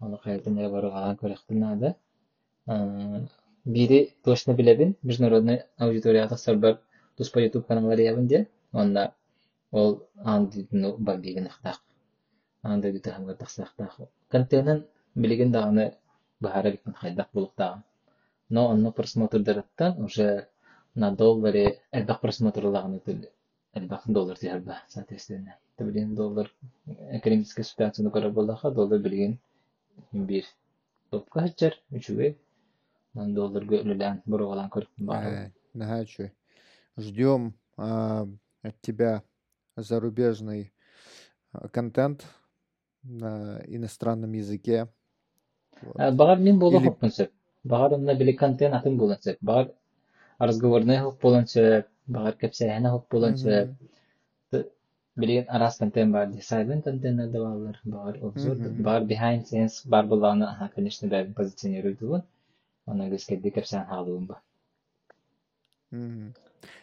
Аны 0.00 0.16
кайтын 0.24 0.56
я 0.58 0.70
барыган 0.70 1.18
көрөктүн 1.20 1.66
ада. 1.68 1.94
Бири 3.64 4.14
точно 4.24 4.54
билебин, 4.54 4.96
международный 5.02 5.62
аудиторияга 5.76 6.36
сарбар 6.36 6.80
тус 7.16 7.30
по 7.30 7.38
YouTube 7.38 7.66
каналлары 7.66 8.02
ябын 8.02 8.26
де. 8.26 8.48
Онда 8.72 9.14
ол 9.70 10.06
анды 10.24 10.66
ну 10.70 10.96
багиген 10.98 11.46
ахтак. 11.46 11.80
Анды 12.62 12.92
гыты 12.92 13.10
хамга 13.10 13.34
тахсактак. 13.34 13.96
Контентын 14.28 14.86
билген 15.14 15.52
даганы 15.52 15.94
бахара 16.40 16.70
битен 16.70 16.94
хайдак 16.94 17.28
булуктагы. 17.32 17.82
Но 18.48 18.68
онно 18.68 18.92
просмотрдырыттан 18.92 20.02
уже 20.02 20.48
на 20.94 21.10
долларе 21.10 21.80
элбах 21.90 22.20
просмотрлаганы 22.20 23.00
тил 23.00 23.24
элбах 23.74 24.02
доллар 24.06 24.38
тиярба, 24.38 24.82
соответственно. 24.88 25.56
Билген 25.78 26.14
доллар 26.14 26.52
экономическая 26.86 27.62
ситуацияны 27.64 28.10
көрө 28.10 28.30
болдаха 28.30 28.70
доллар 28.70 29.00
билген 29.00 29.38
бир 30.12 30.44
топка 31.10 31.40
хачар 31.46 31.78
үчүгө 31.90 32.34
доллар 33.14 33.64
гөлүлән 33.64 34.22
буругалан 34.26 34.70
көрүп. 34.70 34.90
Э, 35.00 35.50
Ага, 35.80 36.04
чё. 36.04 36.30
Ждем 36.96 37.54
а, 37.76 38.26
от 38.62 38.80
тебя 38.80 39.22
зарубежный 39.76 40.72
контент 41.72 42.26
на 43.02 43.62
иностранном 43.66 44.32
языке. 44.32 44.88
Вот. 45.82 46.14
Багар 46.14 46.38
мен 46.38 46.58
болу 46.58 46.80
хоппун 46.80 47.10
сөп. 47.10 47.30
Багар 47.64 47.94
онна 47.98 48.14
биле 48.14 48.34
контент 48.34 48.74
атын 48.74 48.98
болун 48.98 49.16
сөп. 49.20 49.38
Багар 49.40 49.72
разговорный 50.38 50.98
хоп 50.98 51.20
болун 51.22 51.46
сөп. 51.46 51.88
Багар 52.06 52.36
кепсәһенә 52.40 52.90
хоп 52.90 53.08
болун 53.10 53.36
сөп. 53.36 53.72
Мгм. 53.72 53.88
Билген 55.14 55.44
арас 55.48 55.76
контент 55.76 56.12
бар, 56.12 56.28
silent 56.40 56.82
контент 56.84 57.32
да 57.32 57.38
бар, 57.38 57.80
бар 57.84 58.18
обзор, 58.22 58.56
бар 58.56 59.02
behind 59.02 59.44
scenes, 59.44 59.82
бар 59.84 60.06
буланы, 60.06 60.44
ага, 60.44 60.70
конечно, 60.74 61.08
да, 61.08 61.26
позиционируют 61.36 62.00
его. 62.00 62.22
Она 62.86 63.10
деп 63.10 63.54
кепсән 63.54 63.84
халуым 63.86 64.26
ба. 64.26 64.40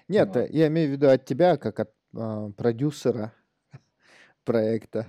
Нет, 0.08 0.36
э, 0.36 0.48
я 0.52 0.68
имею 0.68 0.90
в 0.90 0.92
виду 0.94 1.10
от 1.10 1.26
тебя, 1.26 1.58
как 1.58 1.80
от 1.80 1.92
а, 2.16 2.50
продюсера 2.52 3.34
проекта. 4.44 5.06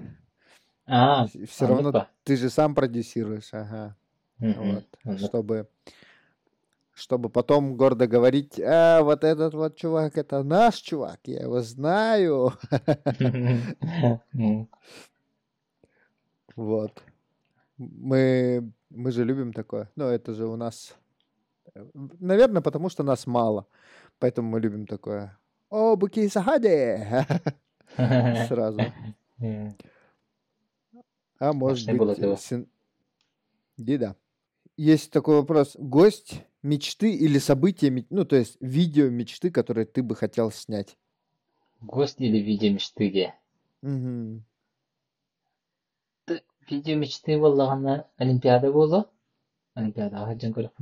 А, 0.87 1.27
Все 1.27 1.67
равно 1.67 1.89
андык 1.89 2.03
ба. 2.03 2.09
ты 2.25 2.37
же 2.37 2.51
сам 2.51 2.75
продюсируешь, 2.75 3.53
ага. 3.53 3.97
Мгм, 4.39 4.57
Вот, 4.75 4.85
андык. 5.05 5.27
чтобы, 5.27 5.69
чтобы 6.93 7.29
потом 7.31 7.77
гордо 7.77 8.07
говорить, 8.07 8.59
а, 8.61 9.03
вот 9.03 9.25
этот 9.25 9.55
вот 9.55 9.77
чувак, 9.77 10.19
это 10.19 10.43
наш 10.43 10.77
чувак, 10.77 11.21
я 11.25 11.43
его 11.43 11.61
знаю. 11.61 12.53
М, 13.21 14.69
Вот. 16.57 17.03
Мы, 17.79 18.71
мы 18.91 19.13
же 19.13 19.25
любим 19.25 19.53
такое. 19.53 19.91
Ну, 19.97 20.05
это 20.07 20.35
же 20.35 20.47
у 20.47 20.57
нас, 20.57 20.95
э, 21.75 21.85
наверное, 22.19 22.61
потому 22.61 22.89
что 22.91 23.03
нас 23.03 23.27
мало. 23.27 23.67
Поэтому 24.21 24.51
мы 24.51 24.61
любим 24.61 24.87
такое. 24.87 25.37
О, 25.71 25.97
Буки 25.97 26.29
Сахади! 26.29 26.99
Сразу. 28.47 28.81
А 31.39 31.53
может 31.53 31.87
быть, 31.97 32.19
Дида. 33.79 34.15
Есть 34.77 35.11
такой 35.11 35.37
вопрос. 35.37 35.75
Гость 35.79 36.45
мечты 36.63 37.13
или 37.15 37.39
событие, 37.39 37.91
ме- 37.91 38.07
ну, 38.11 38.25
то 38.27 38.37
есть 38.37 38.59
видео 38.61 39.09
мечты, 39.09 39.51
которое 39.51 39.87
ты 39.87 40.03
бы 40.03 40.15
хотел 40.15 40.51
снять? 40.51 40.97
Гость 41.81 42.21
или 42.21 42.39
видео 42.39 42.73
мечты. 42.73 43.33
Т- 46.27 46.43
Видео 46.69 46.97
мечты 46.97 47.39
Олимпиада 48.19 48.71
болу. 48.71 49.07
Олимпиадага 49.75 50.39
жан 50.39 50.53
көрүп 50.53 50.73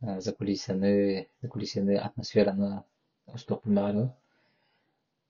барым. 0.00 0.20
За 0.20 0.32
кулисаны, 0.32 1.28
за 1.42 1.48
кулисаны 1.48 1.96
атмосфераны 1.96 2.82
уступ 3.26 3.66
барым. 3.66 4.12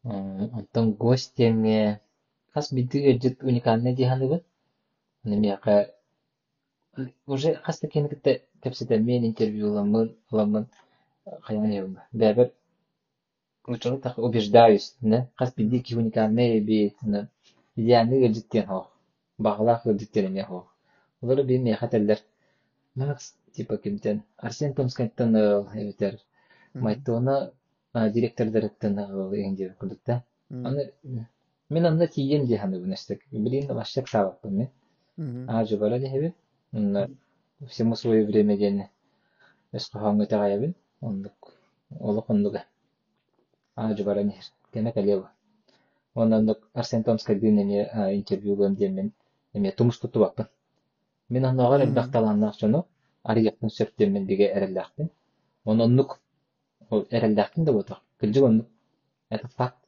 Онтон 0.03 0.93
гость 0.93 1.39
эме 1.39 2.01
хас 2.53 2.73
бидиге 2.73 3.19
жит 3.21 3.43
уникальный 3.43 3.95
диханы 3.95 4.43
Немеяка 5.25 5.95
уже 7.27 7.55
хаста 7.55 7.89
кенекте 7.89 8.43
кепсете 8.63 8.99
мен 8.99 9.25
интервью 9.25 9.73
ламын 9.73 10.17
ламын 10.31 10.67
хаян 11.41 11.71
юм. 11.71 11.99
Бәбер 12.13 12.53
лучше 13.67 13.97
так 13.99 14.19
убеждаюсь, 14.19 14.95
не? 15.01 15.29
Хас 15.35 15.55
бидики 15.57 15.95
уникальный 15.95 16.61
бит, 16.61 16.97
не? 17.03 17.29
Идеальный 17.77 18.33
життен 18.35 18.67
хо. 18.67 18.91
Баглах 19.39 19.85
життен 19.85 20.33
не 20.35 20.45
хо. 20.45 20.69
Олар 21.23 21.43
би 21.43 21.59
ме 21.59 21.75
хаталлар. 21.75 22.19
Макс 22.95 23.35
типа 23.55 23.77
кемтен 23.79 24.23
Арсен 24.37 24.75
Томскайттан 24.75 25.37
эветер. 25.37 26.19
Мгм. 26.75 26.85
Майтона 26.85 27.53
директордырыттан 27.95 28.99
энди 28.99 29.75
кудукта. 29.79 30.25
Мгм. 30.49 30.67
Аны 30.67 30.93
мен 31.71 31.87
анда 31.87 32.07
тиен 32.09 32.47
диханы 32.47 32.81
бунестек. 32.81 33.23
Билин 33.31 33.67
башак 33.69 34.09
сабап 34.09 34.45
мен. 34.45 34.69
Мгм. 35.17 35.51
Ажы 35.51 35.77
бара 35.77 35.99
дехебин. 35.99 36.35
Всему 37.69 37.95
свое 37.95 38.27
время 38.27 38.57
ден. 38.59 38.89
Эскохаңы 39.73 40.27
тагайбин. 40.27 40.75
Ондук. 41.01 41.33
Олы 42.01 42.23
кондуга. 42.23 42.65
Ажы 43.77 44.05
бара 44.05 44.23
нехер. 44.23 44.45
Кеме 44.73 44.93
калева. 44.93 45.31
оннаннык 46.15 46.59
Арсен 46.75 47.03
Томскайдын 47.05 47.59
эме 47.63 47.89
интервьюларын 48.19 48.75
диэн 48.75 49.13
эме 49.53 49.73
тумус 49.73 49.99
тутубаппын. 49.99 50.47
Мен 51.29 51.45
онногор 51.45 51.81
элбакталаннаак 51.81 52.55
жону 52.61 52.87
арыяктын 53.25 53.71
сөрттеммен 53.71 54.27
диге 54.27 54.47
эреллаакпын. 54.57 55.11
Ононнук 55.65 56.21
ол 56.91 57.07
эреллаакпын 57.11 57.65
да 57.65 57.73
боток. 57.73 58.01
Кылжы 58.19 58.45
оннук. 58.45 58.69
Это 59.29 59.49
факт. 59.49 59.79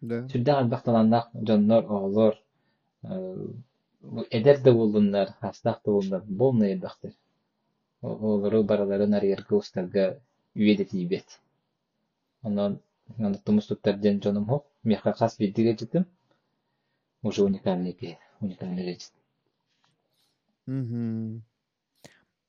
Да. 0.00 0.22
Сүрдәк 0.30 0.60
элбакталаннаак 0.62 1.30
жоннор, 1.48 1.84
оголор, 1.84 2.34
эдер 4.30 4.60
да 4.62 4.72
булдуннар, 4.72 5.32
хастак 5.40 5.80
да 5.84 5.90
булдунар, 5.90 6.22
полный 6.38 6.74
элбактыр. 6.74 7.12
Олору 8.02 8.62
бараларын 8.62 9.14
арыярга 9.14 9.56
устарга 9.56 10.20
үйеде 10.54 10.84
тиибет. 10.84 11.40
Онон 12.42 12.80
тумус 13.44 13.66
туттарден 13.66 14.22
жоном 14.22 14.46
хо. 14.46 14.64
Меха 14.82 15.12
хас 15.12 15.38
видиге 15.38 15.76
житим. 15.78 16.06
Уже 17.22 17.42
уникальный. 17.42 18.18
Уникальный 18.40 18.84
речь. 18.84 19.08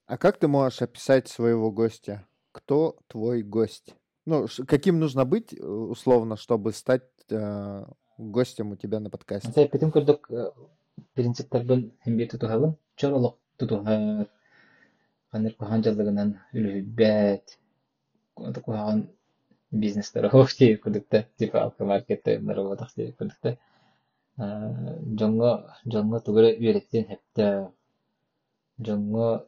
Мгм. 0.06 0.14
А 0.14 0.18
как 0.18 0.38
ты 0.38 0.48
можешь 0.48 0.82
описать 0.82 1.28
своего 1.28 1.70
гостя? 1.70 2.26
Кто 2.52 2.96
твой 3.08 3.42
гость? 3.42 3.94
Ну, 4.26 4.46
ш- 4.46 4.64
каким 4.64 4.98
нужно 5.00 5.24
быть, 5.24 5.52
э, 5.54 5.64
условно, 5.64 6.36
чтобы 6.36 6.72
стать 6.72 7.02
э, 7.30 7.84
гостем 8.18 8.72
у 8.72 8.76
тебя 8.76 9.00
на 9.00 9.10
подкасте? 9.10 9.48
Антай 9.48 9.68
питим 9.68 9.90
көрдік 9.90 10.28
принциптарбын 11.14 11.92
хембе 12.04 12.26
тутухалын. 12.26 12.76
Чоролық 12.96 13.36
тутухар. 13.58 14.28
Қаныр 15.32 15.54
кухан 15.56 15.82
жалдығынан 15.82 16.34
үлүбәт. 16.52 17.56
Кухан 18.36 19.08
бизнестер 19.70 20.28
хофти 20.28 20.74
көрдікті. 20.76 21.24
Типа 21.38 21.62
алкомаркетті 21.64 22.36
наробатақ 22.44 22.92
те 22.94 23.12
көрдікті. 23.18 23.56
Жоңго 24.38 25.52
жоңго 25.86 26.20
тугары 26.24 26.52
үйреттен 26.58 27.08
хепте. 27.08 27.48
Жоңго 28.78 29.46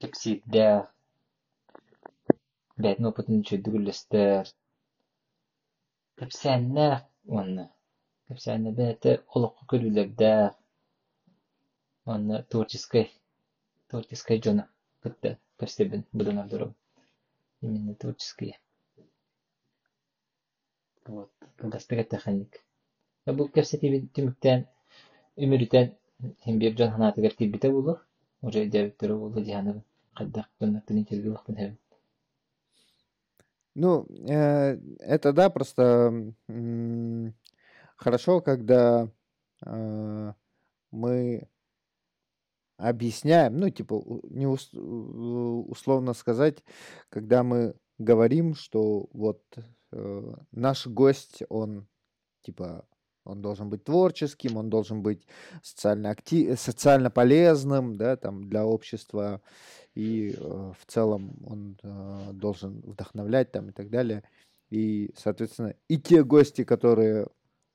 кепсидде. 0.00 0.66
Бәтін 2.80 3.08
опытын 3.10 3.42
чөйдүгүлестер. 3.50 4.50
Кепсәннәк 6.20 7.36
онны. 7.40 7.66
Кепсәнне 8.30 8.72
бәте 8.78 9.18
олоққа 9.36 9.68
көрүлердә. 9.74 10.32
Онны 12.14 12.42
творческой 12.52 13.10
творческой 13.90 14.40
жона 14.42 14.68
кытты 15.04 15.36
көрсебин 15.60 16.04
будан 16.12 16.38
абдуров. 16.38 16.72
Именно 17.60 17.94
творческие. 17.94 18.58
Вот. 21.06 21.30
Үмүрүтен 25.40 25.92
хем 26.44 26.58
бир 26.58 26.72
жон 26.78 26.90
ханатыгар 26.94 27.34
тибите 27.36 27.70
булу. 27.70 27.98
Уже 28.42 28.66
дебиттер 28.66 29.14
булу 29.16 29.44
дияны. 30.10 30.16
Каддак 30.16 30.48
көннөктөн 30.58 30.98
интервьюлах 30.98 31.44
бин 31.48 31.78
Ну, 33.74 34.06
э, 34.28 34.78
это 34.98 35.32
да, 35.32 35.48
просто 35.48 36.34
хорошо, 37.96 38.40
когда 38.40 39.08
э, 39.64 40.32
мы 40.90 41.48
объясняем, 42.76 43.58
ну, 43.58 43.70
типа, 43.70 44.02
не 44.30 44.46
условно 44.46 46.14
сказать, 46.14 46.64
когда 47.10 47.42
мы 47.42 47.74
говорим, 47.98 48.54
что 48.54 49.08
вот 49.12 49.42
э, 49.92 50.34
наш 50.50 50.86
гость, 50.86 51.42
он, 51.48 51.86
типа, 52.42 52.86
он 53.24 53.42
должен 53.42 53.68
быть 53.68 53.84
творческим, 53.84 54.56
он 54.56 54.70
должен 54.70 55.02
быть 55.02 55.26
социально 55.62 56.10
актив, 56.10 56.58
социально 56.58 57.10
полезным, 57.10 57.96
да, 57.96 58.16
там, 58.16 58.48
для 58.48 58.64
общества, 58.64 59.40
и 59.94 60.34
э, 60.36 60.38
в 60.38 60.86
целом 60.86 61.36
он 61.44 61.78
э, 61.82 62.32
должен 62.32 62.80
вдохновлять 62.80 63.52
там 63.52 63.70
и 63.70 63.72
так 63.72 63.90
далее. 63.90 64.22
И, 64.70 65.12
соответственно, 65.16 65.74
и 65.88 65.98
те 65.98 66.22
гости, 66.22 66.64
которые 66.64 67.26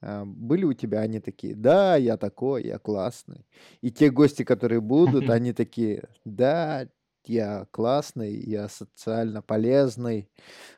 э, 0.01 0.23
были 0.25 0.63
у 0.63 0.73
тебя, 0.73 1.01
они 1.01 1.19
такие, 1.19 1.55
да, 1.55 1.95
я 1.97 2.17
такой, 2.17 2.65
я 2.65 2.79
классный. 2.79 3.45
И 3.81 3.91
те 3.91 4.09
гости, 4.09 4.43
которые 4.43 4.81
будут, 4.81 5.29
они 5.29 5.53
такие, 5.53 6.05
да, 6.23 6.87
я 7.25 7.67
классный, 7.71 8.33
я 8.33 8.69
социально 8.69 9.41
полезный. 9.41 10.29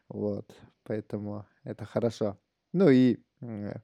Вот, 0.09 0.53
поэтому 0.83 1.45
это 1.63 1.85
хорошо. 1.85 2.37
Ну 2.73 2.89
и 2.89 3.19
э, 3.41 3.75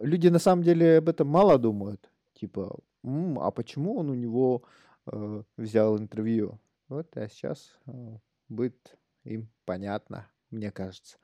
люди 0.00 0.28
на 0.28 0.38
самом 0.38 0.62
деле 0.62 0.98
об 0.98 1.08
этом 1.08 1.28
мало 1.28 1.58
думают. 1.58 2.10
Типа, 2.34 2.76
«М, 3.02 3.38
а 3.38 3.50
почему 3.50 3.96
он 3.98 4.10
у 4.10 4.14
него 4.14 4.62
э, 5.06 5.42
взял 5.56 5.98
интервью? 5.98 6.58
Вот, 6.88 7.16
а 7.16 7.28
сейчас 7.28 7.78
э, 7.86 8.18
будет 8.48 8.98
им 9.24 9.48
понятно, 9.64 10.28
мне 10.50 10.70
кажется. 10.70 11.18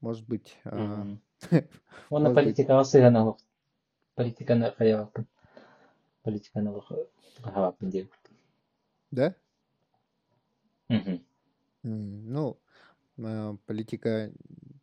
Может 0.00 0.26
быть, 0.26 0.56
э, 0.64 1.16
Оны 2.10 2.34
политикаға 2.34 2.82
хоқ. 2.82 3.38
Политиканы 4.16 4.72
қаябаппын. 4.78 5.26
Политиканы 6.24 6.72
қаябаппын 7.42 7.90
деп. 7.90 8.12
да? 9.10 9.34
Ну, 11.82 12.58
э, 13.18 13.56
политика 13.66 14.32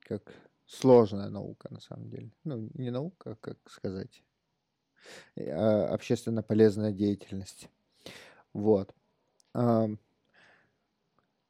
как 0.02 0.34
сложная 0.68 1.30
наука 1.30 1.68
на 1.72 1.80
самом 1.80 2.10
деле. 2.10 2.32
Ну, 2.44 2.70
не 2.74 2.92
наука, 2.92 3.32
а 3.32 3.36
как 3.36 3.58
сказать, 3.70 4.24
э, 5.36 5.50
а 5.52 5.94
общественно 5.94 6.44
полезная 6.44 6.92
деятельность. 6.92 7.70
Вот. 8.54 8.94
Ам, 9.54 10.00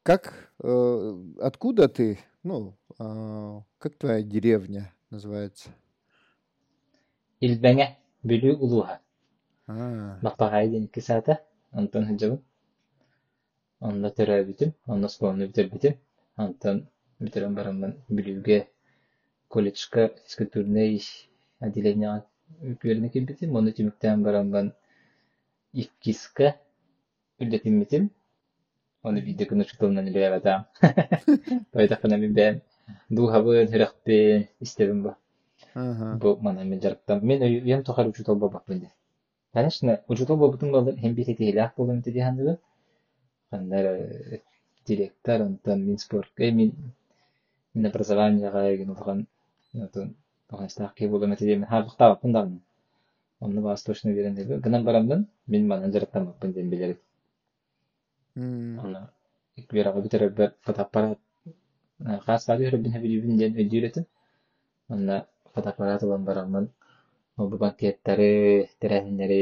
Как, 0.05 0.51
э, 0.61 1.23
откуда 1.41 1.89
ты, 1.89 2.19
ну, 2.43 2.77
а, 2.99 3.63
как 3.79 3.95
твоя 3.97 4.21
деревня 4.21 4.93
называется? 5.09 5.69
Илбәңә 7.41 7.87
бүлүү 8.21 8.53
улуha. 8.61 8.99
А, 9.67 10.19
Мақпағайден 10.21 10.85
икі 10.85 11.01
саата. 11.01 11.39
Антон 11.71 12.05
хыджабын. 12.05 12.37
Онда 13.81 14.11
төрә 14.13 14.37
бітім. 14.45 14.75
Онда 14.85 15.09
склонны 15.09 15.49
бітір 15.49 15.71
бітім. 15.73 15.97
Антон 16.37 16.85
бітірін 17.19 17.57
барымын 17.57 17.97
бүлүүге 18.07 18.59
колледжка 19.47 20.09
физкультурный 20.25 21.01
отделение 21.59 22.23
үкүөрүнө 22.71 23.09
кирбитим. 23.13 23.55
Оны 23.59 23.73
түмүктен 23.77 24.23
барамын 24.25 24.71
иккиска 25.73 26.55
үлдетим 27.39 27.79
битим. 27.81 28.09
Оны 29.03 29.21
видео 29.21 29.49
күнү 29.51 29.67
чутулнан 29.69 30.07
иле 30.09 30.29
батам. 30.33 30.65
Тойтакына 31.73 32.17
мен 32.21 32.33
бәм. 32.37 32.61
Духабын 33.09 33.69
хүрәкпен 33.71 34.47
истебин 34.65 35.03
ба. 35.05 35.15
Бу 36.21 36.37
мана 36.41 36.63
мен 36.63 36.81
жарыктам. 36.81 37.23
Мен 37.25 37.43
уям 37.43 37.83
тохар 37.83 38.07
учутол 38.07 38.35
бабакпын 38.35 38.79
де. 38.79 38.91
Конечно, 39.53 40.01
учутол 40.07 40.37
бабытын 40.37 40.71
балдар 40.71 40.97
hem 40.97 41.15
bir 41.15 41.25
tehilak 41.25 41.77
bolum 41.77 42.03
dedi 42.03 42.19
handı. 42.19 42.59
Кандар 43.49 43.85
директор, 44.85 45.41
онтан 45.41 45.85
мин 45.85 45.97
спорт, 45.97 46.31
э, 46.37 46.51
мин 46.51 46.73
мин 47.73 47.85
образование 47.85 48.51
гайген 48.51 48.89
улган, 48.89 49.27
онтан 49.83 50.15
тохан 50.49 50.69
стаки 50.69 51.07
болум 51.07 51.31
эти 51.33 51.43
мен 51.43 51.65
хабык 51.71 51.95
табаппын 51.97 52.31
дагы. 52.37 52.59
Онны 53.39 53.61
восточный 53.61 54.13
берен 54.13 54.35
деп. 54.35 54.47
Гынан 54.65 54.83
барамдан 54.85 55.27
мен 55.47 55.67
мана 55.67 55.91
жарыктам 55.91 56.25
баппын 56.25 56.53
дем 56.53 56.69
билер. 56.69 56.97
М, 58.37 58.79
Аны 58.79 58.99
икбер 59.61 59.87
битер 60.01 60.29
бер 60.29 60.53
фотоаппарат 60.65 61.19
хас 62.25 62.47
радио 62.49 62.69
ребин 62.75 62.93
хебилибин 62.93 63.37
ден 63.41 63.57
өдүрөтүм. 63.63 64.05
Онна 64.97 65.17
фотоаппарат 65.55 66.03
улан 66.07 66.23
барамын. 66.29 66.69
Ол 67.37 67.49
бу 67.51 67.57
банкеттери, 67.63 68.29
терәһиннәре, 68.85 69.39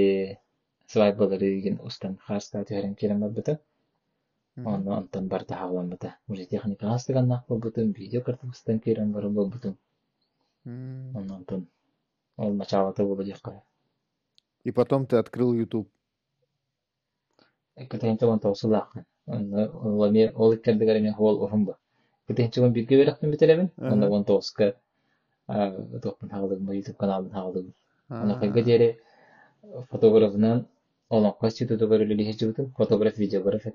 свайбалары 0.94 1.50
деген 1.58 1.80
устан 1.90 2.18
хаска 2.28 2.64
төһәрен 2.72 2.96
керем 3.04 3.26
бабыта. 3.28 3.58
мгм. 4.56 4.74
Онны 4.74 4.92
антан 4.98 5.28
бар 5.34 5.44
тагылан 5.52 5.90
бата. 5.94 6.16
Уже 6.28 6.46
техника 6.56 6.90
хастыган 6.94 7.28
нак 7.34 7.46
бабытын, 7.54 7.92
видео 8.02 8.22
картустан 8.30 8.80
керем 8.90 9.12
бар 9.20 9.30
бабытын. 9.40 9.78
М. 10.66 11.16
Онны 11.16 11.34
антан 11.36 11.68
ол 12.38 12.53
началата 12.53 13.03
болу 13.03 13.24
жакка. 13.24 13.61
И 14.64 14.72
потом 14.72 15.05
ты 15.05 15.18
открыл 15.18 15.53
YouTube. 15.53 15.88
Кетенче 17.76 18.26
он. 18.26 18.39
Онны 19.26 19.70
олами 19.70 20.32
ол 20.36 20.53
иккердигер 20.55 21.01
мен 21.01 21.14
хол 21.14 21.43
урумба. 21.43 21.78
Кетенче 22.28 22.61
он 22.61 22.74
бирге 22.74 23.03
берәктен 23.03 23.32
битеребин. 23.32 23.72
Онда 23.78 24.09
он 24.09 24.26
тоска 24.26 24.76
а 25.47 25.72
топун 25.99 26.30
хагылык 26.30 26.59
бу 26.59 26.72
YouTube 26.72 26.97
каналын 26.97 27.32
хагылык. 27.32 27.76
Аны 28.09 28.34
А, 28.34 28.39
кайга 28.39 28.61
дере 28.61 28.99
фотографынан 29.89 30.68
олон 31.09 31.34
кости 31.34 31.66
тутугар 31.66 32.01
үлели 32.01 32.24
хежибутун 32.24 32.72
фотограф 32.78 33.18
видеограф 33.18 33.66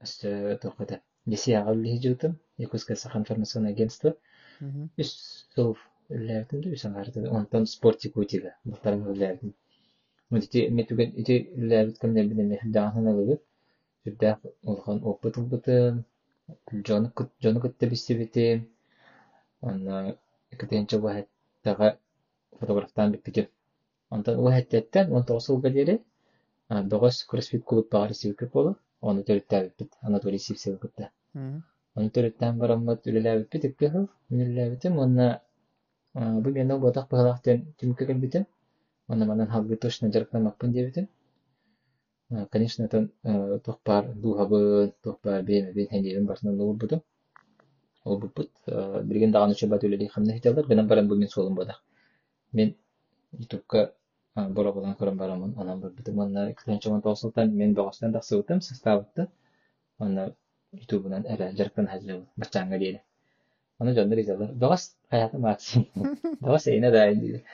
Өсті 0.00 0.30
тоқыды. 0.62 0.96
Хежибутун. 1.94 2.38
Якутское 2.58 2.96
информационное 2.96 3.72
агентство. 3.72 4.16
Мгм. 4.60 4.90
үс 5.02 5.10
сыл 5.54 5.70
үлләбитим 6.14 6.62
да 6.64 6.70
үсөн 6.76 6.96
гарты 6.96 7.20
онтон 7.38 7.66
спортик 7.74 8.16
утига 8.22 8.50
бутарым 8.72 9.06
үлләбитим 9.12 9.52
мути 10.36 10.64
метүген 10.78 11.14
ити 11.22 11.36
үлләбит 11.60 12.00
кемне 12.02 12.24
бине 12.32 12.44
мехдаган 12.50 13.08
алыбы 13.12 13.36
сүрдә 14.04 14.34
улхан 14.72 15.00
опыт 15.12 15.38
жоны 16.90 17.08
кыт 17.20 17.32
жоны 17.46 17.58
анна 19.62 19.96
фотографтан 22.60 23.16
вахеттеттен 24.10 25.06
он 25.16 25.24
тоғыз 26.92 27.24
кроссфит 27.32 27.64
клуб 27.64 27.86
багар 27.96 28.14
сибикеп 28.14 28.52
болу 28.52 28.76
оны 29.00 29.22
төрүттәбиппит 29.28 29.96
анатолий 30.02 30.38
сипсега 30.38 30.78
кытта 30.78 31.10
Мгм. 31.34 31.62
Оны 31.96 32.10
төрөттен 32.16 32.58
бараммат 32.58 33.06
үлеләбит 33.06 33.64
икки 33.68 33.90
хыл 33.92 34.08
үлеләбитим 34.30 34.98
онна 35.04 35.28
бу 36.14 36.50
мен 36.50 36.74
ботак 36.80 37.08
багалактен 37.08 37.64
тимке 37.78 38.06
келбитим 38.06 38.46
онна 39.08 39.26
манан 39.26 39.48
халгы 39.48 39.76
точно 39.76 40.12
жарыктамакпын 40.12 40.72
дебитим 40.72 41.08
А, 42.30 42.46
конечно 42.46 42.88
тон 42.88 43.10
тохпар 43.64 44.12
духабы 44.14 44.92
тохпар 45.02 45.42
беме 45.42 45.72
бен 45.72 45.88
хендебин 45.90 46.26
барсынан 46.26 46.60
олбутум 46.60 47.02
олбуппут 48.04 48.50
билген 49.02 49.32
даган 49.32 49.50
учебат 49.50 49.82
үлели 49.84 50.06
хамна 50.06 50.34
хиталар 50.34 50.66
бенен 50.66 50.86
баран 50.86 51.08
бу 51.08 51.16
мен 51.16 51.28
солум 51.28 51.54
бодак 51.56 51.82
мен 52.52 52.76
ютубка 53.32 53.94
бора 54.48 54.72
болан 54.72 54.96
көрөн 55.00 55.16
барамын 55.22 55.54
анан 55.56 55.80
барбытым 55.80 56.18
онна 56.24 56.52
кытынчы 56.52 56.90
он 56.90 57.02
тоосултан 57.02 57.54
мен 57.60 57.74
богостан 57.74 58.12
таксыбытым 58.12 58.60
составытты 58.60 59.28
онна 59.98 60.32
ютубунан 60.72 61.26
эре 61.26 61.52
жарыктан 61.58 61.86
хажы 61.86 62.24
бачаңга 62.36 62.78
диэли 62.78 63.02
Onu 63.80 63.94
canlı 63.94 64.16
ricalar. 64.16 64.60
Doğas 64.60 64.94
hayatım 65.08 65.44
aksın. 65.44 65.86
Doğas 66.44 66.66
eyne 66.66 66.92
da 66.92 67.06
indi. 67.06 67.44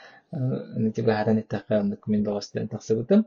Niti 0.76 1.06
baharan 1.06 1.36
ittaqamlık 1.36 2.08
min 2.08 2.24
doğastan 2.24 2.66
taqsıbıtım. 2.66 3.24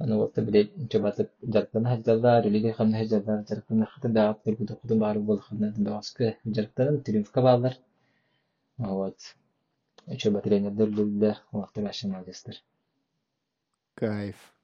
Onu 0.00 0.10
waqta 0.10 0.46
bile 0.46 0.88
çobatıp 0.90 1.30
jarıktan 1.52 1.84
hajjallar, 1.84 2.44
ülüge 2.44 2.70
xamna 2.70 2.98
hajjallar, 2.98 3.46
jarıktan 3.46 3.80
xatın 3.80 4.14
dağıp 4.14 4.46
bir 4.46 4.56
kudu 4.56 4.78
kudu 4.82 5.00
bağırı 5.00 5.26
bol 5.26 5.38
xamna 5.38 5.72
doğaskı 5.84 6.34
jarıktan 6.54 7.02
triumfka 7.02 7.44
bağlar. 7.44 7.78
Вот. 8.78 9.34
Waqta 11.52 11.82
başım 11.84 12.14
alıştır. 12.14 12.62
Кайф. 14.00 14.54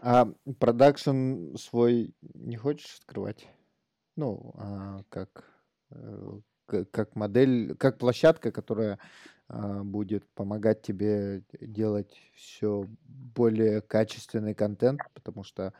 А 0.00 0.28
продакшн 0.60 1.56
свой 1.56 2.14
не 2.22 2.56
хочешь 2.56 2.98
открывать? 3.00 3.48
Ну, 4.14 4.54
а, 4.56 5.02
как, 5.08 5.44
э, 5.90 6.38
как 6.92 7.16
модель, 7.16 7.74
как 7.74 7.98
площадка, 7.98 8.52
которая 8.52 9.00
а, 9.48 9.82
будет 9.82 10.28
помогать 10.34 10.82
тебе 10.82 11.42
делать 11.60 12.16
все 12.36 12.86
более 13.08 13.80
качественный 13.80 14.54
контент, 14.54 15.00
потому 15.12 15.42
что 15.42 15.74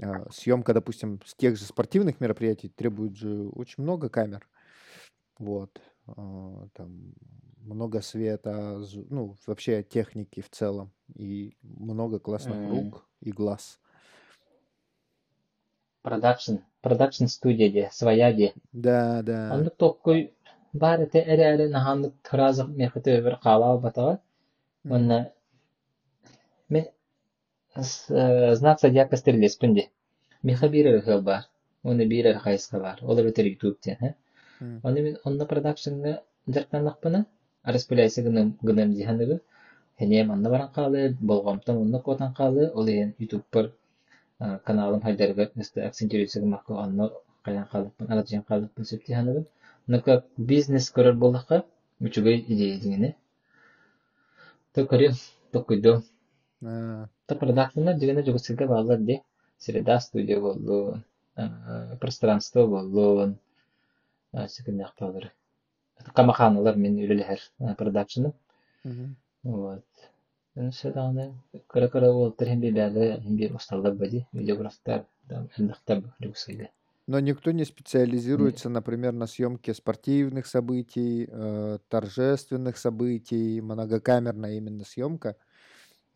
а, 0.00 0.30
съемка, 0.30 0.72
допустим, 0.72 1.20
с 1.26 1.34
тех 1.34 1.58
же 1.58 1.64
спортивных 1.64 2.18
мероприятий 2.18 2.70
требует 2.70 3.14
же 3.14 3.50
очень 3.50 3.82
много 3.82 4.08
камер. 4.08 4.48
Вот. 5.38 5.82
А, 6.16 6.66
Там 6.74 7.12
много 7.58 8.00
света, 8.00 8.80
ну, 9.10 9.34
вообще 9.46 9.82
техники 9.82 10.40
в 10.40 10.50
целом. 10.50 10.90
И 11.14 11.56
много 11.62 12.18
классных 12.18 12.56
М. 12.56 12.70
рук 12.70 13.06
и 13.20 13.30
глаз. 13.32 13.78
Продакшн. 16.02 16.56
Продакшн 16.80 17.26
студия 17.26 17.70
де, 17.70 17.88
своя 17.92 18.32
де. 18.32 18.54
Да, 18.72 19.22
да. 19.22 19.50
Онлук 19.54 19.76
токкой 19.76 20.32
бар 20.72 21.00
эте 21.02 21.18
эре 21.18 21.44
эре 21.54 21.68
наханлык 21.68 22.14
туразык 22.22 22.68
мехете 22.68 23.20
бер 23.20 23.36
кала 23.42 23.76
батага. 23.78 24.20
М. 24.84 24.92
Онна 24.92 25.32
мен 26.68 26.86
э, 27.74 28.54
знаться 28.54 28.90
дьяка 28.90 29.16
стрелеспин 29.16 29.74
де. 29.74 29.90
Меха 30.42 30.68
бирер 30.68 31.02
хыл 31.02 31.20
бар. 31.22 31.42
Оны 31.82 32.06
бирер 32.06 32.38
хайска 32.38 32.78
бар. 32.80 32.98
Олар 33.02 33.26
өтер 33.26 33.44
ютуб 33.46 33.80
те. 33.80 33.96
ха? 34.00 34.14
Оны 34.60 35.02
мен 35.02 35.16
онна 35.24 35.46
продакшнга 35.46 36.22
жарктанлакпына. 36.46 37.26
Араспыляйсы 37.62 38.22
гынам 38.22 38.56
гынам 38.62 38.94
диханыгы. 38.94 39.40
Хене 39.98 40.24
манна 40.24 40.50
баран 40.50 40.70
калы, 40.72 41.16
болгомтан 41.20 41.76
онна 41.76 42.00
котан 42.00 42.34
калы. 42.34 42.70
Ол 42.74 42.86
ен 42.86 43.14
ютуб 43.18 43.44
бар 43.52 43.70
а, 44.38 44.58
каналым 44.58 45.00
хайдарга 45.00 45.50
өстө 45.56 45.86
акцентируйсы 45.86 46.40
гымакка 46.40 46.74
онна 46.84 47.10
каян 47.42 47.66
калыппын, 47.72 48.10
алатжан 48.10 48.42
калыппын 48.42 48.84
сөп 48.84 49.06
диханыгы. 49.06 49.44
Нука 49.86 50.22
бизнес 50.36 50.90
көрөр 50.92 51.14
болдакка 51.24 51.64
үчүгөй 52.00 52.44
идея 52.48 52.80
дигени. 52.80 53.14
То 54.74 54.84
көрүм, 54.84 55.14
то 55.52 55.64
күйдө. 55.70 56.00
А, 56.64 57.06
Та 57.28 57.34
продакшнна 57.34 57.92
дигене 57.94 58.22
жогусылга 58.24 58.66
баглар 58.66 58.98
де. 58.98 59.20
Среда 59.58 59.98
студия 60.00 60.40
болду, 60.40 61.02
пространство 62.00 62.66
болду, 62.66 63.34
акталар. 64.32 65.32
Камаханалар 66.14 66.76
мен 66.76 66.98
үлелер 66.98 67.40
продакшны. 67.76 68.32
мгм. 68.84 69.16
Вот. 69.42 69.84
Шаданы 70.72 71.34
кара-кара 71.66 72.12
болтыр 72.12 72.48
хем 72.48 72.60
бебәле, 72.60 73.20
хем 73.20 73.36
бе 73.36 73.52
усталар 73.52 73.94
бади, 73.94 74.26
видеографтар, 74.32 75.06
там 75.28 75.48
элдактар 75.56 76.02
жогусылга. 76.20 76.68
Но 77.06 77.20
никто 77.20 77.52
не 77.52 77.64
специализируется, 77.64 78.68
например, 78.68 79.12
на 79.12 79.26
съемке 79.26 79.72
спортивных 79.72 80.46
событий, 80.46 81.26
э, 81.30 81.78
торжественных 81.88 82.76
событий, 82.76 83.62
многокамерная 83.62 84.56
именно 84.58 84.84
съемка. 84.84 85.36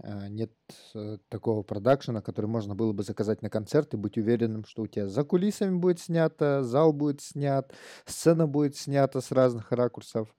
А, 0.02 0.28
Нет 0.28 0.52
э, 0.94 1.18
такого 1.28 1.62
продакшена, 1.62 2.22
который 2.22 2.46
можно 2.46 2.74
было 2.74 2.92
бы 2.92 3.04
заказать 3.04 3.40
на 3.42 3.50
концерт 3.50 3.94
и 3.94 3.96
быть 3.96 4.18
уверенным, 4.18 4.64
что 4.64 4.82
у 4.82 4.86
тебя 4.88 5.08
за 5.08 5.22
кулисами 5.22 5.76
будет 5.76 6.00
снято, 6.00 6.64
зал 6.64 6.92
будет 6.92 7.20
снят, 7.20 7.72
сцена 8.04 8.48
будет 8.48 8.76
снята 8.76 9.20
с 9.20 9.30
разных 9.30 9.70
ракурсов. 9.70 10.34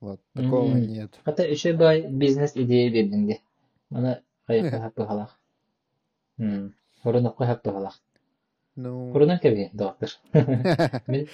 Вот, 0.00 0.20
такого 0.34 0.72
М. 0.72 0.82
нет. 0.82 1.18
Хата 1.24 1.44
еще 1.44 1.72
бай 1.74 2.08
бизнес 2.08 2.52
идея 2.54 2.90
бердинде. 2.90 3.40
Мана 3.90 4.22
кайыкка 4.46 4.80
хаппы 4.80 5.06
халак. 5.06 5.36
Хм. 6.38 6.72
Хорунакка 7.02 7.46
хаппы 7.46 7.70
халак. 7.70 7.94
Ну, 8.74 9.12
Хорунан 9.12 9.38
кеби, 9.38 9.70
доктор. 9.72 10.10
Мен. 11.06 11.28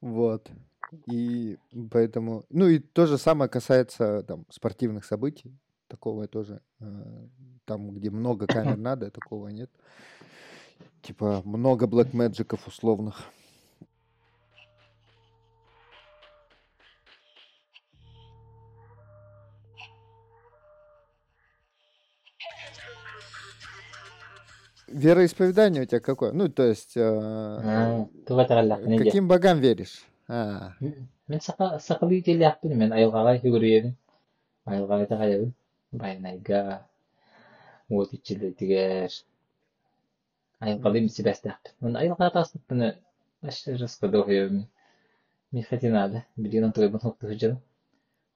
Вот. 0.00 0.50
И 1.06 1.58
поэтому, 1.90 2.44
ну 2.48 2.68
и 2.68 2.78
то 2.78 3.06
же 3.06 3.18
самое 3.18 3.50
касается 3.50 4.22
там 4.22 4.46
спортивных 4.50 5.04
событий. 5.04 5.56
Такого 5.88 6.26
тоже, 6.26 6.60
э, 6.80 7.26
там, 7.64 7.92
где 7.92 8.10
много 8.10 8.46
камер 8.46 8.76
надо, 8.76 9.10
такого 9.10 9.48
нет. 9.48 9.70
Типа 11.02 11.42
много 11.44 11.86
Black 11.86 12.12
Magic'ов 12.12 12.60
условных. 12.66 13.22
Вероисповедание 24.88 25.82
у 25.82 25.86
тебя 25.86 26.00
какое? 26.00 26.32
Ну, 26.32 26.48
то 26.48 26.62
есть, 26.62 26.96
э, 26.96 27.02
А, 27.02 28.06
каким 28.98 29.28
богам 29.28 29.58
веришь? 29.58 30.04
Мен 30.28 31.40
сака 31.40 31.78
сакалы 31.78 32.20
теляппын 32.26 32.74
мен 32.82 32.92
айылгага 32.92 33.36
жүгүрүйебин. 33.42 33.94
Айылгага 34.66 35.06
тагайыбын. 35.12 35.52
Байнайга. 35.92 36.62
Вот 37.88 38.12
ичиле 38.12 38.52
тигер. 38.52 39.12
Айылгалы 40.60 41.04
миси 41.06 41.22
бәстәп. 41.26 41.72
Мен. 41.80 42.94
Башы 43.42 43.76
раскады 43.76 44.18
ойебин. 44.24 44.66
Ми 45.52 45.62
хати 45.62 45.88
надо. 45.88 46.24
Билин 46.36 46.72
той 46.72 46.88
бун 46.88 47.00
хокту 47.00 47.28
хуҗа. 47.28 47.56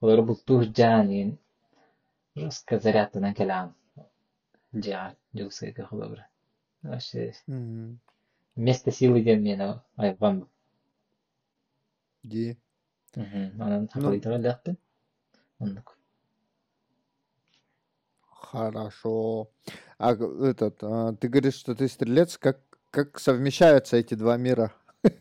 Олар 0.01 0.21
бул 0.21 0.37
тухҗанин. 0.37 1.37
Жестко 2.35 2.79
зарядтан 2.79 3.33
калам. 3.33 3.75
Жа, 4.73 5.15
жүксәгә 5.35 5.83
хылыбыр. 5.89 6.23
Мгм. 6.83 7.99
место 8.55 8.91
силы 8.91 9.21
ден 9.21 9.43
мен 9.43 9.61
айылгам. 9.97 10.47
Мгм. 12.23 13.61
Анан 13.61 13.81
Ну. 13.83 13.87
сакалы 13.93 14.19
тараллакпын. 14.19 14.77
Ондук. 15.59 15.97
Хорошо. 18.29 19.49
А 19.97 20.13
этот, 20.13 20.83
а, 20.83 21.13
ты 21.13 21.27
говоришь, 21.29 21.55
что 21.55 21.75
ты 21.75 21.87
стрелец. 21.87 22.37
Как, 22.37 22.59
как 22.89 23.19
совмещаются 23.19 23.97
эти 23.97 24.13
два 24.15 24.37
мира? 24.37 24.73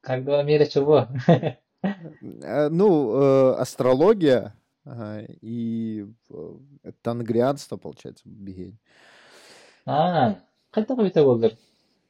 Как 0.00 0.24
два 0.24 0.42
мира 0.42 0.66
чего? 0.66 1.06
Э, 1.28 2.68
Ну, 2.70 3.14
э, 3.14 3.54
астрология 3.60 4.54
а, 4.84 5.20
и 5.40 6.06
э, 6.30 6.54
тангрианство, 7.02 7.76
получается, 7.76 8.22
бегень. 8.26 8.78
А, 9.86 10.36
кайта 10.70 10.96
кайта 10.96 11.22
болдур. 11.24 11.52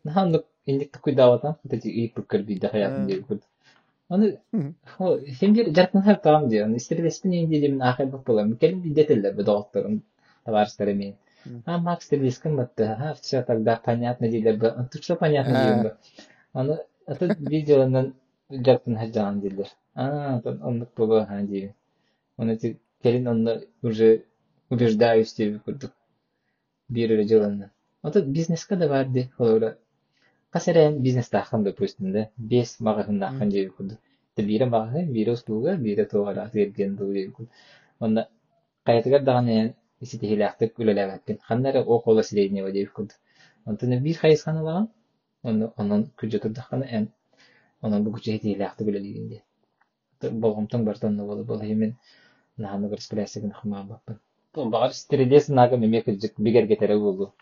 Нахандык 0.04 0.46
индик 0.66 0.98
куйдаватам 1.00 1.56
эти 1.68 1.88
и 1.88 2.08
пуккер 2.08 2.42
биде 2.42 2.68
хаятын 2.68 3.04
Э. 3.04 3.06
дип 3.06 3.26
курд. 3.26 3.42
Аны 4.08 4.40
Мгм. 4.52 4.74
О, 4.98 5.18
хемдер 5.18 5.74
жартын 5.74 6.02
хар 6.02 6.16
таам 6.16 6.48
ди. 6.48 6.58
Аны 6.58 6.78
стервеспин 6.78 7.32
инде 7.32 7.60
дем 7.60 7.80
ахай 7.82 8.06
бак 8.06 8.22
болам. 8.24 8.56
Келим 8.56 8.80
бидетеллер 8.82 9.34
бу 9.34 9.42
доктор 9.42 9.90
товарищтары 10.44 10.94
мен. 10.94 11.14
Мгм. 11.44 11.62
А 11.66 11.78
Макс 11.78 12.04
стервескин 12.06 12.56
батта. 12.56 12.96
А 13.00 13.14
все 13.14 13.42
тогда 13.42 13.80
понятно 13.84 14.28
дилер 14.28 14.56
бу. 14.58 14.66
Тут 14.92 15.02
что 15.02 15.16
понятно 15.16 15.52
А. 15.58 15.64
дилер 15.64 15.82
бу. 15.92 15.96
Аны 16.52 16.78
это 17.06 17.36
видеонан 17.38 18.14
жартын 18.50 18.96
хаджан 18.96 19.40
дилер. 19.40 19.66
А, 19.94 20.40
тон 20.40 20.62
он 20.62 20.86
боло 20.96 21.24
ха 21.26 21.40
ди. 21.42 21.74
Аны 22.36 22.56
ти 22.56 22.78
келин 23.02 23.26
онны 23.28 23.66
уже 23.82 24.24
убеждаюсь 24.70 25.34
деп 25.34 25.64
курдук. 25.64 25.92
Бир 26.88 27.10
жылын. 27.26 27.70
Ото 28.02 28.22
бизнеске 28.22 28.76
да 28.76 28.88
барды. 28.88 29.30
Касерен 30.52 31.02
бизнес 31.02 31.28
тахын 31.28 31.62
допустим 31.64 32.12
да. 32.12 32.28
Бес 32.36 32.78
магахын 32.80 33.20
тахын 33.20 33.48
деп 33.48 33.76
курдук. 33.76 33.98
Та 34.34 34.42
бире 34.42 34.66
багы, 34.66 35.04
бире 35.06 35.32
услуга, 35.32 35.76
бире 35.76 36.04
тоғара 36.04 36.50
берген 36.52 36.96
дуы. 36.96 37.32
Онда 38.00 38.28
каятыгар 38.84 39.22
даганы 39.22 39.74
иситихилактык 40.00 40.78
үлелебеттин. 40.78 41.38
Ханнары 41.46 41.82
о 41.82 42.00
кола 42.00 42.22
среднего 42.22 42.72
деп 42.72 42.92
куд. 42.92 43.12
Онтаны 43.64 44.00
бир 44.00 44.18
хайыз 44.18 44.42
ханы 44.42 44.62
баган. 44.62 44.88
Оны 45.42 45.70
онун 45.76 46.10
күжө 46.18 46.40
турдаканы 46.42 46.84
эн 46.84 47.08
онун 47.80 48.04
бу 48.04 48.10
күжө 48.16 48.36
хитихилактык 48.36 48.88
үлелегенде. 48.88 49.42
Болгомтон 50.22 50.84
бартонно 50.84 51.26
болу 51.26 51.44
бол 51.44 51.60
хемен 51.60 51.96
наханы 52.56 52.88
гырс 52.88 53.08
билесигин 53.10 53.52
хыма 53.52 53.84
баппын. 53.84 54.18
Тон 54.52 54.70
багар 54.70 54.92
стерилес 54.92 55.48
нага 55.48 55.76
мемекыжык 55.76 56.34
бигер 56.38 56.66
кетере 56.66 56.98
болду. 56.98 57.32
Багарыннык 57.32 57.41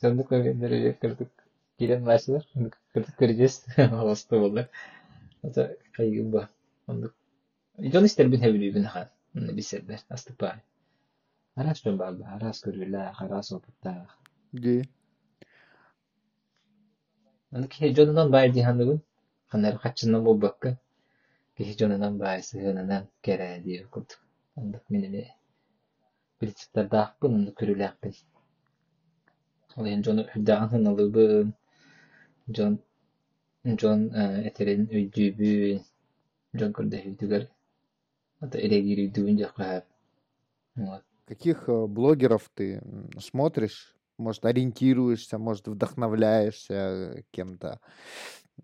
кылды. 0.00 0.24
Сонда 0.24 0.24
көйгөндөр 0.32 0.98
кырдык. 1.00 1.30
Кирен 1.78 2.04
башылар, 2.04 2.44
кырдык 2.92 3.16
көрүжөс. 3.20 3.62
Оосто 4.02 4.40
болду. 4.40 4.66
Ата 5.42 5.76
кайгы 5.96 6.24
ба. 6.30 6.48
Онда 6.86 7.12
Жон 7.78 8.04
истер 8.04 8.28
бин 8.28 8.40
хебилибин 8.40 8.86
хан. 8.86 9.08
Бисербер 9.34 10.00
астыпай. 10.08 10.60
Арас 11.54 11.82
жон 11.82 11.96
бар, 11.96 12.14
арас 12.34 12.62
көрүлө, 12.64 13.12
арас 13.18 13.52
опутта. 13.52 14.08
Где? 14.52 14.88
Аны 17.50 17.68
ки 17.68 17.94
жонунан 17.94 18.30
байр 18.30 18.52
дихандыгын. 18.52 19.00
Ханар 19.48 19.78
хачындан 19.78 20.24
болбакка. 20.24 20.76
Ки 21.56 21.72
жонунан 21.78 22.18
бай 22.18 22.42
сыгынынан 22.42 23.08
кере 23.22 23.60
дип 23.64 23.88
курдук. 23.88 24.20
Андык 24.56 24.82
менеме 24.90 25.34
принциптер 26.38 26.88
дакпын, 26.88 27.34
онда 27.34 27.52
көрүлөкпин. 27.52 28.12
Ал 28.12 28.29
ен 29.86 30.04
жону 30.04 30.24
хүрдаган 30.32 30.68
хыналыбын. 30.72 31.52
Жон 32.56 32.78
жон 33.64 34.08
этерин 34.50 34.88
өйдүүбүн. 34.90 35.84
Жон 36.60 36.72
көрдө 36.76 37.04
хүдүгөр. 37.04 37.46
Ата 38.40 38.58
эрегирүүдүбүн 38.58 39.38
жакка. 39.44 39.84
Вот. 40.76 41.02
Каких 41.30 41.68
э, 41.68 41.86
блогеров 41.86 42.50
ты 42.54 42.78
м, 42.78 43.08
смотришь? 43.20 43.94
Может, 44.18 44.44
ориентируешься, 44.44 45.38
может, 45.38 45.68
вдохновляешься 45.68 46.74
э, 46.74 47.22
кем-то? 47.30 47.78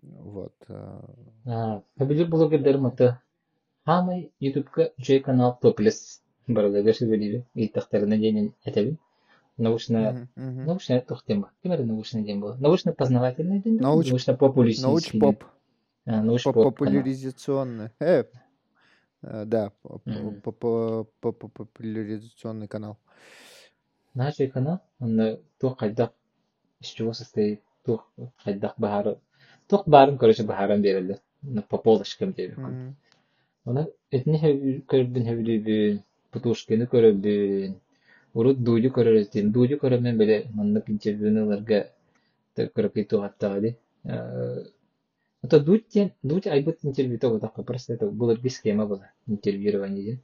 Вот. 0.01 0.53
э, 0.67 0.99
А, 1.45 1.81
Хабилер 1.97 2.27
блогерлер 2.27 2.77
маты. 2.77 3.19
Хамы 3.85 4.31
ютубка 4.39 4.91
жой 4.97 5.19
канал 5.19 5.57
топлес. 5.61 6.21
Барыгы 6.47 6.93
шебелиби. 6.93 7.45
Иттахтарына 7.53 8.17
денен 8.17 8.53
этебин. 8.65 8.97
Научно 9.57 10.29
мгм, 10.35 10.49
мгм. 10.49 10.65
научно 10.65 11.01
тухтема. 11.01 11.51
Кемер 11.63 11.83
научный 11.83 12.23
день 12.23 12.39
был. 12.39 12.55
Научно 12.55 12.93
познавательный 12.93 13.59
день. 13.59 13.77
Науч- 13.79 14.09
Научно 14.09 14.35
популистический. 14.35 15.19
Науч-поп. 15.19 15.43
Науч 16.05 16.43
По- 16.43 16.53
поп. 16.53 16.63
Популяризационный. 16.77 17.89
Э, 17.99 18.25
э, 19.23 19.45
да, 19.45 19.71
по- 19.81 20.01
Мгм. 20.05 20.41
по- 20.41 20.51
по- 20.51 21.07
по- 21.21 21.31
по- 21.31 21.47
популяризационный 21.49 22.67
канал. 22.67 22.97
Наш 24.13 24.35
канал. 24.53 24.79
Он 24.99 25.39
тух 25.59 25.77
кайдак. 25.77 26.13
Из 26.79 26.87
чего 26.89 27.13
состоит 27.13 27.61
тух 27.83 28.11
кайдак 28.43 28.75
бахара. 28.77 29.17
Тух 29.67 29.87
барын 29.87 30.17
короче 30.17 30.43
бахаран 30.43 30.81
берилди. 30.81 31.19
По 31.69 31.77
полочкам 31.77 32.33
деп. 32.33 32.57
Мгм. 32.57 32.95
Ona 33.65 33.85
etini 34.11 34.39
hev- 34.41 34.85
көрбүн 34.85 35.23
хевлибин, 35.27 36.03
путушканы 36.31 36.85
көрөбүн, 36.85 37.73
урут 38.37 38.63
дууju 38.67 38.89
көрөрөтин, 38.97 39.51
дууju 39.55 39.77
көрөмөн 39.83 40.17
беле 40.21 40.37
мандап 40.57 40.89
интервьюналарга 40.93 41.79
көрөп 42.57 42.93
кетүү 42.99 43.21
хаттагы. 43.23 43.75
Ото 45.45 45.59
дуутен, 45.67 46.11
дуут 46.23 46.47
айбыт 46.47 46.79
интервью 46.83 47.19
того 47.19 47.39
так 47.39 47.53
просто 47.65 47.93
это 47.93 48.07
было 48.07 48.35
без 48.35 48.55
схема 48.55 48.85
была 48.85 49.11
интервьюирование. 49.27 50.19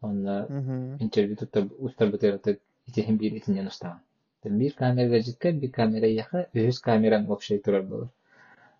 Он 0.00 0.16
Мгм. 0.22 0.98
интервью 1.00 1.36
тут 1.36 1.56
устар 1.78 2.10
бутырты 2.10 2.60
итехин 2.86 3.16
бир 3.16 3.36
итинен 3.36 3.66
устаган. 3.66 4.00
Бир 4.44 4.74
камерага 4.74 5.20
жикке, 5.22 5.52
бир 5.52 5.70
камера 5.70 6.06
яха, 6.06 6.46
өз 6.52 6.78
камерам 6.80 7.30
окшой 7.30 7.58
турар 7.58 7.82
болор. 7.82 8.08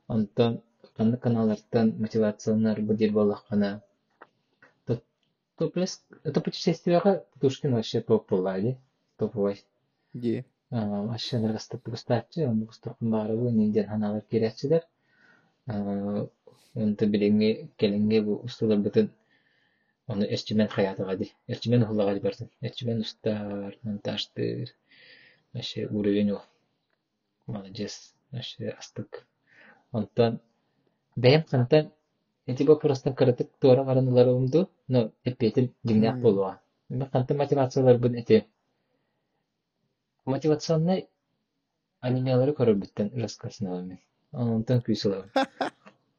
Онтон 0.08 0.60
кандай 0.96 1.18
каналлардан 1.18 1.94
мотивационный 1.98 2.76
будет 2.82 3.12
болаққана. 3.12 3.80
То, 5.56 5.66
то 5.66 5.70
плюс, 5.70 6.02
это 6.24 6.40
путешествияға 6.40 7.18
Птушкин 7.36 7.74
вообще 7.74 8.00
топ 8.00 8.28
болады. 8.30 8.76
Топовый. 9.16 9.64
Где? 10.12 10.44
А, 10.70 11.02
Вообще 11.06 11.38
нырғыстап 11.38 11.84
густатчы, 11.88 12.46
он 12.48 12.64
густапын 12.64 13.10
барыбы, 13.10 13.52
ненден 13.52 13.86
ханалар 13.86 14.22
кереччилер. 14.30 14.82
Онты 15.66 17.06
билеңге, 17.06 17.68
келеңге 17.78 18.20
бу 18.26 18.40
усталар 18.48 18.82
бүтін 18.82 19.12
оны 20.10 20.26
эрчимен 20.26 20.68
хаятыға 20.72 21.14
ди. 21.20 21.30
Эрчимен 21.46 21.86
хулаға 21.86 22.16
ди 22.16 22.24
бартын. 22.24 22.50
Эрчимен 22.60 23.04
устар, 23.06 23.78
монтаждыр. 23.82 24.74
Вообще 25.52 25.86
уровень 25.86 26.32
ол. 26.32 26.42
Молодец. 27.46 28.12
Вообще 28.32 28.74
астык. 28.74 29.22
Онтан 29.92 30.40
бәйім 31.14 31.46
қантан 31.52 31.92
эти 32.46 32.62
бу 32.62 32.76
просто 32.76 33.12
кырытык 33.12 33.50
туора 33.60 33.84
баранулар 33.84 34.28
умду, 34.28 34.68
но 34.88 35.12
эппетин 35.24 35.72
жиңнак 35.84 36.16
Мм. 36.16 36.22
болуа. 36.22 36.60
Мен 36.88 37.08
қанты 37.08 37.34
мотивациялар 37.34 37.98
бун 37.98 38.14
эти 38.14 38.46
мотивационный 40.26 41.08
анимелары 42.00 42.52
көрөрбүттен 42.52 43.12
рассказнавымен. 43.20 43.98
Онтан 44.32 44.82
күйсүлөр. 44.82 45.30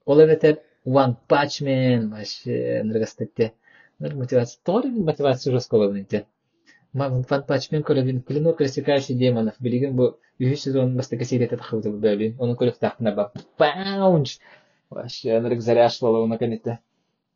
Ол 0.05 0.21
эветер 0.23 0.61
One 0.85 1.15
Punch 1.29 1.61
Man 1.65 2.09
вообще 2.09 2.81
ныргастыкте. 2.83 3.53
Ныр 3.99 4.15
мотивация. 4.15 4.59
Тори 4.63 4.89
мотивация. 4.89 6.25
Мам 6.93 7.21
One 7.21 7.45
Punch 7.47 7.71
Man 7.71 7.83
көрөбүн. 7.83 8.21
Клинок 8.23 8.61
рассекающий 8.61 9.15
демонов. 9.15 9.55
Билеген 9.59 9.95
бу 9.95 10.17
үһү 10.39 10.55
сезон 10.55 10.95
бастыка 10.95 11.25
сериятет 11.25 11.61
бу 11.71 11.81
бөлүн. 11.81 12.35
Оны 12.39 12.55
көрөп 12.55 12.79
тахтына 12.79 13.13
ба. 13.15 13.31
Паунч. 13.57 14.39
Нырг 14.91 15.61
заряж 15.61 15.99
болу 16.01 16.25
наконец-то. 16.27 16.79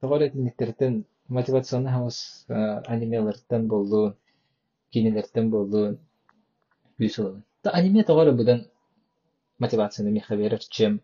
Тори 0.01 0.27
этинниктерден 0.27 1.05
мотивационный 1.27 1.91
хаус 1.91 2.45
анимелерден 2.47 3.67
болду. 3.67 4.15
Кинелерден 4.91 5.49
болду. 5.49 5.99
Күйсүлөр. 6.99 7.41
Та 7.61 7.71
аниме 7.71 8.03
тогора 8.03 8.31
будан 8.31 8.65
мотивацияны 9.59 10.11
меха 10.11 10.35
берер, 10.35 10.59
чем 10.59 11.01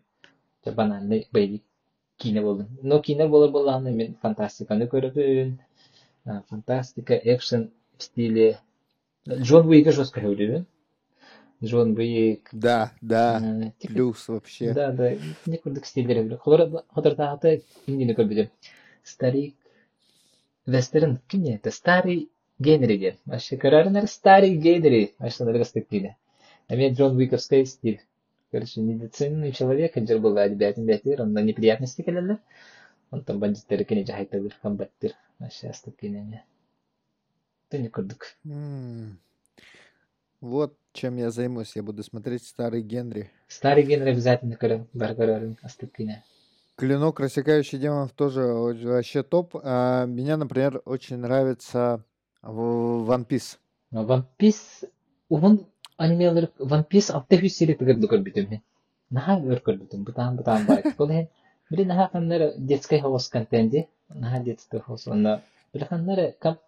банальный 0.64 1.28
боевик 1.32 1.62
кино 2.16 2.42
болду. 2.42 2.66
Но 2.82 3.00
кино 3.00 3.28
болор 3.28 3.50
болғаны 3.50 3.92
мен 3.92 4.14
фантастиканы 4.22 4.86
көрөбүн. 4.86 5.58
Фантастика, 6.48 7.14
экшен 7.14 7.70
в 7.98 8.02
стиле 8.02 8.58
Джон 9.28 9.68
Уика 9.68 9.92
жестко 9.92 10.20
көрөбүн. 10.20 10.66
Джон 11.63 11.95
Уик. 11.97 12.49
Да, 12.51 12.91
да. 13.01 13.37
а, 13.37 13.71
тик- 13.79 13.91
Плюс 13.93 14.27
вообще. 14.27 14.73
Да, 14.73 14.91
да, 14.91 15.13
не 15.45 15.57
курдык 15.57 15.85
стилдери 15.85 16.23
биле. 16.23 16.37
Холор 16.37 16.83
хотортагы 16.89 17.61
киндини 17.85 18.13
көрбүдүм. 18.13 18.49
Старик 19.03 19.55
Вестерн 20.65 21.19
кине 21.27 21.55
это 21.55 21.71
старый 21.71 22.29
Генри 22.59 22.97
деп. 22.97 23.15
Вообще 23.25 23.57
көрөрүнөр 23.57 24.07
старый 24.07 24.55
Генри. 24.55 25.13
Вообще 25.19 25.43
ныргастык 25.43 25.87
кине. 25.87 26.17
А 26.67 26.75
мен 26.75 26.93
Джон 26.93 27.15
Уиковский 27.17 27.65
стиль. 27.65 28.01
Короче, 28.51 28.81
медицинный 28.81 29.51
человек, 29.53 29.93
жер 29.95 30.19
был 30.19 30.37
адибиятин 30.37 30.85
бятир, 30.85 31.21
он 31.21 31.33
неприятности 31.33 32.01
келелер. 32.01 32.39
Он 33.09 33.23
там 33.23 33.39
бандиттер 33.39 33.83
кене 33.85 34.05
жахайталыр, 34.05 34.53
комбаттер. 34.61 35.13
Счастье 35.51 35.91
кене. 35.93 36.43
Ты 37.69 37.79
не 37.79 37.87
курдук. 37.89 38.35
М. 40.42 40.48
Вот 40.48 40.76
чем 40.92 41.16
я 41.16 41.30
займусь. 41.30 41.76
Я 41.76 41.82
буду 41.82 42.02
смотреть 42.02 42.44
старый 42.44 42.82
Генри. 42.82 43.30
Старый 43.48 43.84
Генри 43.84 44.10
обязательно 44.10 44.54
көрөм, 44.54 44.86
бар 44.94 45.12
көрөрүм, 45.12 45.56
астык 45.62 45.92
кине. 45.96 46.22
Клинок 46.76 47.20
рассекающий 47.20 47.78
демонов 47.78 48.12
тоже 48.12 48.44
о- 48.44 48.74
вообще 48.74 49.22
топ. 49.22 49.56
А, 49.62 50.04
меня, 50.06 50.36
например, 50.36 50.82
очень 50.84 51.16
нравится 51.18 52.04
в- 52.42 53.08
One 53.08 53.26
Piece. 53.26 53.58
Но 53.90 54.04
One 54.04 54.24
Piece, 54.38 54.88
угун 55.28 55.66
анимелер 55.96 56.50
One 56.58 56.86
Piece 56.88 57.12
алты 57.12 57.38
жүз 57.38 57.48
серия 57.48 57.74
тыгырды 57.74 58.06
көрбүтүм 58.06 58.50
мен. 58.50 58.62
Наха 59.10 59.36
өр 59.40 59.60
көрбүтүм, 59.60 60.04
бутан 60.04 60.36
бутан 60.36 60.66
бар. 60.66 60.82
Бұл 60.98 61.08
хен, 61.12 61.28
били 61.70 61.84
наха 61.84 62.10
каннар 62.12 62.52
детский 62.58 63.00
хавос 63.00 63.28
контенти, 63.28 63.88
наха 64.08 64.42
детский 64.42 64.78
хавос, 64.80 65.06
онна, 65.06 65.42
били 65.72 65.84
каннар, 65.84 66.32
кам, 66.40 66.58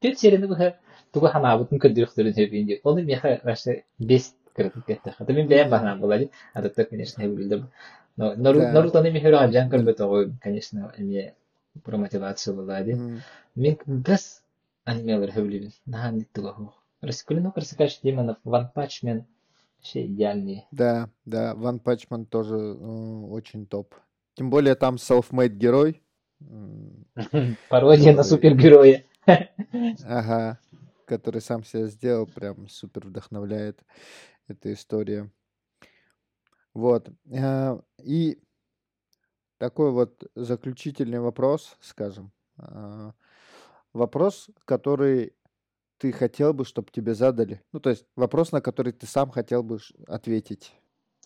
ту- 0.00 0.08
бис, 0.08 0.16
төт 0.16 0.18
серияны 0.18 0.48
бұха, 0.48 0.74
туга 1.12 1.28
хана 1.32 1.56
бутын 1.58 1.78
көддүрүктөрүн 1.78 2.34
сөйбейинде. 2.34 2.80
Оны 2.84 3.02
меха 3.04 3.40
рашы 3.44 3.84
бес 3.98 4.34
кырытып 4.56 4.86
кетті. 4.86 5.10
Хата 5.16 5.32
мен 5.32 5.48
бәйін 5.48 5.70
бахана 5.70 5.96
болады. 6.00 6.30
Адатта, 6.54 6.84
конечно, 6.84 7.22
хевилді. 7.22 7.64
Но 8.16 8.34
Нару- 8.34 8.60
Да. 8.60 8.72
Нарутаны 8.72 9.10
мехер 9.12 9.34
алжан 9.34 9.70
көрбөт 9.70 10.00
огой, 10.00 10.32
конечно, 10.42 10.92
эме 10.98 11.34
про 11.84 11.96
мотивацию 11.96 12.56
болады. 12.56 12.92
М. 12.92 13.20
Мен 13.54 13.76
гас 13.86 14.42
анимелер 14.84 15.30
хөвлүбүн. 15.30 15.72
Нахан 15.86 16.16
ниттуга 16.18 16.52
хук. 16.52 16.74
Раскулинок 17.00 17.56
рассекающий 17.56 18.00
демонов 18.02 18.36
One 18.44 18.68
Punch 18.74 19.04
Man 19.04 19.24
вообще 19.78 20.06
идеальный. 20.06 20.66
Да, 20.72 21.08
да, 21.24 21.54
One 21.54 21.80
Punch 21.80 22.08
Man 22.10 22.24
тоже 22.24 22.56
э, 22.56 23.24
очень 23.30 23.66
топ. 23.66 23.94
Тем 24.34 24.50
более 24.50 24.74
там 24.74 24.96
self-made 24.96 25.50
герой. 25.56 26.02
М, 26.40 27.04
Пародия 27.68 28.12
на 28.12 28.22
Который- 28.22 28.24
супергероя. 28.24 29.04
Ага, 30.04 30.58
который 31.06 31.40
сам 31.40 31.64
себя 31.64 31.86
сделал, 31.86 32.26
прям 32.26 32.68
супер 32.68 33.06
вдохновляет 33.06 33.82
эта 34.48 34.72
история. 34.72 35.30
Вот. 36.74 37.10
э, 37.30 37.80
И 38.02 38.38
такой 39.58 39.90
вот 39.90 40.24
заключительный 40.34 41.20
вопрос, 41.20 41.76
скажем. 41.80 42.32
а, 42.56 43.12
Вопрос, 43.92 44.48
который 44.64 45.34
ты 45.98 46.12
хотел 46.12 46.54
бы, 46.54 46.64
чтобы 46.64 46.90
тебе 46.92 47.14
задали. 47.14 47.62
Ну, 47.72 47.80
то 47.80 47.90
есть 47.90 48.06
вопрос, 48.14 48.52
на 48.52 48.60
который 48.60 48.92
ты 48.92 49.06
сам 49.06 49.30
хотел 49.30 49.62
бы 49.62 49.78
ответить. 50.06 50.72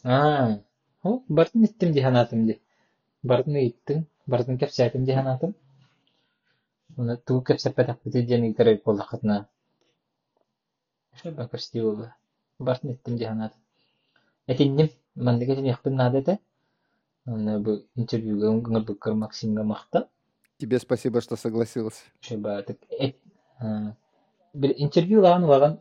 А, 0.03 0.61
о, 1.03 1.23
бартын 1.29 1.65
иттим 1.65 1.93
диханатым 1.93 2.47
ди. 2.47 2.62
Бартын 3.23 3.57
иттим, 3.57 4.07
бартын 4.27 4.59
кепсятым 4.59 5.05
диханатым. 5.05 5.55
Уна 6.97 7.16
ту 7.16 7.40
кепсепетак 7.43 7.98
бите 8.05 8.23
дени 8.23 8.55
керек 8.55 8.85
болда 8.85 9.06
катна. 9.10 9.47
Что 11.16 11.32
ба 11.32 11.48
красиво. 11.48 12.14
Бартын 12.59 12.93
иттим 12.93 13.16
диханатым. 13.16 13.60
Этинним, 14.47 14.90
мандыга 15.14 15.56
тем 15.56 15.64
яхпын 15.64 15.94
надете. 15.94 16.39
Уна 17.27 17.59
бу 17.60 17.82
интервьюга 17.94 18.51
унгырдык 18.51 19.06
Максимга 19.06 19.62
мақта. 19.62 20.09
Тебе 20.59 20.78
спасибо, 20.78 21.20
что 21.20 21.36
так 22.62 22.77
эт 22.90 23.16
а, 23.59 23.94
bir 24.55 24.74
интервью 24.77 25.23
лаган 25.23 25.44
лаган 25.44 25.78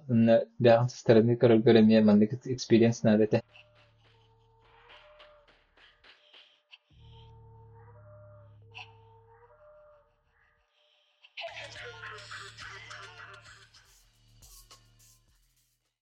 бяган 0.59 0.89
стороны 0.89 1.35
көрөр 1.35 1.61
көрөм 1.65 1.85
мен 1.85 2.05
мандык 2.05 2.33
экспириенс 2.45 3.03
надете. 3.03 3.43